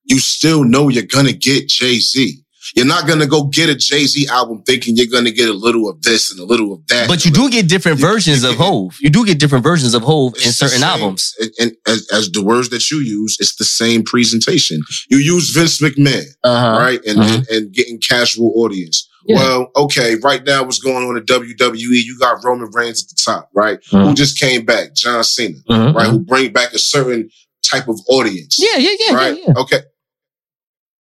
you 0.04 0.18
still 0.18 0.64
know 0.64 0.88
you're 0.88 1.04
gonna 1.04 1.32
get 1.34 1.68
Jay 1.68 1.98
Z. 1.98 2.38
You're 2.75 2.87
not 2.87 3.07
gonna 3.07 3.27
go 3.27 3.44
get 3.44 3.68
a 3.68 3.75
Jay 3.75 4.05
Z 4.07 4.29
album 4.29 4.62
thinking 4.64 4.96
you're 4.96 5.07
gonna 5.07 5.31
get 5.31 5.48
a 5.48 5.53
little 5.53 5.88
of 5.88 6.01
this 6.03 6.31
and 6.31 6.38
a 6.40 6.44
little 6.44 6.72
of 6.75 6.87
that. 6.88 7.09
But 7.09 7.25
you 7.25 7.31
do 7.31 7.51
get 7.51 7.68
different 7.68 7.98
You- 7.98 8.07
versions 8.07 8.42
you 8.44 8.51
of 8.51 8.57
Hove. 8.64 8.96
You 9.01 9.11
do 9.11 9.25
get 9.27 9.38
different 9.38 9.64
versions 9.64 9.94
of 9.94 10.03
Hove 10.03 10.35
in 10.37 10.53
certain 10.53 10.79
same- 10.81 10.88
albums. 10.88 11.35
And, 11.40 11.51
and 11.61 11.72
as, 11.87 12.09
as 12.12 12.31
the 12.31 12.42
words 12.42 12.68
that 12.70 12.90
you 12.90 12.98
use, 12.98 13.37
it's 13.40 13.57
the 13.57 13.64
same 13.64 14.03
presentation. 14.05 14.81
You 15.11 15.18
use 15.18 15.51
Vince 15.51 15.81
McMahon, 15.81 16.25
Uh-huh. 16.44 16.79
right? 16.79 17.01
And, 17.07 17.18
Uh-huh. 17.20 17.35
and 17.37 17.48
and 17.48 17.72
getting 17.72 17.98
casual 18.01 18.53
audience. 18.57 19.09
Yeah. 19.27 19.37
Well, 19.37 19.70
okay, 19.77 20.16
right 20.22 20.44
now 20.44 20.64
what's 20.64 20.81
going 20.81 21.07
on 21.09 21.16
in 21.16 21.25
WWE? 21.25 22.03
You 22.05 22.18
got 22.18 22.42
Roman 22.44 22.68
Reigns 22.72 23.03
at 23.05 23.09
the 23.11 23.22
top, 23.25 23.51
right? 23.55 23.79
Who 23.90 23.96
Mhm. 23.98 24.16
just 24.16 24.38
came 24.38 24.64
back? 24.64 24.94
John 24.96 25.22
Cena, 25.22 25.59
Mhm, 25.70 25.94
right? 25.94 26.09
Who 26.11 26.18
bring 26.20 26.53
back 26.53 26.72
a 26.72 26.79
certain 26.81 27.31
type 27.64 27.87
of 27.88 28.01
audience. 28.09 28.57
Yeah, 28.59 28.79
yeah, 28.79 28.96
yeah, 29.07 29.14
right? 29.14 29.38
yeah, 29.38 29.44
yeah. 29.48 29.61
Okay. 29.62 29.81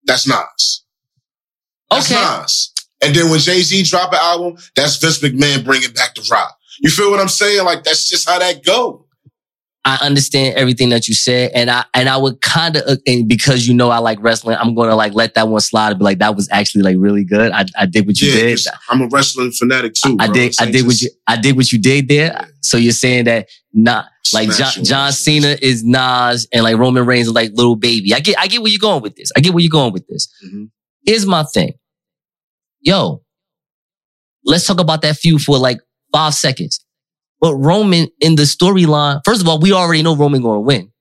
That's 0.05 0.27
Nas. 0.27 0.83
That's 1.91 2.11
Okay. 2.11 2.21
Nas. 2.41 2.73
And 3.01 3.15
then 3.15 3.29
when 3.29 3.39
Jay 3.39 3.61
Z 3.61 3.83
drop 3.83 4.11
an 4.11 4.19
album, 4.21 4.57
that's 4.75 4.97
Vince 4.97 5.19
McMahon 5.19 5.63
bringing 5.63 5.91
back 5.91 6.15
the 6.15 6.27
rock. 6.31 6.55
You 6.81 6.89
feel 6.89 7.09
what 7.11 7.19
I'm 7.19 7.29
saying? 7.29 7.63
Like 7.65 7.83
that's 7.83 8.09
just 8.09 8.27
how 8.27 8.39
that 8.39 8.63
go. 8.63 9.05
I 9.85 9.95
understand 10.01 10.57
everything 10.57 10.89
that 10.89 11.07
you 11.07 11.13
said, 11.13 11.51
and 11.55 11.71
I 11.71 11.85
and 11.93 12.09
I 12.09 12.17
would 12.17 12.41
kind 12.41 12.75
of 12.75 12.99
and 13.07 13.27
because 13.29 13.65
you 13.67 13.73
know 13.73 13.89
I 13.89 13.99
like 13.99 14.19
wrestling, 14.21 14.57
I'm 14.59 14.75
gonna 14.75 14.95
like 14.95 15.13
let 15.13 15.33
that 15.35 15.47
one 15.47 15.61
slide 15.61 15.91
and 15.91 15.99
be 15.99 16.03
like 16.03 16.19
that 16.19 16.35
was 16.35 16.49
actually 16.51 16.81
like 16.83 16.97
really 16.99 17.23
good. 17.23 17.51
I 17.53 17.65
I 17.77 17.85
did 17.85 18.05
what 18.05 18.19
you 18.19 18.29
Yeah, 18.29 18.41
did. 18.55 18.59
I'm 18.89 19.01
a 19.01 19.07
wrestling 19.07 19.51
fanatic 19.51 19.93
too. 19.93 20.17
I 20.19 20.25
bro. 20.27 20.33
did 20.33 20.55
I 20.59 20.69
did 20.69 20.85
what 20.85 21.01
you 21.01 21.09
I 21.25 21.37
did 21.37 21.55
what 21.55 21.71
you 21.71 21.79
did 21.79 22.09
there. 22.09 22.45
So 22.61 22.75
you're 22.75 22.91
saying 22.91 23.23
that 23.25 23.47
not 23.73 24.07
like 24.33 24.49
John, 24.51 24.83
John. 24.83 25.11
Cena 25.13 25.55
is 25.61 25.83
Nas 25.85 26.45
and 26.51 26.63
like 26.63 26.77
Roman 26.77 27.05
Reigns 27.05 27.27
is 27.27 27.33
like 27.33 27.51
little 27.53 27.77
baby. 27.77 28.13
I 28.13 28.19
get 28.19 28.37
I 28.37 28.47
get 28.47 28.61
where 28.61 28.69
you're 28.71 28.79
going 28.79 29.01
with 29.01 29.15
this. 29.15 29.31
I 29.37 29.39
get 29.39 29.53
where 29.53 29.61
you're 29.63 29.71
going 29.71 29.93
with 29.93 30.05
this. 30.07 30.27
Mhm. 30.45 30.69
Here's 31.05 31.25
my 31.25 31.43
thing. 31.43 31.73
Yo, 32.81 33.21
let's 34.45 34.65
talk 34.65 34.79
about 34.79 35.01
that 35.01 35.17
feud 35.17 35.41
for 35.41 35.57
like 35.57 35.79
five 36.13 36.33
seconds. 36.33 36.83
But 37.41 37.55
Roman 37.55 38.07
in 38.19 38.35
the 38.35 38.43
storyline, 38.43 39.21
first 39.25 39.41
of 39.41 39.47
all, 39.47 39.59
we 39.59 39.71
already 39.71 40.01
know 40.03 40.15
Roman 40.15 40.41
gonna 40.41 40.59
win 40.59 40.91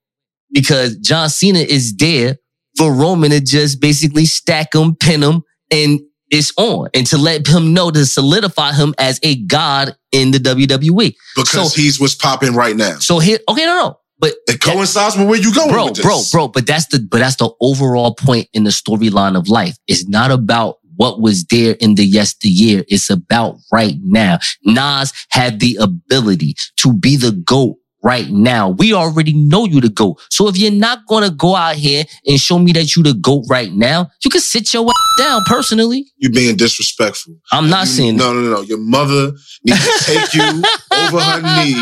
because 0.52 0.96
John 0.98 1.28
Cena 1.28 1.58
is 1.60 1.94
there 1.96 2.36
for 2.76 2.92
Roman 2.92 3.30
to 3.30 3.40
just 3.40 3.80
basically 3.80 4.24
stack 4.24 4.74
him, 4.74 4.94
pin 4.94 5.22
him, 5.22 5.42
and 5.70 6.00
it's 6.30 6.52
on. 6.56 6.88
And 6.94 7.06
to 7.08 7.18
let 7.18 7.46
him 7.46 7.72
know 7.74 7.90
to 7.90 8.06
solidify 8.06 8.72
him 8.74 8.94
as 8.98 9.18
a 9.22 9.37
god 9.46 9.96
in 10.12 10.31
the 10.31 10.38
WWE. 10.38 11.14
because 11.35 11.72
So- 11.74 11.81
he's 11.81 11.98
what's 11.98 12.14
popping 12.14 12.54
right 12.54 12.76
now. 12.76 12.98
So 12.98 13.18
here, 13.18 13.38
okay, 13.48 13.64
no, 13.64 13.76
no. 13.76 13.98
But 14.20 14.35
It 14.48 14.60
coincides 14.60 15.16
with 15.16 15.29
where 15.29 15.38
you 15.40 15.54
going 15.54 15.70
bro, 15.70 15.92
bro, 15.92 16.20
bro. 16.33 16.48
But 16.48 16.66
that's 16.66 16.87
the 16.87 16.98
but 16.98 17.18
that's 17.18 17.37
the 17.37 17.50
overall 17.60 18.14
point 18.14 18.48
in 18.52 18.64
the 18.64 18.70
storyline 18.70 19.37
of 19.37 19.48
life. 19.48 19.76
It's 19.87 20.08
not 20.08 20.33
about 20.33 20.79
what 20.99 21.21
was 21.21 21.44
there 21.44 21.77
in 21.81 21.94
the 21.94 22.05
yesteryear. 22.05 22.85
It's 22.88 23.09
about 23.09 23.57
right 23.73 23.96
now. 24.03 24.40
Nas 24.65 25.13
had 25.31 25.61
the 25.61 25.79
ability 25.81 26.55
to 26.79 26.92
be 26.92 27.17
the 27.17 27.33
GOAT 27.33 27.77
right 28.09 28.31
now. 28.31 28.71
We 28.71 28.94
already 28.94 29.35
know 29.35 29.67
you 29.67 29.81
the 29.83 29.90
GOAT. 29.90 30.19
So 30.31 30.48
if 30.48 30.56
you're 30.56 30.73
not 30.73 31.06
going 31.06 31.25
to 31.25 31.31
go 31.31 31.54
out 31.54 31.77
here 31.77 32.04
and 32.27 32.40
show 32.40 32.59
me 32.59 32.73
that 32.73 32.96
you 32.96 33.02
the 33.02 33.13
GOAT 33.13 33.44
right 33.50 33.71
now, 33.73 34.09
you 34.25 34.31
can 34.31 34.40
sit 34.40 34.73
your 34.73 34.87
ass 34.88 34.94
down 35.27 35.42
personally. 35.46 36.06
You're 36.17 36.33
being 36.33 36.56
disrespectful. 36.56 37.35
I'm 37.52 37.69
not 37.69 37.87
You- 37.87 37.92
saying 37.92 38.17
no, 38.17 38.33
no, 38.33 38.40
no, 38.40 38.50
no. 38.56 38.61
Your 38.63 38.79
mother 38.79 39.33
needs 39.65 39.85
to 39.85 40.04
take 40.04 40.35
you 40.35 40.42
over 41.04 41.21
her 41.21 41.40
knee 41.42 41.75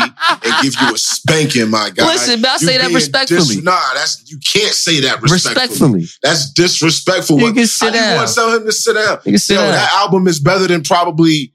and 0.43 0.53
give 0.63 0.73
you 0.81 0.93
a 0.93 0.97
spanking, 0.97 1.69
my 1.69 1.91
guy. 1.91 2.05
Listen, 2.05 2.43
I 2.45 2.57
say 2.57 2.77
that 2.77 2.91
respectfully. 2.93 3.61
nah, 3.61 3.79
that's 3.93 4.29
you 4.29 4.37
can't 4.53 4.73
say 4.73 4.99
that 5.01 5.21
respectfully. 5.21 6.01
respectfully. 6.01 6.05
That's 6.23 6.51
disrespectful. 6.51 7.39
You 7.39 7.53
can 7.53 7.67
sit 7.67 7.93
how 7.95 8.01
down. 8.01 8.11
You 8.11 8.15
want 8.17 8.27
to 8.29 8.35
tell 8.35 8.53
him 8.55 8.65
to 8.65 8.71
sit 8.71 8.93
down? 8.95 9.17
You 9.25 9.31
can 9.33 9.39
sit 9.39 9.53
Yo, 9.55 9.61
down. 9.61 9.71
that 9.71 9.91
album 9.93 10.27
is 10.27 10.39
better 10.39 10.67
than 10.67 10.83
probably. 10.83 11.53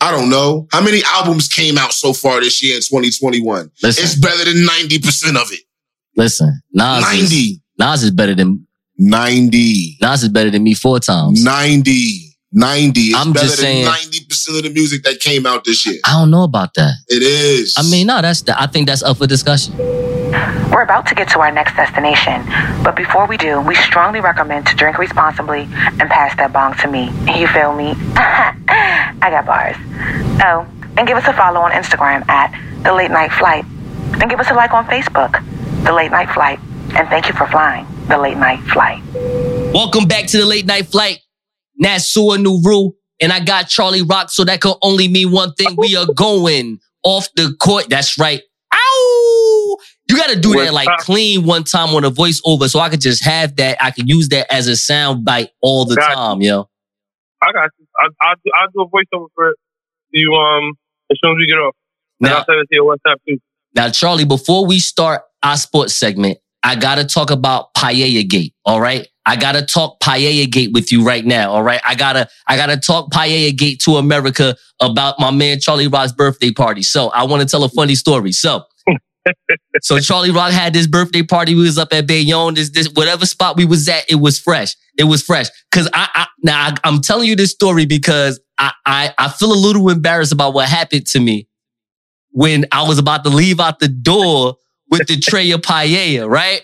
I 0.00 0.10
don't 0.10 0.28
know 0.30 0.66
how 0.72 0.82
many 0.82 1.00
albums 1.06 1.48
came 1.48 1.78
out 1.78 1.92
so 1.92 2.12
far 2.12 2.40
this 2.40 2.62
year 2.62 2.76
in 2.76 2.82
2021. 2.82 3.70
Listen. 3.82 4.04
It's 4.04 4.14
better 4.18 4.44
than 4.44 4.64
90 4.64 4.98
percent 5.00 5.36
of 5.36 5.50
it. 5.52 5.60
Listen, 6.16 6.60
Nas 6.72 7.04
is, 7.12 7.30
90, 7.30 7.62
Nas 7.78 8.02
is 8.02 8.10
better 8.10 8.34
than 8.34 8.66
90, 8.98 9.98
Nas 10.00 10.22
is 10.22 10.28
better 10.30 10.50
than 10.50 10.62
me 10.64 10.74
four 10.74 10.98
times. 11.00 11.42
90, 11.44 12.34
90. 12.52 13.00
It's 13.00 13.16
I'm 13.18 13.32
better 13.32 13.46
just 13.46 13.56
than 13.58 13.64
saying- 13.64 13.84
90 13.84 14.24
percent 14.26 14.56
of 14.58 14.62
the 14.64 14.70
music 14.70 15.02
that 15.04 15.20
came 15.20 15.46
out 15.46 15.64
this 15.64 15.84
year. 15.86 15.98
I 16.04 16.12
don't 16.12 16.30
know 16.30 16.44
about 16.44 16.74
that. 16.74 16.94
It 17.08 17.22
is. 17.22 17.74
I 17.76 17.82
mean, 17.82 18.06
no, 18.06 18.20
that's 18.22 18.42
the, 18.42 18.58
I 18.60 18.66
think 18.66 18.86
that's 18.88 19.02
up 19.02 19.16
for 19.18 19.26
discussion. 19.26 19.74
We're 20.72 20.82
about 20.82 21.06
to 21.08 21.14
get 21.14 21.28
to 21.30 21.40
our 21.40 21.52
next 21.52 21.76
destination, 21.76 22.44
but 22.82 22.96
before 22.96 23.26
we 23.26 23.36
do, 23.36 23.60
we 23.60 23.74
strongly 23.76 24.20
recommend 24.20 24.66
to 24.66 24.74
drink 24.74 24.98
responsibly 24.98 25.62
and 25.62 26.10
pass 26.10 26.36
that 26.36 26.52
bong 26.52 26.74
to 26.78 26.88
me. 26.88 27.10
You 27.38 27.46
feel 27.48 27.74
me? 27.74 27.94
I 28.16 29.28
got 29.30 29.46
bars. 29.46 29.76
Oh, 30.42 30.66
and 30.96 31.06
give 31.06 31.16
us 31.16 31.26
a 31.26 31.32
follow 31.32 31.60
on 31.60 31.70
Instagram 31.70 32.28
at 32.28 32.52
The 32.82 32.92
Late 32.92 33.10
Night 33.10 33.32
Flight. 33.32 33.64
And 34.20 34.28
give 34.30 34.40
us 34.40 34.50
a 34.50 34.54
like 34.54 34.72
on 34.72 34.86
Facebook, 34.86 35.42
The 35.84 35.92
Late 35.92 36.10
Night 36.10 36.30
Flight. 36.30 36.58
And 36.94 37.08
thank 37.08 37.28
you 37.28 37.34
for 37.34 37.46
flying 37.46 37.86
The 38.08 38.18
Late 38.18 38.36
Night 38.36 38.60
Flight. 38.72 39.02
Welcome 39.72 40.06
back 40.06 40.26
to 40.28 40.38
the 40.38 40.46
late 40.46 40.66
night 40.66 40.86
flight. 40.86 41.20
Nasua 41.82 42.42
Nuru. 42.42 42.92
And 43.20 43.32
I 43.32 43.40
got 43.40 43.68
Charlie 43.68 44.02
Roc, 44.02 44.30
so 44.30 44.44
that 44.44 44.60
could 44.60 44.76
only 44.82 45.08
mean 45.08 45.30
one 45.30 45.52
thing. 45.54 45.74
We 45.76 45.96
are 45.96 46.06
going 46.06 46.80
off 47.02 47.28
the 47.36 47.54
court. 47.58 47.88
That's 47.88 48.18
right. 48.18 48.42
You 50.08 50.16
gotta 50.16 50.38
do 50.38 50.52
that 50.54 50.72
like 50.72 50.88
clean 51.00 51.44
one 51.44 51.64
time 51.64 51.88
on 51.94 52.04
a 52.04 52.10
voiceover 52.10 52.68
so 52.70 52.78
I 52.78 52.88
could 52.88 53.00
just 53.00 53.24
have 53.24 53.56
that. 53.56 53.76
I 53.82 53.90
could 53.90 54.08
use 54.08 54.28
that 54.28 54.52
as 54.52 54.68
a 54.68 54.76
sound 54.76 55.24
bite 55.24 55.50
all 55.60 55.84
the 55.84 55.96
Got 55.96 56.10
you. 56.10 56.14
time, 56.14 56.40
yo. 56.42 56.68
I 57.42 57.52
got 57.52 57.70
you. 57.78 57.86
I, 57.98 58.08
I'll, 58.22 58.34
do, 58.36 58.50
I'll 58.58 58.68
do 58.68 58.80
a 58.82 58.88
voiceover 58.88 59.26
for 59.34 59.54
you 60.12 60.32
um 60.34 60.72
as 61.10 61.18
soon 61.22 61.32
as 61.32 61.36
we 61.38 61.46
get 61.46 61.58
off. 61.58 61.74
Now- 62.20 62.38
I'll 62.38 62.44
send 62.44 62.60
it 62.60 62.68
to 62.70 62.74
your 62.76 62.96
too. 63.28 63.38
Now, 63.74 63.90
Charlie, 63.90 64.24
before 64.24 64.66
we 64.66 64.78
start 64.78 65.22
our 65.42 65.56
sports 65.56 65.94
segment, 65.94 66.38
I 66.62 66.76
gotta 66.76 67.04
talk 67.04 67.30
about 67.30 67.74
Paella 67.74 68.26
Gate. 68.26 68.54
All 68.64 68.80
right. 68.80 69.06
I 69.26 69.36
gotta 69.36 69.62
talk 69.64 70.00
Paella 70.00 70.50
Gate 70.50 70.70
with 70.72 70.90
you 70.90 71.04
right 71.04 71.24
now. 71.24 71.50
All 71.52 71.62
right. 71.62 71.80
I 71.84 71.94
gotta, 71.94 72.28
I 72.46 72.56
gotta 72.56 72.76
talk 72.76 73.10
Paella 73.10 73.54
Gate 73.56 73.80
to 73.80 73.96
America 73.96 74.56
about 74.80 75.20
my 75.20 75.30
man 75.30 75.60
Charlie 75.60 75.88
Roc's 75.88 76.12
birthday 76.12 76.52
party. 76.52 76.82
So 76.82 77.08
I 77.10 77.24
want 77.24 77.42
to 77.42 77.48
tell 77.48 77.64
a 77.64 77.68
funny 77.68 77.94
story. 77.96 78.32
So, 78.32 78.64
so 79.82 79.98
Charlie 79.98 80.30
Roc 80.30 80.52
had 80.52 80.72
this 80.72 80.86
birthday 80.86 81.22
party. 81.22 81.54
We 81.54 81.62
was 81.62 81.78
up 81.78 81.92
at 81.92 82.06
Bayonne. 82.06 82.54
This, 82.54 82.70
this, 82.70 82.88
whatever 82.92 83.26
spot 83.26 83.56
we 83.56 83.64
was 83.64 83.88
at, 83.88 84.08
it 84.10 84.16
was 84.16 84.38
fresh. 84.38 84.74
It 84.98 85.04
was 85.04 85.22
fresh. 85.22 85.48
Cause 85.72 85.88
I, 85.92 86.08
I 86.14 86.26
now 86.42 86.68
I, 86.68 86.74
I'm 86.84 87.00
telling 87.00 87.28
you 87.28 87.36
this 87.36 87.50
story 87.50 87.86
because 87.86 88.40
I, 88.58 88.72
I, 88.86 89.14
I 89.18 89.28
feel 89.28 89.52
a 89.52 89.54
little 89.54 89.88
embarrassed 89.90 90.32
about 90.32 90.54
what 90.54 90.68
happened 90.68 91.06
to 91.08 91.20
me 91.20 91.48
when 92.30 92.66
I 92.72 92.86
was 92.86 92.98
about 92.98 93.24
to 93.24 93.30
leave 93.30 93.60
out 93.60 93.78
the 93.78 93.88
door 93.88 94.56
with 94.90 95.06
the 95.06 95.18
tray 95.18 95.50
of 95.50 95.62
paella, 95.62 96.28
right? 96.28 96.62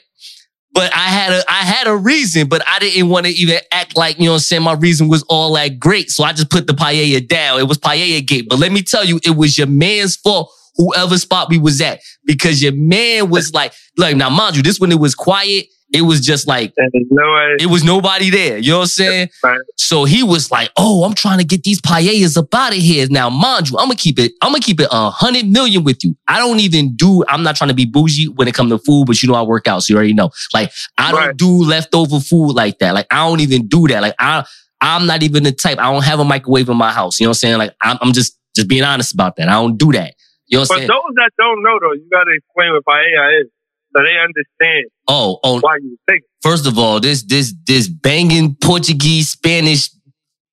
But 0.75 0.95
I 0.95 1.09
had 1.09 1.33
a 1.33 1.51
I 1.51 1.65
had 1.65 1.87
a 1.87 1.95
reason, 1.95 2.49
but 2.49 2.63
I 2.67 2.79
didn't 2.79 3.11
want 3.11 3.27
to 3.27 3.33
even 3.33 3.59
act 3.73 3.97
like, 3.97 4.19
you 4.19 4.27
know 4.27 4.35
I'm 4.35 4.39
saying, 4.39 4.63
my 4.63 4.73
reason 4.73 5.09
was 5.09 5.23
all 5.25 5.53
that 5.55 5.79
great. 5.79 6.11
So 6.11 6.25
I 6.25 6.33
just 6.33 6.51
put 6.51 6.67
the 6.67 6.73
paella 6.73 7.27
down. 7.27 7.61
It 7.61 7.65
was 7.65 7.79
paella 7.79 8.27
gate. 8.27 8.47
But 8.49 8.59
let 8.59 8.73
me 8.73 8.83
tell 8.83 9.05
you, 9.05 9.21
it 9.25 9.37
was 9.37 9.59
your 9.59 9.67
man's 9.67 10.17
fault, 10.17 10.51
whoever 10.77 11.18
spot 11.18 11.49
we 11.51 11.59
was 11.59 11.81
at. 11.81 12.01
Because 12.25 12.62
your 12.62 12.73
man 12.75 13.31
was 13.31 13.53
like, 13.53 13.73
like 13.97 14.16
now 14.16 14.31
mind 14.31 14.57
you, 14.57 14.62
this 14.62 14.81
when 14.81 14.93
it 14.93 14.99
was 14.99 15.14
quiet, 15.14 15.66
it 15.93 16.03
was 16.03 16.20
just 16.23 16.49
like 16.49 16.73
no 17.11 17.57
it 17.59 17.66
was 17.66 17.85
nobody 17.85 18.31
there. 18.31 18.57
You 18.57 18.70
know 18.70 18.79
what 18.79 18.83
I'm 18.85 18.89
saying? 18.89 19.29
Right. 19.45 19.61
So 19.77 20.05
he 20.05 20.23
was 20.23 20.51
like, 20.51 20.70
"Oh, 20.79 21.05
I'm 21.05 21.12
trying 21.12 21.39
to 21.39 21.45
get 21.45 21.64
these 21.64 21.83
paellas 21.83 22.39
up 22.39 22.55
out 22.55 22.73
of 22.73 22.79
here." 22.79 23.07
Now, 23.11 23.29
mind 23.29 23.68
you, 23.68 23.77
I'm 23.77 23.87
gonna 23.89 23.97
keep 23.97 24.18
it. 24.18 24.33
I'm 24.41 24.53
gonna 24.53 24.61
keep 24.61 24.81
it 24.81 24.89
a 24.91 25.11
hundred 25.11 25.47
million 25.49 25.85
with 25.85 26.03
you. 26.03 26.16
I 26.27 26.39
don't 26.39 26.61
even 26.61 26.97
do. 26.97 27.23
I'm 27.29 27.43
not 27.43 27.57
trying 27.57 27.68
to 27.68 27.75
be 27.75 27.85
bougie 27.85 28.29
when 28.29 28.49
it 28.49 28.55
comes 28.55 28.70
to 28.73 28.79
food, 28.79 29.05
but 29.07 29.23
you 29.23 29.29
know 29.29 29.35
I 29.35 29.43
work 29.43 29.68
out, 29.68 29.83
so 29.83 29.93
you 29.93 29.97
already 29.99 30.14
know. 30.14 30.31
Like 30.55 30.73
I 30.97 31.12
don't 31.12 31.37
do 31.37 31.49
leftover 31.62 32.20
food 32.20 32.53
like 32.53 32.79
that. 32.79 32.95
Like 32.95 33.07
I 33.11 33.29
don't 33.29 33.41
even 33.41 33.68
do 33.68 33.87
that. 33.89 34.01
Like 34.01 34.14
I, 34.18 34.47
I'm 34.81 35.07
not 35.07 35.23
even 35.23 35.43
the 35.43 35.53
type. 35.53 35.79
I 35.79 35.93
don't 35.93 36.05
have 36.05 36.20
a 36.20 36.25
microwave 36.25 36.70
in 36.70 36.77
my 36.77 36.91
house. 36.91 37.20
You 37.20 37.27
know 37.27 37.31
what 37.31 37.37
I'm 37.37 37.41
saying? 37.41 37.59
Like 37.59 37.75
I'm, 37.83 37.99
I'm 38.01 38.12
just 38.14 38.39
just 38.57 38.68
being 38.68 38.83
honest 38.83 39.12
about 39.12 39.37
that. 39.37 39.49
I 39.49 39.53
don't 39.53 39.77
do 39.77 39.93
that. 39.93 40.14
You 40.53 40.59
know 40.59 40.66
But 40.68 40.76
saying? 40.76 40.88
those 40.88 41.14
that 41.16 41.30
don't 41.38 41.62
know 41.62 41.78
though, 41.80 41.92
you 41.94 42.07
gotta 42.11 42.32
explain 42.32 42.72
what 42.74 42.84
paella 42.84 43.40
is. 43.40 43.48
So 43.94 44.03
they 44.03 44.16
understand 44.18 44.86
Oh, 45.09 45.38
oh, 45.42 45.61
why 45.61 45.76
you 45.80 45.98
think. 46.09 46.22
First 46.42 46.66
of 46.66 46.78
all, 46.78 47.00
this 47.00 47.22
this 47.22 47.55
this 47.66 47.88
banging 47.88 48.57
Portuguese 48.62 49.30
Spanish 49.30 49.90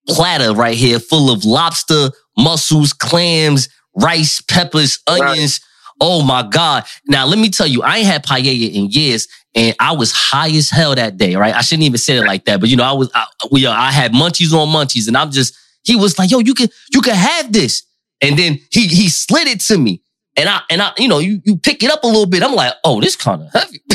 platter 0.07 0.53
right 0.53 0.77
here, 0.77 0.99
full 0.99 1.29
of 1.31 1.43
lobster, 1.45 2.11
mussels, 2.37 2.93
clams, 2.93 3.69
rice, 3.95 4.41
peppers, 4.41 4.99
onions. 5.05 5.59
Oh 6.01 6.23
my 6.23 6.43
God! 6.43 6.85
Now 7.07 7.25
let 7.25 7.37
me 7.39 7.49
tell 7.49 7.67
you, 7.67 7.83
I 7.83 7.97
ain't 7.97 8.07
had 8.07 8.25
paella 8.25 8.73
in 8.73 8.89
years, 8.89 9.27
and 9.53 9.75
I 9.81 9.91
was 9.91 10.13
high 10.13 10.49
as 10.51 10.69
hell 10.69 10.95
that 10.95 11.17
day. 11.17 11.35
Right? 11.35 11.53
I 11.53 11.59
shouldn't 11.61 11.83
even 11.83 11.97
say 11.97 12.17
it 12.17 12.25
like 12.25 12.45
that, 12.45 12.61
but 12.61 12.69
you 12.69 12.77
know, 12.77 12.85
I 12.85 12.93
was 12.93 13.11
I, 13.13 13.25
we 13.51 13.65
uh, 13.65 13.73
I 13.73 13.91
had 13.91 14.13
munchies 14.13 14.53
on 14.53 14.69
munchies, 14.69 15.09
and 15.09 15.17
I'm 15.17 15.29
just 15.31 15.57
he 15.83 15.97
was 15.97 16.17
like, 16.17 16.31
"Yo, 16.31 16.39
you 16.39 16.53
can 16.53 16.69
you 16.93 17.01
can 17.01 17.15
have 17.15 17.51
this," 17.51 17.83
and 18.21 18.37
then 18.37 18.59
he 18.71 18.87
he 18.87 19.09
slid 19.09 19.47
it 19.47 19.59
to 19.61 19.77
me. 19.77 20.01
And 20.35 20.47
I 20.47 20.61
and 20.69 20.81
I, 20.81 20.91
you 20.97 21.07
know, 21.07 21.19
you 21.19 21.41
you 21.43 21.57
pick 21.57 21.83
it 21.83 21.91
up 21.91 22.03
a 22.03 22.07
little 22.07 22.25
bit. 22.25 22.43
I'm 22.43 22.53
like, 22.53 22.73
oh, 22.83 23.01
this 23.01 23.15
kind 23.15 23.41
of 23.41 23.51
heavy. 23.51 23.81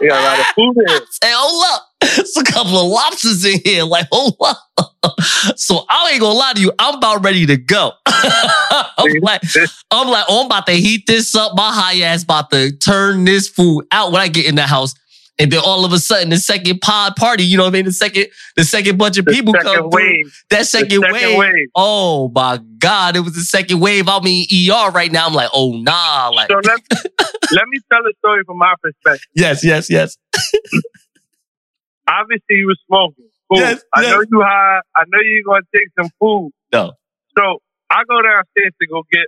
You 0.00 0.08
got 0.08 0.20
a 0.20 0.24
lot 0.24 0.40
of 0.40 0.46
food 0.54 0.76
in 0.76 0.96
it. 0.96 1.02
Say, 1.22 1.30
hold 1.32 1.64
up. 1.72 1.86
It's 2.00 2.36
a 2.36 2.44
couple 2.44 2.78
of 2.78 2.86
lobsters 2.88 3.44
in 3.44 3.60
here. 3.64 3.84
Like, 3.84 4.06
hold 4.10 4.36
up. 4.40 4.58
so 5.56 5.84
I 5.88 6.10
ain't 6.12 6.20
gonna 6.20 6.38
lie 6.38 6.52
to 6.54 6.60
you. 6.60 6.72
I'm 6.78 6.96
about 6.96 7.24
ready 7.24 7.46
to 7.46 7.56
go. 7.56 7.92
I'm 8.06 9.12
like, 9.20 9.42
I'm 9.90 10.08
like, 10.08 10.24
oh, 10.28 10.40
I'm 10.40 10.46
about 10.46 10.66
to 10.66 10.72
heat 10.72 11.06
this 11.06 11.34
up. 11.34 11.52
My 11.56 11.72
high 11.72 12.00
ass 12.02 12.22
about 12.22 12.50
to 12.50 12.72
turn 12.72 13.24
this 13.24 13.48
food 13.48 13.86
out 13.92 14.12
when 14.12 14.20
I 14.20 14.28
get 14.28 14.46
in 14.46 14.54
the 14.54 14.66
house. 14.66 14.94
And 15.40 15.52
then 15.52 15.60
all 15.64 15.84
of 15.84 15.92
a 15.92 15.98
sudden, 15.98 16.30
the 16.30 16.36
second 16.36 16.80
pod 16.80 17.14
party, 17.14 17.44
you 17.44 17.56
know 17.56 17.62
what 17.64 17.68
I 17.70 17.72
mean? 17.74 17.84
The 17.84 17.92
second, 17.92 18.26
the 18.56 18.64
second 18.64 18.98
bunch 18.98 19.18
of 19.18 19.24
The 19.24 19.30
people 19.32 19.54
come 19.54 19.76
through. 19.76 19.88
wave. 19.90 20.42
That 20.50 20.58
The 20.58 20.64
second, 20.64 20.90
second 21.02 21.12
wave. 21.12 21.38
wave. 21.38 21.68
Oh 21.76 22.28
my 22.34 22.58
God. 22.78 23.14
It 23.16 23.20
was 23.20 23.34
the 23.34 23.42
second 23.42 23.78
wave. 23.78 24.08
I 24.08 24.18
mean, 24.20 24.46
ER 24.70 24.90
right 24.90 25.12
now. 25.12 25.26
I'm 25.26 25.34
like, 25.34 25.50
oh 25.54 25.72
nah. 25.76 26.30
Like, 26.34 26.50
So 26.50 26.56
let, 26.64 26.80
let 27.52 27.68
me 27.68 27.78
tell 27.90 28.00
a 28.00 28.12
story 28.18 28.42
from 28.46 28.58
my 28.58 28.74
perspective. 28.82 29.28
yes, 29.34 29.64
yes, 29.64 29.88
yes. 29.88 30.16
Obviously, 32.08 32.56
you 32.56 32.66
were 32.66 32.76
smoking. 32.86 33.28
Cool. 33.50 33.58
Yes, 33.60 33.82
I 33.94 34.02
yes. 34.02 34.10
know 34.12 34.20
you 34.30 34.42
high. 34.42 34.80
I 34.96 35.02
know 35.08 35.18
you're 35.22 35.44
gonna 35.46 35.64
take 35.74 35.88
some 35.98 36.10
food. 36.18 36.50
No. 36.72 36.92
So 37.36 37.58
I 37.90 38.02
go 38.08 38.20
downstairs 38.22 38.72
to 38.80 38.86
go 38.88 39.02
get 39.12 39.24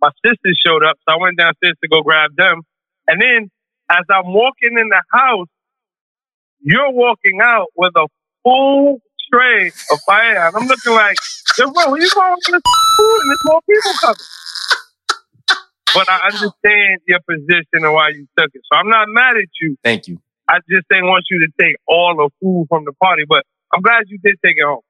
my 0.00 0.10
sisters 0.24 0.58
showed 0.64 0.82
up, 0.84 0.96
so 1.08 1.14
I 1.14 1.18
went 1.20 1.38
downstairs 1.38 1.74
to 1.82 1.88
go 1.88 2.02
grab 2.02 2.30
them. 2.36 2.62
And 3.08 3.20
then 3.20 3.50
as 3.90 4.04
I'm 4.10 4.32
walking 4.32 4.78
in 4.78 4.88
the 4.88 5.02
house, 5.12 5.48
you're 6.60 6.92
walking 6.92 7.40
out 7.42 7.66
with 7.76 7.92
a 7.96 8.06
full 8.44 9.00
tray 9.32 9.68
of. 9.68 9.98
And 10.08 10.56
I'm 10.56 10.66
looking 10.66 10.92
like, 10.94 11.16
bro, 11.56 11.94
you 11.94 12.10
going 12.10 12.32
with 12.32 12.44
this 12.46 12.62
food 12.96 13.18
and 13.20 13.30
there's 13.30 13.44
more 13.46 13.60
people 13.68 13.92
coming? 14.00 14.16
But 15.92 16.08
I 16.08 16.28
understand 16.32 17.00
your 17.06 17.18
position 17.28 17.82
and 17.82 17.92
why 17.92 18.10
you 18.10 18.26
took 18.38 18.50
it. 18.54 18.62
So 18.70 18.78
I'm 18.78 18.88
not 18.88 19.08
mad 19.08 19.36
at 19.36 19.50
you. 19.60 19.76
Thank 19.82 20.06
you. 20.06 20.18
I 20.48 20.58
just 20.68 20.86
didn't 20.88 21.06
want 21.06 21.24
you 21.30 21.40
to 21.40 21.48
take 21.60 21.76
all 21.86 22.14
the 22.16 22.30
food 22.40 22.66
from 22.68 22.84
the 22.84 22.92
party, 22.92 23.24
but 23.28 23.44
I'm 23.72 23.82
glad 23.82 24.04
you 24.06 24.18
did 24.22 24.36
take 24.44 24.54
it 24.56 24.64
home. 24.64 24.82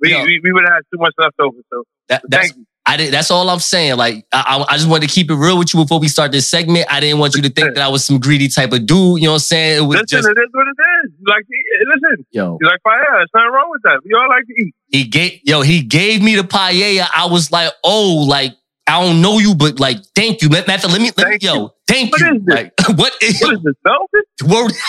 We, 0.00 0.14
we, 0.24 0.40
we 0.42 0.52
would 0.52 0.64
have 0.64 0.74
had 0.74 0.82
too 0.92 0.98
much 1.00 1.14
left 1.18 1.34
over. 1.40 1.56
So 1.72 1.84
That, 2.08 2.22
that's, 2.28 2.48
thank 2.48 2.58
you. 2.58 2.66
I 2.86 2.96
did. 2.96 3.12
That's 3.12 3.30
all 3.30 3.48
I'm 3.50 3.58
saying. 3.58 3.96
Like, 3.96 4.26
I, 4.32 4.64
I 4.68 4.76
just 4.76 4.88
wanted 4.88 5.08
to 5.08 5.14
keep 5.14 5.30
it 5.30 5.34
real 5.34 5.58
with 5.58 5.74
you 5.74 5.80
before 5.82 5.98
we 6.00 6.08
start 6.08 6.32
this 6.32 6.48
segment. 6.48 6.86
I 6.90 7.00
didn't 7.00 7.18
want 7.18 7.34
you 7.34 7.42
to 7.42 7.50
think 7.50 7.74
that 7.74 7.82
I 7.82 7.88
was 7.88 8.04
some 8.04 8.20
greedy 8.20 8.48
type 8.48 8.72
of 8.72 8.86
dude. 8.86 9.20
You 9.20 9.26
know 9.26 9.32
what 9.32 9.34
I'm 9.34 9.38
saying? 9.40 9.78
It 9.78 9.86
was 9.86 9.96
Listen, 10.00 10.06
just 10.18 10.28
it 10.28 10.38
is 10.38 10.48
what 10.52 10.66
it 10.68 10.76
is. 11.06 11.12
Like. 11.26 11.44
Listen, 11.88 12.26
yo. 12.30 12.58
you 12.60 12.66
like 12.66 12.80
fire. 12.82 13.04
There's 13.16 13.30
nothing 13.34 13.52
wrong 13.52 13.68
with 13.70 13.82
that. 13.82 14.00
We 14.04 14.12
all 14.14 14.28
like 14.28 14.46
to 14.46 14.62
eat. 14.62 14.74
He 14.88 15.04
gave 15.04 15.40
yo. 15.44 15.62
He 15.62 15.82
gave 15.82 16.22
me 16.22 16.36
the 16.36 16.42
paella. 16.42 17.06
I 17.14 17.26
was 17.26 17.50
like, 17.50 17.72
oh, 17.84 18.24
like 18.28 18.52
I 18.86 19.02
don't 19.04 19.20
know 19.20 19.38
you, 19.38 19.54
but 19.54 19.80
like, 19.80 19.98
thank 20.14 20.42
you. 20.42 20.48
Fact, 20.48 20.68
let 20.68 21.00
me, 21.00 21.10
let 21.16 21.28
me 21.28 21.38
Thank 21.38 21.42
yo, 21.42 21.54
you. 21.54 21.70
thank 21.88 22.12
What 22.12 22.20
you. 22.20 22.36
is 22.36 22.42
this? 22.44 22.54
Like, 22.54 22.72
what 22.98 23.12
is 23.20 23.40
What 23.40 23.54
is 23.54 23.62
this, 23.64 23.74
velvet? 23.82 24.26
word? 24.44 24.72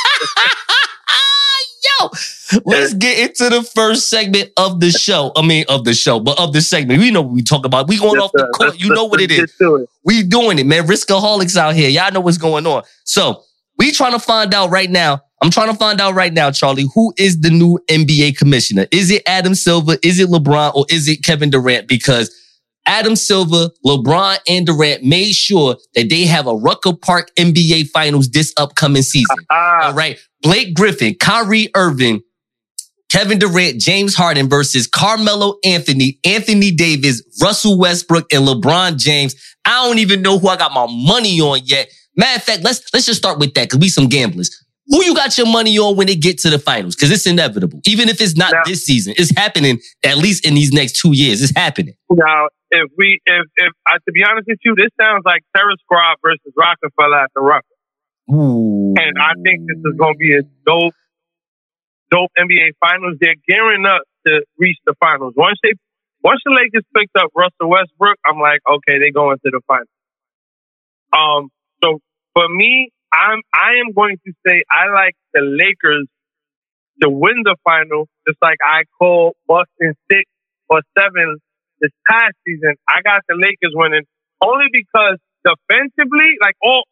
yo, 1.99 2.09
Let's 2.65 2.93
get 2.93 3.19
into 3.29 3.49
the 3.55 3.63
first 3.63 4.09
segment 4.09 4.51
of 4.57 4.79
the 4.79 4.91
show. 4.91 5.31
I 5.35 5.45
mean, 5.45 5.65
of 5.69 5.83
the 5.83 5.93
show, 5.93 6.19
but 6.19 6.39
of 6.39 6.53
the 6.53 6.61
segment. 6.61 6.99
We 6.99 7.11
know 7.11 7.21
what 7.21 7.31
we 7.33 7.43
talk 7.43 7.65
about. 7.65 7.87
We 7.87 7.97
going 7.97 8.15
Yes, 8.15 8.23
off 8.23 8.31
the 8.33 8.47
court. 8.55 8.69
Let's- 8.71 8.81
You 8.83 8.89
know 8.93 9.05
what 9.05 9.21
it 9.21 9.31
is. 9.31 9.37
get 9.37 9.49
to 9.59 9.75
it. 9.77 9.89
We 10.03 10.23
doing 10.23 10.59
it, 10.59 10.65
man. 10.65 10.87
Riskaholics 10.87 11.57
out 11.57 11.75
here. 11.75 11.89
Y'all 11.89 12.11
know 12.11 12.19
what's 12.21 12.37
going 12.37 12.65
on. 12.65 12.83
So 13.03 13.43
we 13.77 13.91
trying 13.91 14.13
to 14.13 14.19
find 14.19 14.53
out 14.53 14.69
right 14.69 14.89
now. 14.89 15.21
I'm 15.41 15.51
trying 15.51 15.71
to 15.71 15.77
find 15.77 16.01
out 16.01 16.15
right 16.15 16.33
now, 16.33 16.49
Charlie, 16.49 16.87
who 16.95 17.13
is 17.17 17.41
the 17.41 17.51
new 17.51 17.77
NBA 17.89 18.37
commissioner? 18.37 18.87
Is 18.91 19.11
it 19.11 19.21
Adam 19.27 19.53
Silver? 19.53 19.97
Is 20.01 20.19
it 20.19 20.29
LeBron? 20.29 20.73
Or 20.73 20.85
is 20.89 21.07
it 21.07 21.23
Kevin 21.23 21.51
Durant? 21.51 21.87
Because 21.87 22.33
Adam 22.87 23.15
Silver, 23.15 23.69
LeBron, 23.85 24.37
and 24.47 24.65
Durant 24.65 25.03
made 25.03 25.33
sure 25.33 25.75
that 25.93 26.09
they 26.09 26.25
have 26.25 26.47
a 26.47 26.55
Rucker 26.55 26.93
Park 26.93 27.29
NBA 27.37 27.89
Finals 27.89 28.29
this 28.29 28.51
upcoming 28.57 29.03
season. 29.03 29.35
Ah, 29.51 29.87
All 29.87 29.93
right. 29.93 30.17
Blake 30.41 30.73
Griffin, 30.73 31.13
Kyrie 31.15 31.69
Irving, 31.75 32.21
Kevin 33.11 33.39
Durant, 33.39 33.79
James 33.79 34.15
Harden 34.15 34.49
versus 34.49 34.87
Carmelo 34.87 35.57
Anthony, 35.63 36.19
Anthony 36.25 36.71
Davis, 36.71 37.23
Russell 37.41 37.77
Westbrook, 37.77 38.31
and 38.33 38.45
LeBron 38.45 38.97
James. 38.97 39.35
I 39.65 39.85
don't 39.87 39.99
even 39.99 40.21
know 40.21 40.39
who 40.39 40.47
I 40.49 40.57
got 40.57 40.73
my 40.73 40.87
money 40.89 41.39
on 41.39 41.59
yet. 41.63 41.89
Matter 42.15 42.37
of 42.37 42.43
fact, 42.43 42.63
let's 42.63 42.81
let's 42.93 43.05
just 43.05 43.19
start 43.19 43.39
with 43.39 43.53
that 43.53 43.65
because 43.69 43.79
we 43.79 43.89
some 43.89 44.07
gamblers. 44.07 44.63
Who 44.89 45.03
you 45.03 45.13
got 45.13 45.37
your 45.37 45.47
money 45.47 45.77
on 45.77 45.97
when 45.97 46.07
they 46.07 46.15
get 46.15 46.37
to 46.39 46.49
the 46.49 46.59
finals? 46.59 46.95
Because 46.95 47.11
it's 47.11 47.27
inevitable. 47.27 47.81
Even 47.85 48.07
if 48.07 48.21
it's 48.21 48.37
not 48.37 48.53
Now- 48.53 48.61
this 48.65 48.85
season, 48.85 49.13
it's 49.17 49.35
happening 49.35 49.79
at 50.03 50.17
least 50.17 50.45
in 50.45 50.53
these 50.55 50.71
next 50.71 50.95
two 50.95 51.11
years. 51.13 51.41
It's 51.41 51.53
happening. 51.55 51.95
Now, 52.09 52.47
if 52.71 52.89
we, 52.97 53.19
if, 53.25 53.45
if, 53.57 53.73
uh, 53.85 53.93
to 53.97 54.11
be 54.13 54.23
honest 54.23 54.47
with 54.47 54.59
you, 54.63 54.75
this 54.75 54.89
sounds 54.99 55.23
like 55.25 55.41
Terror 55.55 55.73
Squad 55.83 56.15
versus 56.23 56.53
Rockefeller 56.57 57.19
at 57.19 57.31
the 57.35 57.41
Rucker. 57.41 57.65
And 58.97 59.17
I 59.19 59.33
think 59.43 59.67
this 59.67 59.77
is 59.77 59.97
going 59.97 60.13
to 60.13 60.17
be 60.17 60.35
a 60.37 60.41
dope, 60.65 60.93
dope 62.11 62.31
NBA 62.37 62.77
Finals. 62.79 63.17
They're 63.19 63.39
gearing 63.47 63.85
up 63.85 64.01
to 64.25 64.43
reach 64.57 64.77
the 64.85 64.93
finals. 64.99 65.33
Once 65.35 65.59
they, 65.63 65.73
once 66.23 66.41
the 66.45 66.51
Lakers 66.51 66.83
picked 66.95 67.15
up 67.15 67.31
Russell 67.35 67.69
Westbrook, 67.69 68.17
I'm 68.25 68.39
like, 68.39 68.59
okay, 68.67 68.99
they 68.99 69.11
going 69.11 69.37
to 69.37 69.51
the 69.51 69.61
finals. 69.67 69.87
Um, 71.13 71.49
so 71.83 71.99
for 72.33 72.47
me, 72.49 72.89
I'm, 73.13 73.41
I 73.53 73.79
am 73.79 73.93
going 73.93 74.17
to 74.25 74.33
say 74.45 74.63
I 74.69 74.91
like 74.91 75.15
the 75.33 75.41
Lakers 75.41 76.07
to 77.01 77.09
win 77.09 77.43
the 77.43 77.55
final, 77.63 78.07
just 78.27 78.37
like 78.41 78.57
I 78.63 78.83
called 78.97 79.35
Boston 79.47 79.93
six 80.11 80.23
or 80.69 80.81
seven 80.97 81.37
this 81.79 81.91
past 82.09 82.33
season. 82.45 82.75
I 82.87 83.01
got 83.03 83.21
the 83.29 83.35
Lakers 83.35 83.73
winning 83.73 84.03
only 84.43 84.67
because 84.71 85.17
defensively, 85.45 86.37
like 86.41 86.55
all, 86.61 86.83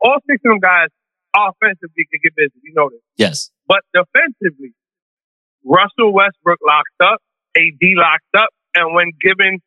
all 0.00 0.18
six 0.28 0.40
of 0.44 0.52
them 0.52 0.60
guys 0.60 0.88
offensively 1.34 2.06
could 2.10 2.22
get 2.22 2.36
busy. 2.36 2.54
You 2.62 2.72
know 2.74 2.90
this. 2.90 3.00
Yes. 3.16 3.50
But 3.66 3.80
defensively, 3.94 4.72
Russell 5.64 6.12
Westbrook 6.12 6.58
locked 6.66 7.00
up, 7.02 7.18
AD 7.56 7.80
locked 7.96 8.34
up, 8.36 8.48
and 8.74 8.94
when 8.94 9.10
given 9.22 9.60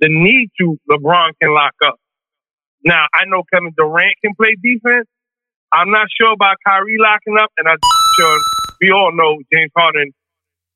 the 0.00 0.08
need 0.10 0.50
to, 0.60 0.76
LeBron 0.90 1.30
can 1.40 1.54
lock 1.54 1.74
up. 1.86 1.94
Now, 2.84 3.06
I 3.14 3.24
know 3.26 3.42
Kevin 3.52 3.72
Durant 3.76 4.14
can 4.24 4.34
play 4.34 4.56
defense. 4.62 5.06
I'm 5.72 5.90
not 5.90 6.06
sure 6.20 6.32
about 6.32 6.56
Kyrie 6.66 6.96
locking 6.98 7.36
up, 7.40 7.50
and 7.56 7.68
I'm 7.68 7.78
sure 8.18 8.38
we 8.80 8.90
all 8.90 9.12
know 9.14 9.38
James 9.52 9.70
Harden 9.76 10.12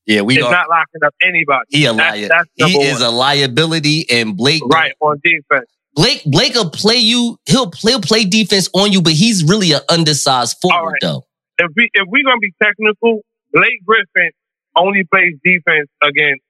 Yeah, 0.07 0.22
we 0.22 0.39
is 0.39 0.45
are. 0.45 0.51
not 0.51 0.68
locking 0.70 1.05
up 1.05 1.14
anybody. 1.22 1.66
He 1.70 1.84
a 1.86 1.93
That's- 1.93 2.16
liar. 2.16 2.28
that's 2.28 2.49
he 2.72 2.80
is 2.82 3.01
one. 3.01 3.09
a 3.09 3.11
liability, 3.11 4.07
and 4.11 4.36
Blake 4.36 4.62
right 4.72 4.93
on 5.01 5.20
defense. 5.22 5.68
Blake 5.95 6.22
Blake 6.24 6.55
will 6.55 6.70
play 6.70 6.97
you. 6.97 7.39
He'll 7.47 7.70
play, 7.70 7.93
he'll 7.93 8.01
play 8.01 8.24
defense 8.24 8.68
on 8.72 8.93
you, 8.93 9.03
but 9.03 9.12
he's 9.14 9.43
really 9.45 9.72
an 9.72 9.80
undersized 9.91 10.57
forward 10.62 10.93
right. 10.93 10.99
though. 11.03 11.24
If 11.59 11.72
we 11.76 11.90
if 11.92 12.06
we're 12.09 12.24
gonna 12.24 12.38
be 12.38 12.52
technical, 12.62 13.20
Blake 13.52 13.84
Griffin 13.84 14.30
only 14.76 15.04
plays 15.04 15.34
defense 15.44 15.88
against. 16.02 16.42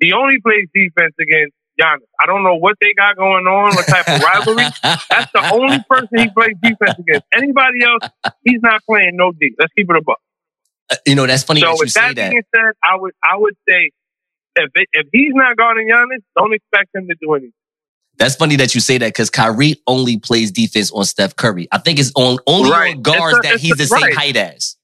He 0.00 0.12
only 0.12 0.36
plays 0.42 0.68
defense 0.74 1.14
against 1.20 1.54
Giannis. 1.80 2.08
I 2.20 2.26
don't 2.26 2.42
know 2.42 2.56
what 2.56 2.76
they 2.80 2.92
got 2.96 3.16
going 3.16 3.46
on, 3.46 3.74
what 3.74 3.86
type 3.86 4.08
of 4.08 4.22
rivalry. 4.22 4.66
That's 5.10 5.32
the 5.32 5.50
only 5.52 5.78
person 5.88 6.18
he 6.18 6.28
plays 6.30 6.56
defense 6.62 6.98
against. 6.98 7.26
Anybody 7.34 7.84
else, 7.84 8.10
he's 8.44 8.60
not 8.62 8.82
playing 8.84 9.12
no 9.14 9.32
D. 9.32 9.54
Let's 9.58 9.72
keep 9.74 9.90
it 9.90 9.96
a 9.96 10.02
buck. 10.02 10.20
Uh, 10.90 10.96
you 11.06 11.14
know 11.14 11.26
that's 11.26 11.42
funny 11.42 11.60
so 11.60 11.66
that 11.66 11.72
you 11.72 11.78
with 11.80 11.90
say 11.90 12.00
that, 12.00 12.16
that. 12.16 12.30
being 12.30 12.42
said, 12.54 12.72
I 12.82 12.96
would 12.96 13.12
I 13.22 13.36
would 13.36 13.54
say 13.68 13.90
if 14.56 14.70
it, 14.74 14.88
if 14.92 15.06
he's 15.12 15.32
not 15.34 15.56
guarding 15.56 15.88
Giannis, 15.88 16.22
don't 16.36 16.54
expect 16.54 16.94
him 16.94 17.08
to 17.08 17.14
do 17.20 17.34
anything. 17.34 17.52
That's 18.18 18.34
funny 18.36 18.56
that 18.56 18.74
you 18.74 18.80
say 18.80 18.98
that 18.98 19.08
because 19.08 19.28
Kyrie 19.30 19.74
only 19.86 20.18
plays 20.18 20.50
defense 20.50 20.90
on 20.90 21.04
Steph 21.04 21.36
Curry. 21.36 21.68
I 21.70 21.78
think 21.78 21.98
it's 21.98 22.12
on 22.16 22.38
only 22.46 22.70
Right. 22.70 22.94
on 22.96 23.02
guards 23.02 23.38
It's 23.38 23.46
a- 23.46 23.50
that 23.52 23.60
he's 23.60 23.72
a- 23.72 23.76
the 23.76 23.86
same 23.86 24.02
right. 24.02 24.14
height 24.14 24.36
as. 24.36 24.76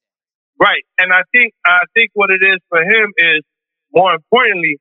Right. 0.61 0.85
And 0.99 1.13
I 1.13 1.23
think 1.33 1.55
I 1.65 1.79
think 1.95 2.11
what 2.15 2.31
it 2.31 2.43
is 2.43 2.59
for 2.69 2.83
him 2.83 3.13
is 3.17 3.43
more 3.95 4.15
importantly, 4.15 4.79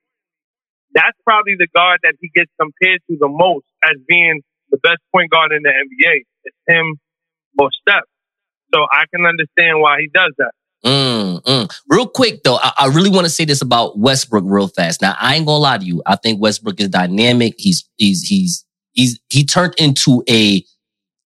that's 0.94 1.18
probably 1.26 1.56
the 1.58 1.68
guard 1.74 2.00
that 2.04 2.16
he 2.22 2.30
gets 2.36 2.52
compared 2.60 3.02
to 3.10 3.18
the 3.20 3.28
most 3.30 3.66
as 3.84 3.98
being 4.08 4.42
the 4.70 4.78
best 4.78 5.00
point 5.14 5.32
guard 5.32 5.52
in 5.54 5.64
the 5.64 5.70
NBA. 5.70 6.24
It's 6.44 6.58
him 6.68 7.00
or 7.58 7.70
Steph. 7.72 8.04
So 8.74 8.86
I 8.92 9.04
can 9.14 9.26
understand 9.26 9.80
why 9.82 10.00
he 10.02 10.08
does 10.14 10.34
that. 10.38 10.52
Mm. 11.44 11.72
Real 11.90 12.08
quick 12.08 12.44
though, 12.44 12.58
I, 12.58 12.74
I 12.80 12.88
really 12.88 13.10
want 13.10 13.26
to 13.26 13.30
say 13.30 13.46
this 13.46 13.62
about 13.62 13.98
Westbrook 13.98 14.44
real 14.48 14.68
fast. 14.68 15.02
Now 15.02 15.16
I 15.20 15.36
ain't 15.36 15.46
gonna 15.46 15.60
lie 15.60 15.78
to 15.78 15.86
you. 15.86 16.02
I 16.06 16.16
think 16.16 16.42
Westbrook 16.42 16.80
is 16.80 16.90
dynamic. 16.90 17.56
He's 17.58 17.88
he's 17.98 18.24
he's 18.24 18.66
he's 18.94 19.20
he 19.30 19.46
turned 19.46 19.76
into 19.78 20.24
a 20.30 20.64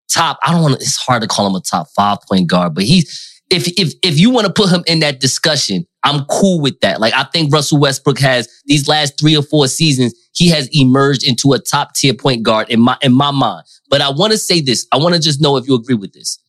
top. 0.10 0.40
I 0.44 0.52
don't 0.52 0.62
want 0.62 0.76
to. 0.76 0.82
It's 0.82 0.98
hard 0.98 1.22
to 1.22 1.28
call 1.28 1.48
him 1.48 1.56
a 1.56 1.62
top 1.62 1.88
five 1.96 2.20
point 2.30 2.50
guard, 2.50 2.76
but 2.76 2.84
he's 2.84 3.42
if 3.50 3.68
if 3.80 3.94
if 4.04 4.20
you 4.20 4.30
want 4.30 4.48
to 4.48 4.54
put 4.54 4.70
him 4.70 4.84
in 4.88 5.00
that 5.00 5.20
discussion, 5.20 5.86
I'm 6.04 6.26
cool 6.26 6.62
with 6.62 6.80
that. 6.82 7.00
Like 7.00 7.14
I 7.14 7.24
think 7.24 7.54
Russell 7.54 7.80
Westbrook 7.80 8.20
has 8.20 8.48
these 8.66 8.88
last 8.88 9.20
three 9.20 9.36
or 9.36 9.44
four 9.44 9.68
seasons, 9.68 10.14
he 10.34 10.50
has 10.50 10.70
emerged 10.74 11.24
into 11.24 11.54
a 11.54 11.60
top 11.60 11.94
tier 11.94 12.14
point 12.14 12.44
guard 12.44 12.70
in 12.70 12.80
my 12.82 12.98
in 13.02 13.14
my 13.14 13.32
mind. 13.32 13.66
But 13.90 14.02
I 14.02 14.10
want 14.10 14.32
to 14.32 14.38
say 14.38 14.62
this. 14.62 14.88
I 14.92 14.98
want 14.98 15.16
to 15.16 15.22
just 15.22 15.42
know 15.42 15.58
if 15.58 15.68
you 15.68 15.76
agree 15.76 15.96
with 15.96 16.14
this. 16.14 16.40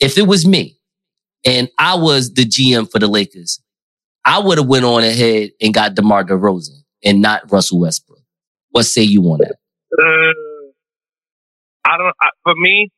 If 0.00 0.18
it 0.18 0.26
was 0.26 0.46
me 0.46 0.78
and 1.44 1.68
I 1.78 1.96
was 1.96 2.32
the 2.34 2.44
GM 2.44 2.90
for 2.90 2.98
the 2.98 3.08
Lakers, 3.08 3.60
I 4.24 4.38
would 4.38 4.58
have 4.58 4.66
went 4.66 4.84
on 4.84 5.04
ahead 5.04 5.50
and 5.60 5.74
got 5.74 5.94
DeMar 5.94 6.24
DeRozan 6.24 6.82
and 7.04 7.20
not 7.20 7.50
Russell 7.52 7.80
Westbrook. 7.80 8.20
What 8.70 8.84
say 8.84 9.02
you 9.02 9.22
on 9.24 9.38
that? 9.38 9.56
Uh, 9.92 10.70
I 11.84 11.98
don't. 11.98 12.14
I, 12.20 12.28
for 12.42 12.54
me, 12.56 12.90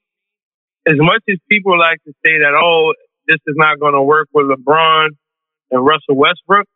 as 0.86 0.94
much 0.99 1.22
as 1.28 1.36
people 1.51 1.78
like 1.78 2.03
to 2.05 2.12
say 2.24 2.38
that, 2.38 2.55
oh, 2.55 2.94
this 3.26 3.38
is 3.47 3.55
not 3.57 3.80
going 3.80 3.94
to 3.94 4.03
work 4.03 4.28
with 4.32 4.47
LeBron 4.47 5.09
and 5.70 5.84
Russell 5.84 6.14
Westbrook, 6.14 6.66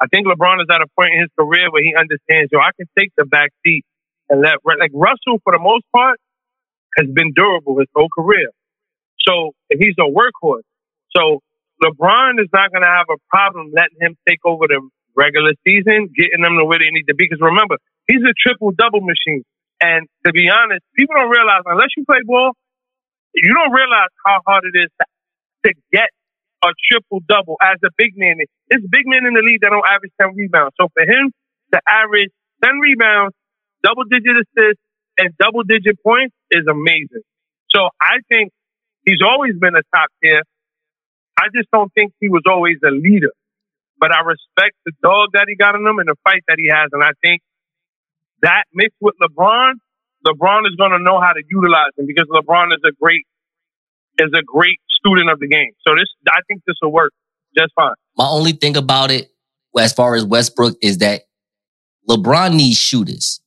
I 0.00 0.06
think 0.06 0.26
LeBron 0.26 0.60
is 0.60 0.68
at 0.70 0.80
a 0.80 0.86
point 0.98 1.14
in 1.14 1.20
his 1.20 1.30
career 1.38 1.70
where 1.70 1.82
he 1.82 1.94
understands, 1.98 2.50
yo, 2.52 2.60
I 2.60 2.70
can 2.76 2.86
take 2.96 3.10
the 3.16 3.24
back 3.24 3.50
seat 3.64 3.84
and 4.28 4.40
let 4.40 4.58
like 4.64 4.92
Russell, 4.94 5.40
for 5.42 5.52
the 5.52 5.58
most 5.58 5.84
part, 5.94 6.18
has 6.96 7.06
been 7.12 7.32
durable 7.34 7.78
his 7.78 7.88
whole 7.94 8.08
career. 8.16 8.50
So 9.26 9.52
he's 9.70 9.94
a 9.98 10.08
workhorse. 10.08 10.62
So 11.16 11.40
LeBron 11.80 12.36
is 12.40 12.52
not 12.52 12.72
going 12.72 12.84
to 12.84 12.92
have 12.92 13.08
a 13.08 13.16
problem 13.32 13.72
letting 13.72 13.96
him 14.00 14.16
take 14.28 14.44
over 14.44 14.68
the 14.68 14.84
regular 15.16 15.56
season, 15.64 16.12
getting 16.12 16.44
them 16.44 16.60
to 16.60 16.64
where 16.68 16.78
they 16.78 16.92
need 16.92 17.08
to 17.08 17.16
be. 17.16 17.24
Because 17.24 17.40
remember, 17.40 17.80
he's 18.06 18.20
a 18.20 18.36
triple 18.36 18.72
double 18.76 19.00
machine. 19.00 19.42
And 19.80 20.08
to 20.24 20.32
be 20.32 20.48
honest, 20.52 20.84
people 20.96 21.16
don't 21.16 21.32
realize 21.32 21.64
unless 21.64 21.92
you 21.96 22.04
play 22.04 22.20
ball, 22.24 22.52
you 23.34 23.52
don't 23.52 23.72
realize 23.72 24.12
how 24.24 24.40
hard 24.46 24.64
it 24.68 24.76
is 24.76 24.88
to, 25.00 25.04
to 25.68 25.70
get 25.92 26.08
a 26.64 26.72
triple 26.88 27.20
double 27.28 27.56
as 27.60 27.76
a 27.84 27.92
big 27.96 28.16
man. 28.16 28.36
There's 28.68 28.84
big 28.88 29.04
men 29.04 29.24
in 29.28 29.34
the 29.34 29.44
league 29.44 29.60
that 29.60 29.72
don't 29.72 29.84
average 29.84 30.12
10 30.20 30.36
rebounds. 30.36 30.72
So 30.80 30.88
for 30.92 31.04
him 31.04 31.32
to 31.72 31.78
average 31.88 32.32
10 32.64 32.80
rebounds, 32.80 33.36
double 33.82 34.04
digit 34.04 34.36
assists, 34.36 34.80
and 35.18 35.32
double 35.40 35.62
digit 35.64 35.96
points 36.02 36.34
is 36.50 36.64
amazing. 36.68 37.24
So 37.72 37.88
I 38.00 38.20
think 38.28 38.52
he's 39.04 39.20
always 39.24 39.52
been 39.60 39.76
a 39.76 39.84
top 39.92 40.08
tier. 40.22 40.42
I 41.38 41.48
just 41.54 41.68
don't 41.72 41.92
think 41.94 42.12
he 42.20 42.28
was 42.28 42.42
always 42.48 42.76
a 42.84 42.90
leader. 42.90 43.32
But 43.98 44.12
I 44.12 44.20
respect 44.20 44.76
the 44.84 44.92
dog 45.02 45.30
that 45.32 45.46
he 45.48 45.56
got 45.56 45.74
in 45.74 45.80
him 45.80 45.98
and 45.98 46.08
the 46.08 46.16
fight 46.24 46.42
that 46.48 46.56
he 46.58 46.68
has. 46.68 46.90
And 46.92 47.02
I 47.02 47.12
think 47.22 47.40
that 48.42 48.64
mixed 48.74 48.96
with 49.00 49.14
LeBron, 49.22 49.72
LeBron 50.26 50.66
is 50.68 50.76
going 50.76 50.92
to 50.92 50.98
know 50.98 51.20
how 51.20 51.32
to 51.32 51.42
utilize 51.48 51.92
him 51.96 52.06
because 52.06 52.26
LeBron 52.28 52.72
is 52.72 52.80
a 52.84 52.92
great 53.00 53.24
is 54.18 54.30
a 54.34 54.42
great 54.42 54.80
student 54.88 55.30
of 55.30 55.38
the 55.40 55.46
game. 55.46 55.72
So 55.86 55.94
this, 55.94 56.08
I 56.28 56.40
think 56.48 56.62
this 56.66 56.76
will 56.80 56.92
work 56.92 57.12
just 57.56 57.72
fine. 57.74 57.94
My 58.16 58.26
only 58.26 58.52
thing 58.52 58.76
about 58.76 59.10
it, 59.10 59.30
as 59.78 59.92
far 59.92 60.14
as 60.14 60.24
Westbrook, 60.24 60.76
is 60.82 60.98
that 60.98 61.22
LeBron 62.08 62.54
needs 62.54 62.78
shooters. 62.78 63.40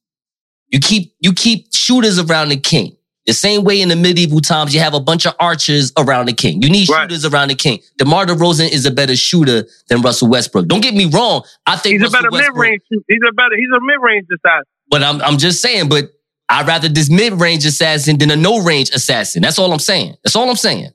You 0.67 0.79
keep 0.79 1.13
you 1.19 1.33
keep 1.33 1.73
shooters 1.73 2.19
around 2.19 2.49
the 2.49 2.57
king. 2.57 2.95
The 3.29 3.33
same 3.35 3.63
way 3.63 3.79
in 3.79 3.89
the 3.89 3.95
medieval 3.95 4.41
times, 4.41 4.73
you 4.73 4.79
have 4.79 4.95
a 4.95 4.99
bunch 4.99 5.27
of 5.27 5.35
archers 5.39 5.93
around 5.99 6.25
the 6.29 6.33
king. 6.33 6.63
You 6.63 6.69
need 6.71 6.87
shooters 6.87 7.25
around 7.25 7.49
the 7.49 7.55
king. 7.55 7.77
DeMar 7.99 8.25
DeRozan 8.25 8.71
is 8.71 8.87
a 8.87 8.91
better 8.91 9.15
shooter 9.15 9.67
than 9.87 10.01
Russell 10.01 10.29
Westbrook. 10.29 10.67
Don't 10.67 10.81
get 10.81 10.95
me 10.95 11.05
wrong. 11.05 11.43
I 11.67 11.75
think 11.77 12.01
He's 12.01 12.09
a 12.09 12.11
better 12.11 12.31
mid 12.31 12.49
range. 12.55 12.81
He's 12.89 13.19
a 13.29 13.31
better. 13.33 13.55
He's 13.55 13.69
a 13.69 13.79
mid 13.85 13.97
range 14.01 14.25
assassin. 14.33 14.63
but 14.89 15.03
I'm 15.03 15.21
I'm 15.21 15.37
just 15.37 15.61
saying. 15.61 15.89
But 15.89 16.05
I'd 16.49 16.65
rather 16.65 16.89
this 16.89 17.11
mid 17.11 17.33
range 17.33 17.67
assassin 17.67 18.17
than 18.17 18.31
a 18.31 18.35
no 18.35 18.63
range 18.63 18.89
assassin. 18.89 19.43
That's 19.43 19.59
all 19.59 19.71
I'm 19.71 19.77
saying. 19.77 20.15
That's 20.23 20.35
all 20.35 20.49
I'm 20.49 20.55
saying. 20.55 20.89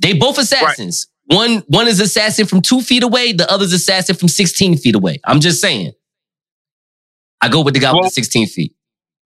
They 0.00 0.12
both 0.12 0.38
assassins. 0.38 1.08
One 1.24 1.64
one 1.66 1.88
is 1.88 1.98
assassin 1.98 2.46
from 2.46 2.62
two 2.62 2.80
feet 2.80 3.02
away, 3.02 3.32
the 3.32 3.50
other's 3.50 3.72
assassin 3.72 4.14
from 4.14 4.28
16 4.28 4.76
feet 4.78 4.94
away. 4.94 5.18
I'm 5.24 5.40
just 5.40 5.60
saying. 5.60 5.94
I 7.40 7.48
go 7.48 7.62
with 7.62 7.74
the 7.74 7.80
guy 7.80 7.92
with 7.92 8.04
the 8.04 8.10
16 8.10 8.46
feet. 8.46 8.72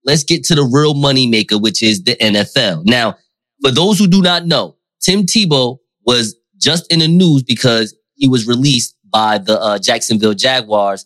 Let's 0.03 0.23
get 0.23 0.43
to 0.45 0.55
the 0.55 0.63
real 0.63 0.93
money 0.93 1.27
maker, 1.27 1.57
which 1.57 1.83
is 1.83 2.03
the 2.03 2.15
NFL. 2.15 2.85
Now, 2.85 3.17
for 3.61 3.71
those 3.71 3.99
who 3.99 4.07
do 4.07 4.21
not 4.21 4.45
know, 4.45 4.75
Tim 5.01 5.23
Tebow 5.23 5.77
was 6.05 6.35
just 6.57 6.91
in 6.91 6.99
the 6.99 7.07
news 7.07 7.43
because 7.43 7.95
he 8.15 8.27
was 8.27 8.47
released 8.47 8.95
by 9.11 9.37
the 9.37 9.59
uh, 9.59 9.77
Jacksonville 9.79 10.33
Jaguars 10.33 11.05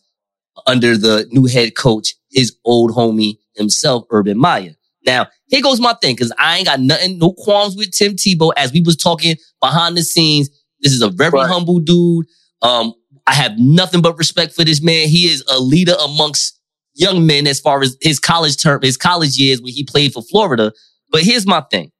under 0.67 0.95
the 0.97 1.27
new 1.31 1.45
head 1.45 1.75
coach, 1.75 2.13
his 2.31 2.55
old 2.63 2.91
homie 2.91 3.37
himself, 3.55 4.05
Urban 4.11 4.37
Meyer. 4.37 4.75
Now, 5.05 5.27
here 5.47 5.61
goes 5.61 5.79
my 5.79 5.93
thing, 6.01 6.15
because 6.15 6.31
I 6.37 6.57
ain't 6.57 6.65
got 6.67 6.79
nothing, 6.79 7.19
no 7.19 7.33
qualms 7.33 7.75
with 7.75 7.91
Tim 7.91 8.13
Tebow. 8.13 8.51
As 8.57 8.71
we 8.71 8.81
was 8.81 8.95
talking 8.95 9.35
behind 9.61 9.97
the 9.97 10.01
scenes, 10.03 10.49
this 10.81 10.93
is 10.93 11.01
a 11.01 11.09
very 11.09 11.31
Right. 11.31 11.47
humble 11.49 11.79
dude. 11.79 12.25
Um, 12.61 12.93
I 13.27 13.33
have 13.33 13.57
nothing 13.57 14.01
but 14.01 14.17
respect 14.17 14.53
for 14.53 14.63
this 14.63 14.81
man. 14.81 15.07
He 15.09 15.25
is 15.27 15.43
a 15.49 15.59
leader 15.59 15.95
amongst 16.03 16.54
young 16.95 17.27
men 17.27 17.45
as 17.45 17.59
far 17.59 17.81
as 17.81 17.97
his 18.01 18.19
college 18.19 18.61
term, 18.61 18.81
his 18.81 18.97
college 18.97 19.37
years 19.37 19.61
when 19.61 19.73
he 19.73 19.83
played 19.83 20.13
for 20.13 20.23
Florida. 20.23 20.71
But 21.11 21.21
here's 21.21 21.45
my 21.45 21.61
thing. 21.69 21.91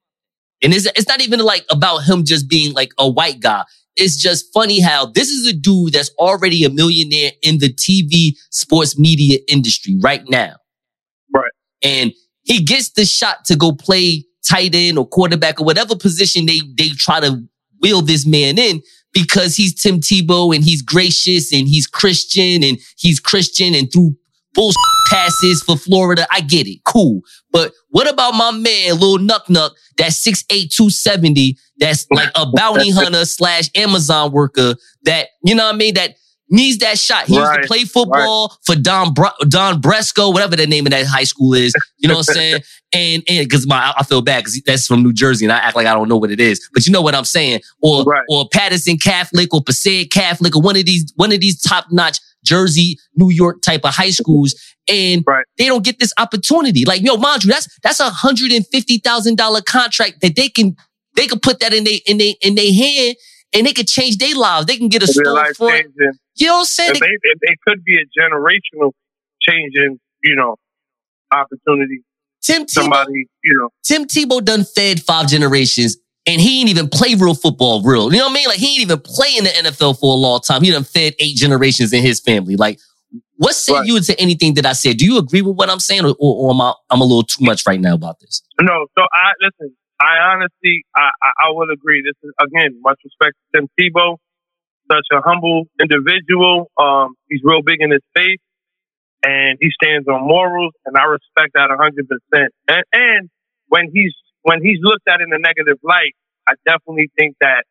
And 0.64 0.74
it's, 0.74 0.86
it's 0.88 1.08
not 1.08 1.22
even 1.22 1.40
like 1.40 1.66
about 1.70 2.00
him 2.00 2.24
just 2.24 2.50
being 2.50 2.74
like 2.74 2.92
a 2.98 3.08
white 3.08 3.40
guy. 3.40 3.64
It's 3.96 4.18
just 4.18 4.52
funny 4.54 4.82
how 4.82 5.06
this 5.06 5.30
is 5.30 5.48
a 5.48 5.54
dude 5.54 5.94
that's 5.94 6.12
already 6.18 6.64
a 6.64 6.70
millionaire 6.70 7.32
in 7.42 7.60
the 7.60 7.72
TV 7.72 8.36
sports 8.50 8.98
media 8.98 9.40
industry 9.48 9.98
right 10.02 10.28
now. 10.28 10.56
Right. 11.34 11.52
And 11.82 12.12
he 12.44 12.64
gets 12.64 12.92
the 12.92 13.06
shot 13.06 13.46
to 13.46 13.56
go 13.56 13.72
play 13.72 14.26
tight 14.48 14.76
end 14.76 14.98
or 14.98 15.08
quarterback 15.08 15.60
or 15.60 15.66
whatever 15.66 15.96
position 15.96 16.46
they, 16.46 16.62
they 16.78 16.90
try 16.90 17.20
to 17.20 17.44
wheel 17.82 18.02
this 18.02 18.26
man 18.26 18.58
in 18.58 18.82
because 19.14 19.56
he's 19.56 19.82
Tim 19.82 20.00
Tebow 20.00 20.54
and 20.54 20.64
he's 20.64 20.82
gracious 20.82 21.54
and 21.54 21.68
he's 21.68 21.88
Christian 21.88 22.64
and 22.64 22.78
he's 22.98 23.20
Christian 23.20 23.74
and 23.74 23.92
through 23.92 24.16
bullshit 24.56 24.78
passes 25.10 25.62
for 25.64 25.78
Florida. 25.78 26.26
I 26.32 26.42
get 26.42 26.68
it. 26.68 26.84
Cool. 26.84 27.22
But 27.52 27.74
what 27.90 28.10
about 28.12 28.34
my 28.34 28.52
man, 28.52 29.00
Lil 29.00 29.20
Nuck 29.20 29.46
Nuck, 29.48 29.72
that's 29.98 30.24
6'8", 30.26 30.70
270, 30.74 31.58
that's 31.78 32.08
like 32.12 32.30
a 32.36 32.46
bounty 32.54 32.90
hunter 32.92 33.26
slash 33.26 33.70
Amazon 33.76 34.32
worker 34.32 34.76
that, 35.04 35.30
you 35.44 35.56
know 35.56 35.66
what 35.66 35.76
I 35.76 35.78
mean, 35.78 35.94
that 35.96 36.16
needs 36.50 36.78
that 36.80 36.98
shot. 37.00 37.26
He 37.26 37.36
used 37.36 37.54
to 37.62 37.68
play 37.68 37.84
football 37.86 38.58
for 38.66 38.76
Don 38.76 39.14
Br- 39.14 39.26
Don 39.48 39.82
Bresco, 39.82 40.32
whatever 40.32 40.56
the 40.56 40.68
name 40.68 40.86
of 40.86 40.92
that 40.92 41.06
high 41.06 41.24
school 41.24 41.54
is. 41.54 41.74
You 41.98 42.08
know 42.08 42.16
what 42.16 42.30
I'm 42.30 42.36
saying? 42.36 42.62
And 42.94 43.24
and 43.28 43.44
because 43.46 43.68
my 43.68 43.94
I 43.98 44.04
feel 44.04 44.22
bad 44.22 44.42
because 44.46 44.62
that's 44.62 44.88
from 44.88 45.04
New 45.04 45.12
Jersey 45.12 45.44
and 45.44 45.52
I 45.52 45.58
act 45.58 45.76
like 45.76 45.86
I 45.86 45.94
don't 45.94 46.08
know 46.08 46.16
what 46.16 46.32
it 46.32 46.40
is. 46.40 46.70
But 46.74 46.86
you 46.86 46.94
know 46.94 47.02
what 47.02 47.14
I'm 47.14 47.26
saying? 47.26 47.60
Or 47.82 48.04
Right. 48.06 48.24
or 48.30 48.48
Paterson 48.48 48.98
Catholic 48.98 49.54
or 49.54 49.62
Passaic 49.62 50.12
Catholic 50.12 50.56
or 50.56 50.62
one 50.62 50.78
of 50.78 50.86
these 50.86 51.12
one 51.18 51.34
of 51.34 51.42
these 51.42 51.60
top 51.62 51.88
notch 51.92 52.20
Jersey, 52.46 52.98
New 53.16 53.30
York 53.32 53.62
type 53.62 53.82
of 53.84 53.94
high 53.94 54.12
schools, 54.12 54.56
and 54.88 55.24
Right. 55.28 55.46
they 55.58 55.66
don't 55.66 55.84
get 55.84 56.00
this 56.00 56.14
opportunity. 56.18 56.86
Like 56.86 57.02
yo, 57.02 57.18
mind 57.18 57.44
you, 57.44 57.52
that's 57.52 57.68
that's 57.84 58.00
a 58.00 58.10
hundred 58.10 58.52
and 58.52 58.66
fifty 58.68 59.00
thousand 59.00 59.38
dollar 59.38 59.62
contract 59.62 60.22
that 60.22 60.36
they 60.36 60.48
can 60.50 60.76
they 61.16 61.28
can 61.28 61.40
put 61.40 61.60
that 61.60 61.74
in 61.74 61.84
they 61.84 62.02
in 62.06 62.18
they 62.18 62.36
in 62.42 62.56
their 62.56 62.72
hand 62.74 63.16
and 63.54 63.66
they 63.66 63.74
can 63.74 63.86
change 63.86 64.18
their 64.18 64.36
lives. 64.36 64.66
They 64.68 64.78
can 64.78 64.90
get 64.90 65.02
a 65.02 65.06
It'd 65.06 65.24
be 65.24 65.30
a 65.30 65.34
life 65.34 65.52
storefront. 65.58 65.70
changing. 65.72 66.12
You 66.38 66.48
know 66.48 66.54
what 66.54 66.60
I'm 66.60 66.66
saying? 66.66 66.92
It, 66.96 67.20
it, 67.24 67.38
it 67.42 67.58
could 67.66 67.84
be 67.86 67.96
a 67.96 68.06
generational 68.20 68.92
changing, 69.42 70.00
you 70.24 70.36
know, 70.36 70.58
opportunity. 71.32 72.04
Tim 72.42 72.64
Tebow, 72.64 72.70
Somebody, 72.70 73.28
you 73.44 73.54
know, 73.60 73.70
Tim 73.84 74.06
Tebow 74.06 74.44
done 74.44 74.66
fed 74.66 75.02
five 75.02 75.28
generations 75.28 75.98
and 76.28 76.42
he 76.42 76.60
ain't 76.60 76.70
even 76.70 76.90
play 76.90 77.16
real 77.16 77.36
football 77.36 77.82
real. 77.84 78.12
You 78.12 78.20
know 78.20 78.26
what 78.26 78.32
I 78.32 78.34
mean? 78.36 78.48
Like 78.48 78.58
he 78.58 78.74
ain't 78.74 78.82
even 78.82 79.00
play 79.00 79.36
in 79.38 79.44
the 79.44 79.50
NFL 79.52 80.00
for 80.00 80.12
a 80.14 80.18
long 80.18 80.40
time. 80.42 80.64
He 80.64 80.72
done 80.72 80.84
fed 80.84 81.14
eight 81.20 81.36
generations 81.36 81.94
in 81.94 82.02
his 82.02 82.20
family. 82.20 82.56
Like 82.56 82.80
what 83.38 83.54
say 83.54 83.74
Right. 83.74 83.86
you 83.86 84.00
to 84.00 84.20
anything 84.20 84.54
that 84.56 84.66
I 84.66 84.74
said? 84.74 84.98
Do 84.98 85.06
you 85.06 85.18
agree 85.18 85.42
with 85.42 85.56
what 85.56 85.70
I'm 85.70 85.80
saying 85.80 86.06
or, 86.06 86.16
or, 86.20 86.48
or 86.48 86.54
am 86.54 86.62
I, 86.62 86.74
I'm 86.90 87.02
a 87.02 87.04
little 87.04 87.24
too 87.24 87.44
much 87.44 87.66
right 87.68 87.80
now 87.80 87.94
about 87.94 88.20
this? 88.20 88.42
No, 88.62 88.88
so 88.98 89.04
I 89.14 89.32
listen. 89.42 89.76
I 90.00 90.34
honestly, 90.34 90.84
I, 90.96 91.10
I, 91.24 91.48
I 91.48 91.50
will 91.52 91.70
agree. 91.72 92.02
This 92.02 92.16
is 92.24 92.34
again 92.42 92.80
much 92.82 93.00
respect 93.04 93.36
to 93.54 93.62
Tim 93.62 93.70
Tebow, 93.80 94.18
such 94.92 95.06
a 95.14 95.22
humble 95.22 95.66
individual. 95.82 96.72
Um, 96.78 97.16
he's 97.30 97.42
real 97.44 97.62
big 97.62 97.78
in 97.80 97.92
his 97.92 98.02
faith, 98.16 98.40
and 99.24 99.58
he 99.62 99.70
stands 99.72 100.08
on 100.08 100.28
morals, 100.28 100.74
and 100.86 100.98
I 100.98 101.04
respect 101.04 101.54
that 101.56 101.72
a 101.72 101.78
hundred 101.78 102.08
percent. 102.10 102.54
And 102.68 102.84
and 102.94 103.30
when 103.68 103.90
he's 103.94 104.14
when 104.46 104.62
he's 104.62 104.78
looked 104.82 105.10
at 105.10 105.22
in 105.22 105.34
a 105.34 105.42
negative 105.42 105.82
light, 105.82 106.14
I 106.48 106.54
definitely 106.70 107.10
think 107.18 107.36
that 107.42 107.66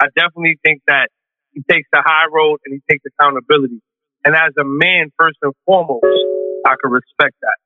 I 0.00 0.06
definitely 0.14 0.58
think 0.64 0.82
that 0.86 1.10
he 1.52 1.62
takes 1.68 1.88
the 1.92 2.02
high 2.06 2.26
road 2.30 2.58
and 2.64 2.74
he 2.74 2.80
takes 2.90 3.02
accountability. 3.06 3.82
And 4.24 4.34
as 4.34 4.54
a 4.58 4.64
man, 4.64 5.10
first 5.18 5.38
and 5.42 5.52
foremost, 5.66 6.06
I 6.66 6.74
can 6.80 6.90
respect 6.90 7.34
that. 7.42 7.58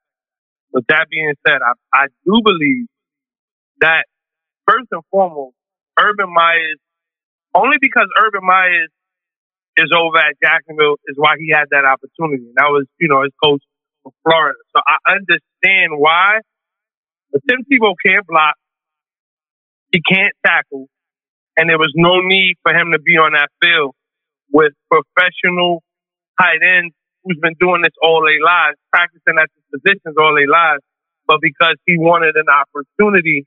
With 0.72 0.84
that 0.88 1.08
being 1.10 1.34
said, 1.46 1.60
I, 1.60 1.72
I 1.92 2.06
do 2.24 2.40
believe 2.44 2.86
that 3.80 4.04
first 4.66 4.88
and 4.92 5.02
foremost, 5.10 5.54
Urban 6.00 6.32
Myers, 6.32 6.80
only 7.54 7.76
because 7.80 8.08
Urban 8.18 8.44
Myers 8.44 8.90
is 9.76 9.92
over 9.94 10.18
at 10.18 10.34
Jacksonville 10.42 10.96
is 11.06 11.16
why 11.16 11.36
he 11.38 11.52
had 11.52 11.66
that 11.70 11.84
opportunity. 11.84 12.48
And 12.48 12.56
that 12.56 12.68
was, 12.72 12.86
you 12.98 13.08
know, 13.08 13.22
his 13.22 13.32
coach 13.42 13.62
for 14.02 14.12
Florida. 14.24 14.58
So 14.74 14.80
I 14.86 14.96
understand 15.12 16.00
why. 16.00 16.40
But 17.32 17.42
Tim 17.48 17.60
Tebow 17.70 17.94
can't 18.04 18.26
block. 18.26 18.54
He 19.92 20.00
can't 20.02 20.34
tackle. 20.44 20.88
And 21.56 21.68
there 21.68 21.78
was 21.78 21.92
no 21.96 22.20
need 22.20 22.56
for 22.62 22.72
him 22.72 22.92
to 22.92 23.00
be 23.00 23.18
on 23.18 23.32
that 23.32 23.48
field 23.60 23.94
with 24.52 24.72
professional 24.90 25.82
tight 26.40 26.62
ends 26.62 26.94
who's 27.24 27.38
been 27.42 27.56
doing 27.60 27.82
this 27.82 27.94
all 28.02 28.22
their 28.24 28.40
lives, 28.40 28.78
practicing 28.92 29.36
at 29.40 29.50
the 29.52 29.78
positions 29.78 30.14
all 30.16 30.34
their 30.34 30.48
lives. 30.48 30.82
But 31.26 31.38
because 31.42 31.76
he 31.84 31.98
wanted 31.98 32.36
an 32.36 32.48
opportunity, 32.48 33.44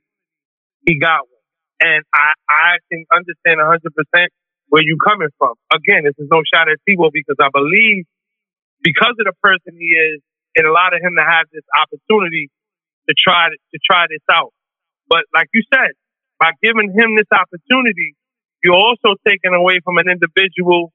he 0.86 0.98
got 1.00 1.26
one. 1.26 1.42
And 1.82 2.04
I, 2.14 2.32
I 2.48 2.78
can 2.92 3.04
understand 3.10 3.58
100% 3.58 3.80
where 4.68 4.82
you're 4.84 5.02
coming 5.02 5.28
from. 5.38 5.54
Again, 5.74 6.04
this 6.04 6.14
is 6.18 6.28
no 6.30 6.42
shot 6.46 6.68
at 6.70 6.78
Tebow 6.86 7.10
because 7.10 7.36
I 7.40 7.48
believe 7.52 8.04
because 8.82 9.14
of 9.18 9.26
the 9.26 9.34
person 9.42 9.78
he 9.78 9.94
is, 9.94 10.20
it 10.54 10.64
allowed 10.64 10.94
him 10.94 11.16
to 11.16 11.24
have 11.24 11.46
this 11.50 11.64
opportunity 11.74 12.50
to 13.08 13.14
try 13.16 13.48
to 13.50 13.78
try 13.82 14.06
this 14.08 14.24
out. 14.30 14.52
But 15.08 15.24
like 15.34 15.48
you 15.52 15.62
said, 15.72 15.92
by 16.38 16.52
giving 16.62 16.90
him 16.90 17.16
this 17.16 17.30
opportunity, 17.30 18.14
you're 18.62 18.78
also 18.78 19.18
taking 19.26 19.54
away 19.54 19.80
from 19.84 19.98
an 19.98 20.06
individual 20.08 20.92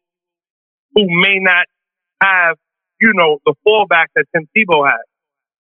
who 0.96 1.06
may 1.08 1.40
not 1.40 1.68
have, 2.22 2.56
you 3.00 3.12
know, 3.14 3.40
the 3.46 3.54
fallback 3.68 4.08
that 4.16 4.26
Tim 4.34 4.48
Tebow 4.56 4.88
has. 4.88 5.04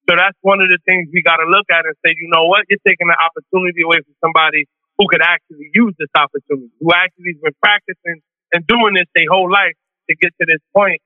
So 0.10 0.16
that's 0.16 0.38
one 0.40 0.64
of 0.64 0.72
the 0.72 0.80
things 0.88 1.12
we 1.12 1.22
got 1.22 1.44
to 1.44 1.48
look 1.48 1.68
at 1.68 1.84
and 1.84 1.94
say, 2.00 2.16
you 2.16 2.32
know 2.32 2.48
what, 2.48 2.64
you're 2.72 2.82
taking 2.88 3.12
the 3.12 3.20
opportunity 3.20 3.84
away 3.84 4.00
from 4.00 4.16
somebody 4.24 4.66
who 4.98 5.06
could 5.12 5.22
actually 5.22 5.68
use 5.76 5.94
this 6.00 6.10
opportunity, 6.16 6.72
who 6.80 6.96
actually 6.96 7.36
has 7.36 7.42
been 7.44 7.58
practicing 7.62 8.24
and 8.56 8.66
doing 8.66 8.96
this 8.96 9.06
their 9.14 9.28
whole 9.30 9.52
life 9.52 9.76
to 10.10 10.16
get 10.16 10.32
to 10.40 10.48
this 10.48 10.64
point. 10.72 11.04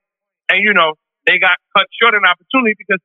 And 0.49 0.61
you 0.61 0.73
know, 0.77 0.93
they 1.25 1.41
got 1.41 1.57
cut 1.75 1.89
short 1.97 2.13
an 2.13 2.29
opportunity 2.29 2.77
because 2.77 3.01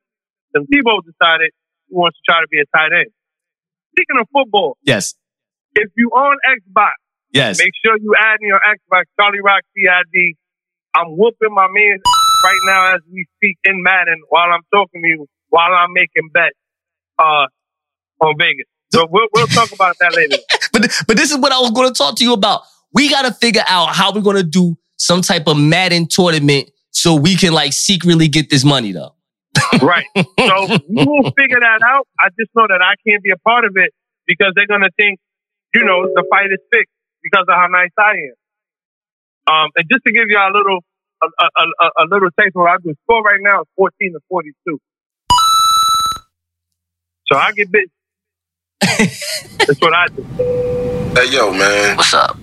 Tim 0.52 0.68
Tebow 0.68 1.00
decided 1.00 1.50
wants 1.88 2.18
to 2.18 2.22
try 2.32 2.40
to 2.40 2.48
be 2.50 2.58
a 2.60 2.66
tight 2.76 2.92
end. 2.92 3.10
Speaking 3.92 4.16
of 4.20 4.28
football, 4.32 4.76
Yes. 4.82 5.14
if 5.74 5.90
you 5.96 6.10
on 6.10 6.36
Xbox, 6.48 6.92
Yes. 7.32 7.58
Make 7.58 7.72
sure 7.84 7.98
you 7.98 8.14
add 8.18 8.38
in 8.40 8.48
your 8.48 8.60
Xbox 8.60 9.04
Charlie 9.20 9.40
Roc 9.44 9.62
CID. 9.76 10.36
I'm 10.94 11.08
whooping 11.18 11.52
my 11.52 11.66
man 11.70 11.98
right 12.44 12.60
now 12.64 12.94
as 12.94 13.00
we 13.12 13.26
speak 13.36 13.58
in 13.64 13.82
Madden 13.82 14.22
while 14.30 14.50
I'm 14.50 14.62
talking 14.72 15.02
to 15.02 15.08
you 15.08 15.26
while 15.50 15.72
I'm 15.74 15.92
making 15.92 16.30
bets 16.32 16.56
uh, 17.18 17.46
on 18.20 18.34
Vegas. 18.38 18.64
So 18.92 19.06
we'll, 19.10 19.26
we'll 19.34 19.48
talk 19.48 19.72
about 19.72 19.96
that 20.00 20.14
later. 20.14 20.36
But 20.72 20.90
but 21.08 21.16
this 21.16 21.30
is 21.30 21.38
what 21.38 21.52
I 21.52 21.58
was 21.58 21.70
going 21.72 21.88
to 21.92 21.94
talk 21.96 22.16
to 22.16 22.24
you 22.24 22.32
about. 22.34 22.62
We 22.92 23.08
got 23.10 23.22
to 23.26 23.32
figure 23.32 23.64
out 23.66 23.94
how 23.94 24.12
we're 24.12 24.20
going 24.20 24.36
to 24.36 24.42
do 24.42 24.76
some 24.98 25.20
type 25.22 25.46
of 25.48 25.56
Madden 25.58 26.06
tournament 26.06 26.70
so 26.90 27.14
we 27.14 27.34
can 27.34 27.52
like 27.54 27.72
secretly 27.72 28.28
get 28.28 28.50
this 28.50 28.62
money 28.64 28.92
though. 28.92 29.15
Right. 29.82 30.06
So 30.14 30.78
we 30.88 31.04
will 31.04 31.32
figure 31.36 31.60
that 31.60 31.80
out. 31.84 32.06
I 32.18 32.28
just 32.38 32.50
know 32.54 32.66
that 32.68 32.80
I 32.82 32.94
can't 33.06 33.22
be 33.22 33.30
a 33.30 33.38
part 33.38 33.64
of 33.64 33.72
it 33.76 33.92
because 34.26 34.52
they're 34.54 34.66
gonna 34.66 34.90
think, 34.96 35.18
you 35.74 35.84
know, 35.84 36.06
the 36.06 36.24
fight 36.30 36.52
is 36.52 36.60
fixed 36.72 36.92
because 37.22 37.44
of 37.48 37.54
how 37.54 37.66
nice 37.68 37.90
I 37.98 38.12
am. 38.12 38.36
Um, 39.48 39.70
and 39.76 39.86
just 39.90 40.02
to 40.04 40.12
give 40.12 40.26
you 40.28 40.38
a 40.38 40.50
little, 40.52 40.80
a, 41.22 41.26
a, 41.26 41.46
a, 41.46 41.86
a 42.02 42.04
little 42.10 42.30
taste 42.38 42.54
of 42.56 42.62
what 42.62 42.70
I 42.70 42.76
do, 42.82 42.94
score 43.04 43.22
right 43.22 43.40
now 43.40 43.62
is 43.62 43.68
14 43.76 44.12
to 44.14 44.20
42. 44.28 44.78
So 47.30 47.36
I 47.38 47.52
get 47.52 47.70
busy. 47.70 47.90
That's 49.66 49.80
what 49.80 49.94
I 49.94 50.06
do. 50.08 50.22
Hey, 51.14 51.30
yo, 51.30 51.52
man. 51.52 51.96
What's 51.96 52.14
up? 52.14 52.36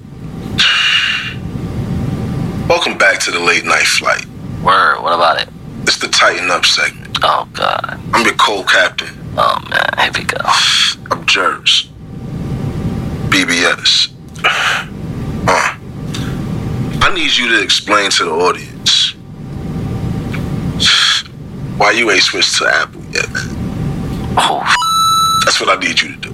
Welcome 2.68 2.98
back 2.98 3.20
to 3.20 3.32
the 3.32 3.40
late 3.40 3.66
night 3.66 3.86
flight. 3.86 4.26
Word. 4.64 5.02
What 5.02 5.14
about 5.14 5.42
it? 5.42 5.50
It's 5.84 5.98
the 5.98 6.08
Tighten 6.08 6.50
Up 6.50 6.66
segment. 6.66 7.18
Oh 7.24 7.48
God. 7.54 8.00
I'm 8.14 8.26
your 8.26 8.36
co-captain. 8.36 9.10
Oh 9.38 9.60
man. 9.70 9.90
Here 10.00 10.12
we 10.16 10.24
go. 10.26 10.38
I'm 11.12 11.26
Jerz. 11.26 11.88
BBS. 13.30 14.12
Uh. 15.48 15.78
I 17.06 17.14
need 17.14 17.36
you 17.36 17.50
to 17.50 17.62
explain 17.62 18.10
to 18.12 18.26
the 18.26 18.32
audience 18.32 19.14
why 21.78 21.92
you 21.92 22.10
ain't 22.12 22.24
switched 22.24 22.58
to 22.60 22.68
Apple 22.68 23.02
yet, 23.12 23.30
man. 23.32 23.48
Oh, 24.38 24.64
That's 25.44 25.60
what 25.60 25.70
I 25.70 25.76
need 25.80 26.00
you 26.02 26.16
to 26.16 26.20
do. 26.22 26.34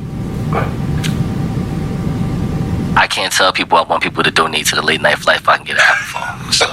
I 2.95 3.07
can't 3.07 3.31
tell 3.33 3.51
people 3.51 3.77
I 3.77 3.81
want 3.83 4.03
people 4.03 4.23
to 4.23 4.31
donate 4.31 4.67
to 4.67 4.75
the 4.75 4.81
late 4.81 5.01
night 5.01 5.17
flight 5.17 5.39
if 5.39 5.47
I 5.49 5.57
can 5.57 5.65
get 5.65 5.77
an 5.77 5.83
Apple 5.85 6.05
phone. 6.19 6.51
So 6.51 6.65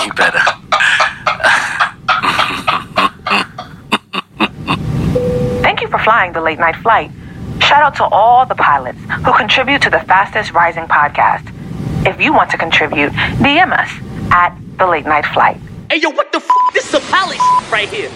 you 0.06 0.12
better. 0.14 0.63
Thank 5.74 5.90
you 5.90 5.98
for 5.98 6.04
flying 6.04 6.32
the 6.32 6.40
late 6.40 6.60
night 6.60 6.76
flight. 6.76 7.10
Shout 7.58 7.82
out 7.82 7.96
to 7.96 8.04
all 8.04 8.46
the 8.46 8.54
pilots 8.54 9.00
who 9.24 9.32
contribute 9.32 9.82
to 9.82 9.90
the 9.90 9.98
fastest 9.98 10.52
rising 10.52 10.84
podcast. 10.84 11.52
If 12.06 12.20
you 12.20 12.32
want 12.32 12.50
to 12.50 12.56
contribute, 12.56 13.10
DM 13.42 13.76
us 13.76 13.90
at 14.30 14.56
the 14.78 14.86
late 14.86 15.04
night 15.04 15.26
flight. 15.26 15.56
Hey, 15.90 15.96
yo, 15.96 16.10
what 16.10 16.30
the 16.30 16.38
f? 16.38 16.48
This 16.74 16.86
is 16.86 16.94
a 16.94 17.00
pilot 17.10 17.40
right 17.72 17.88
here. 17.88 18.12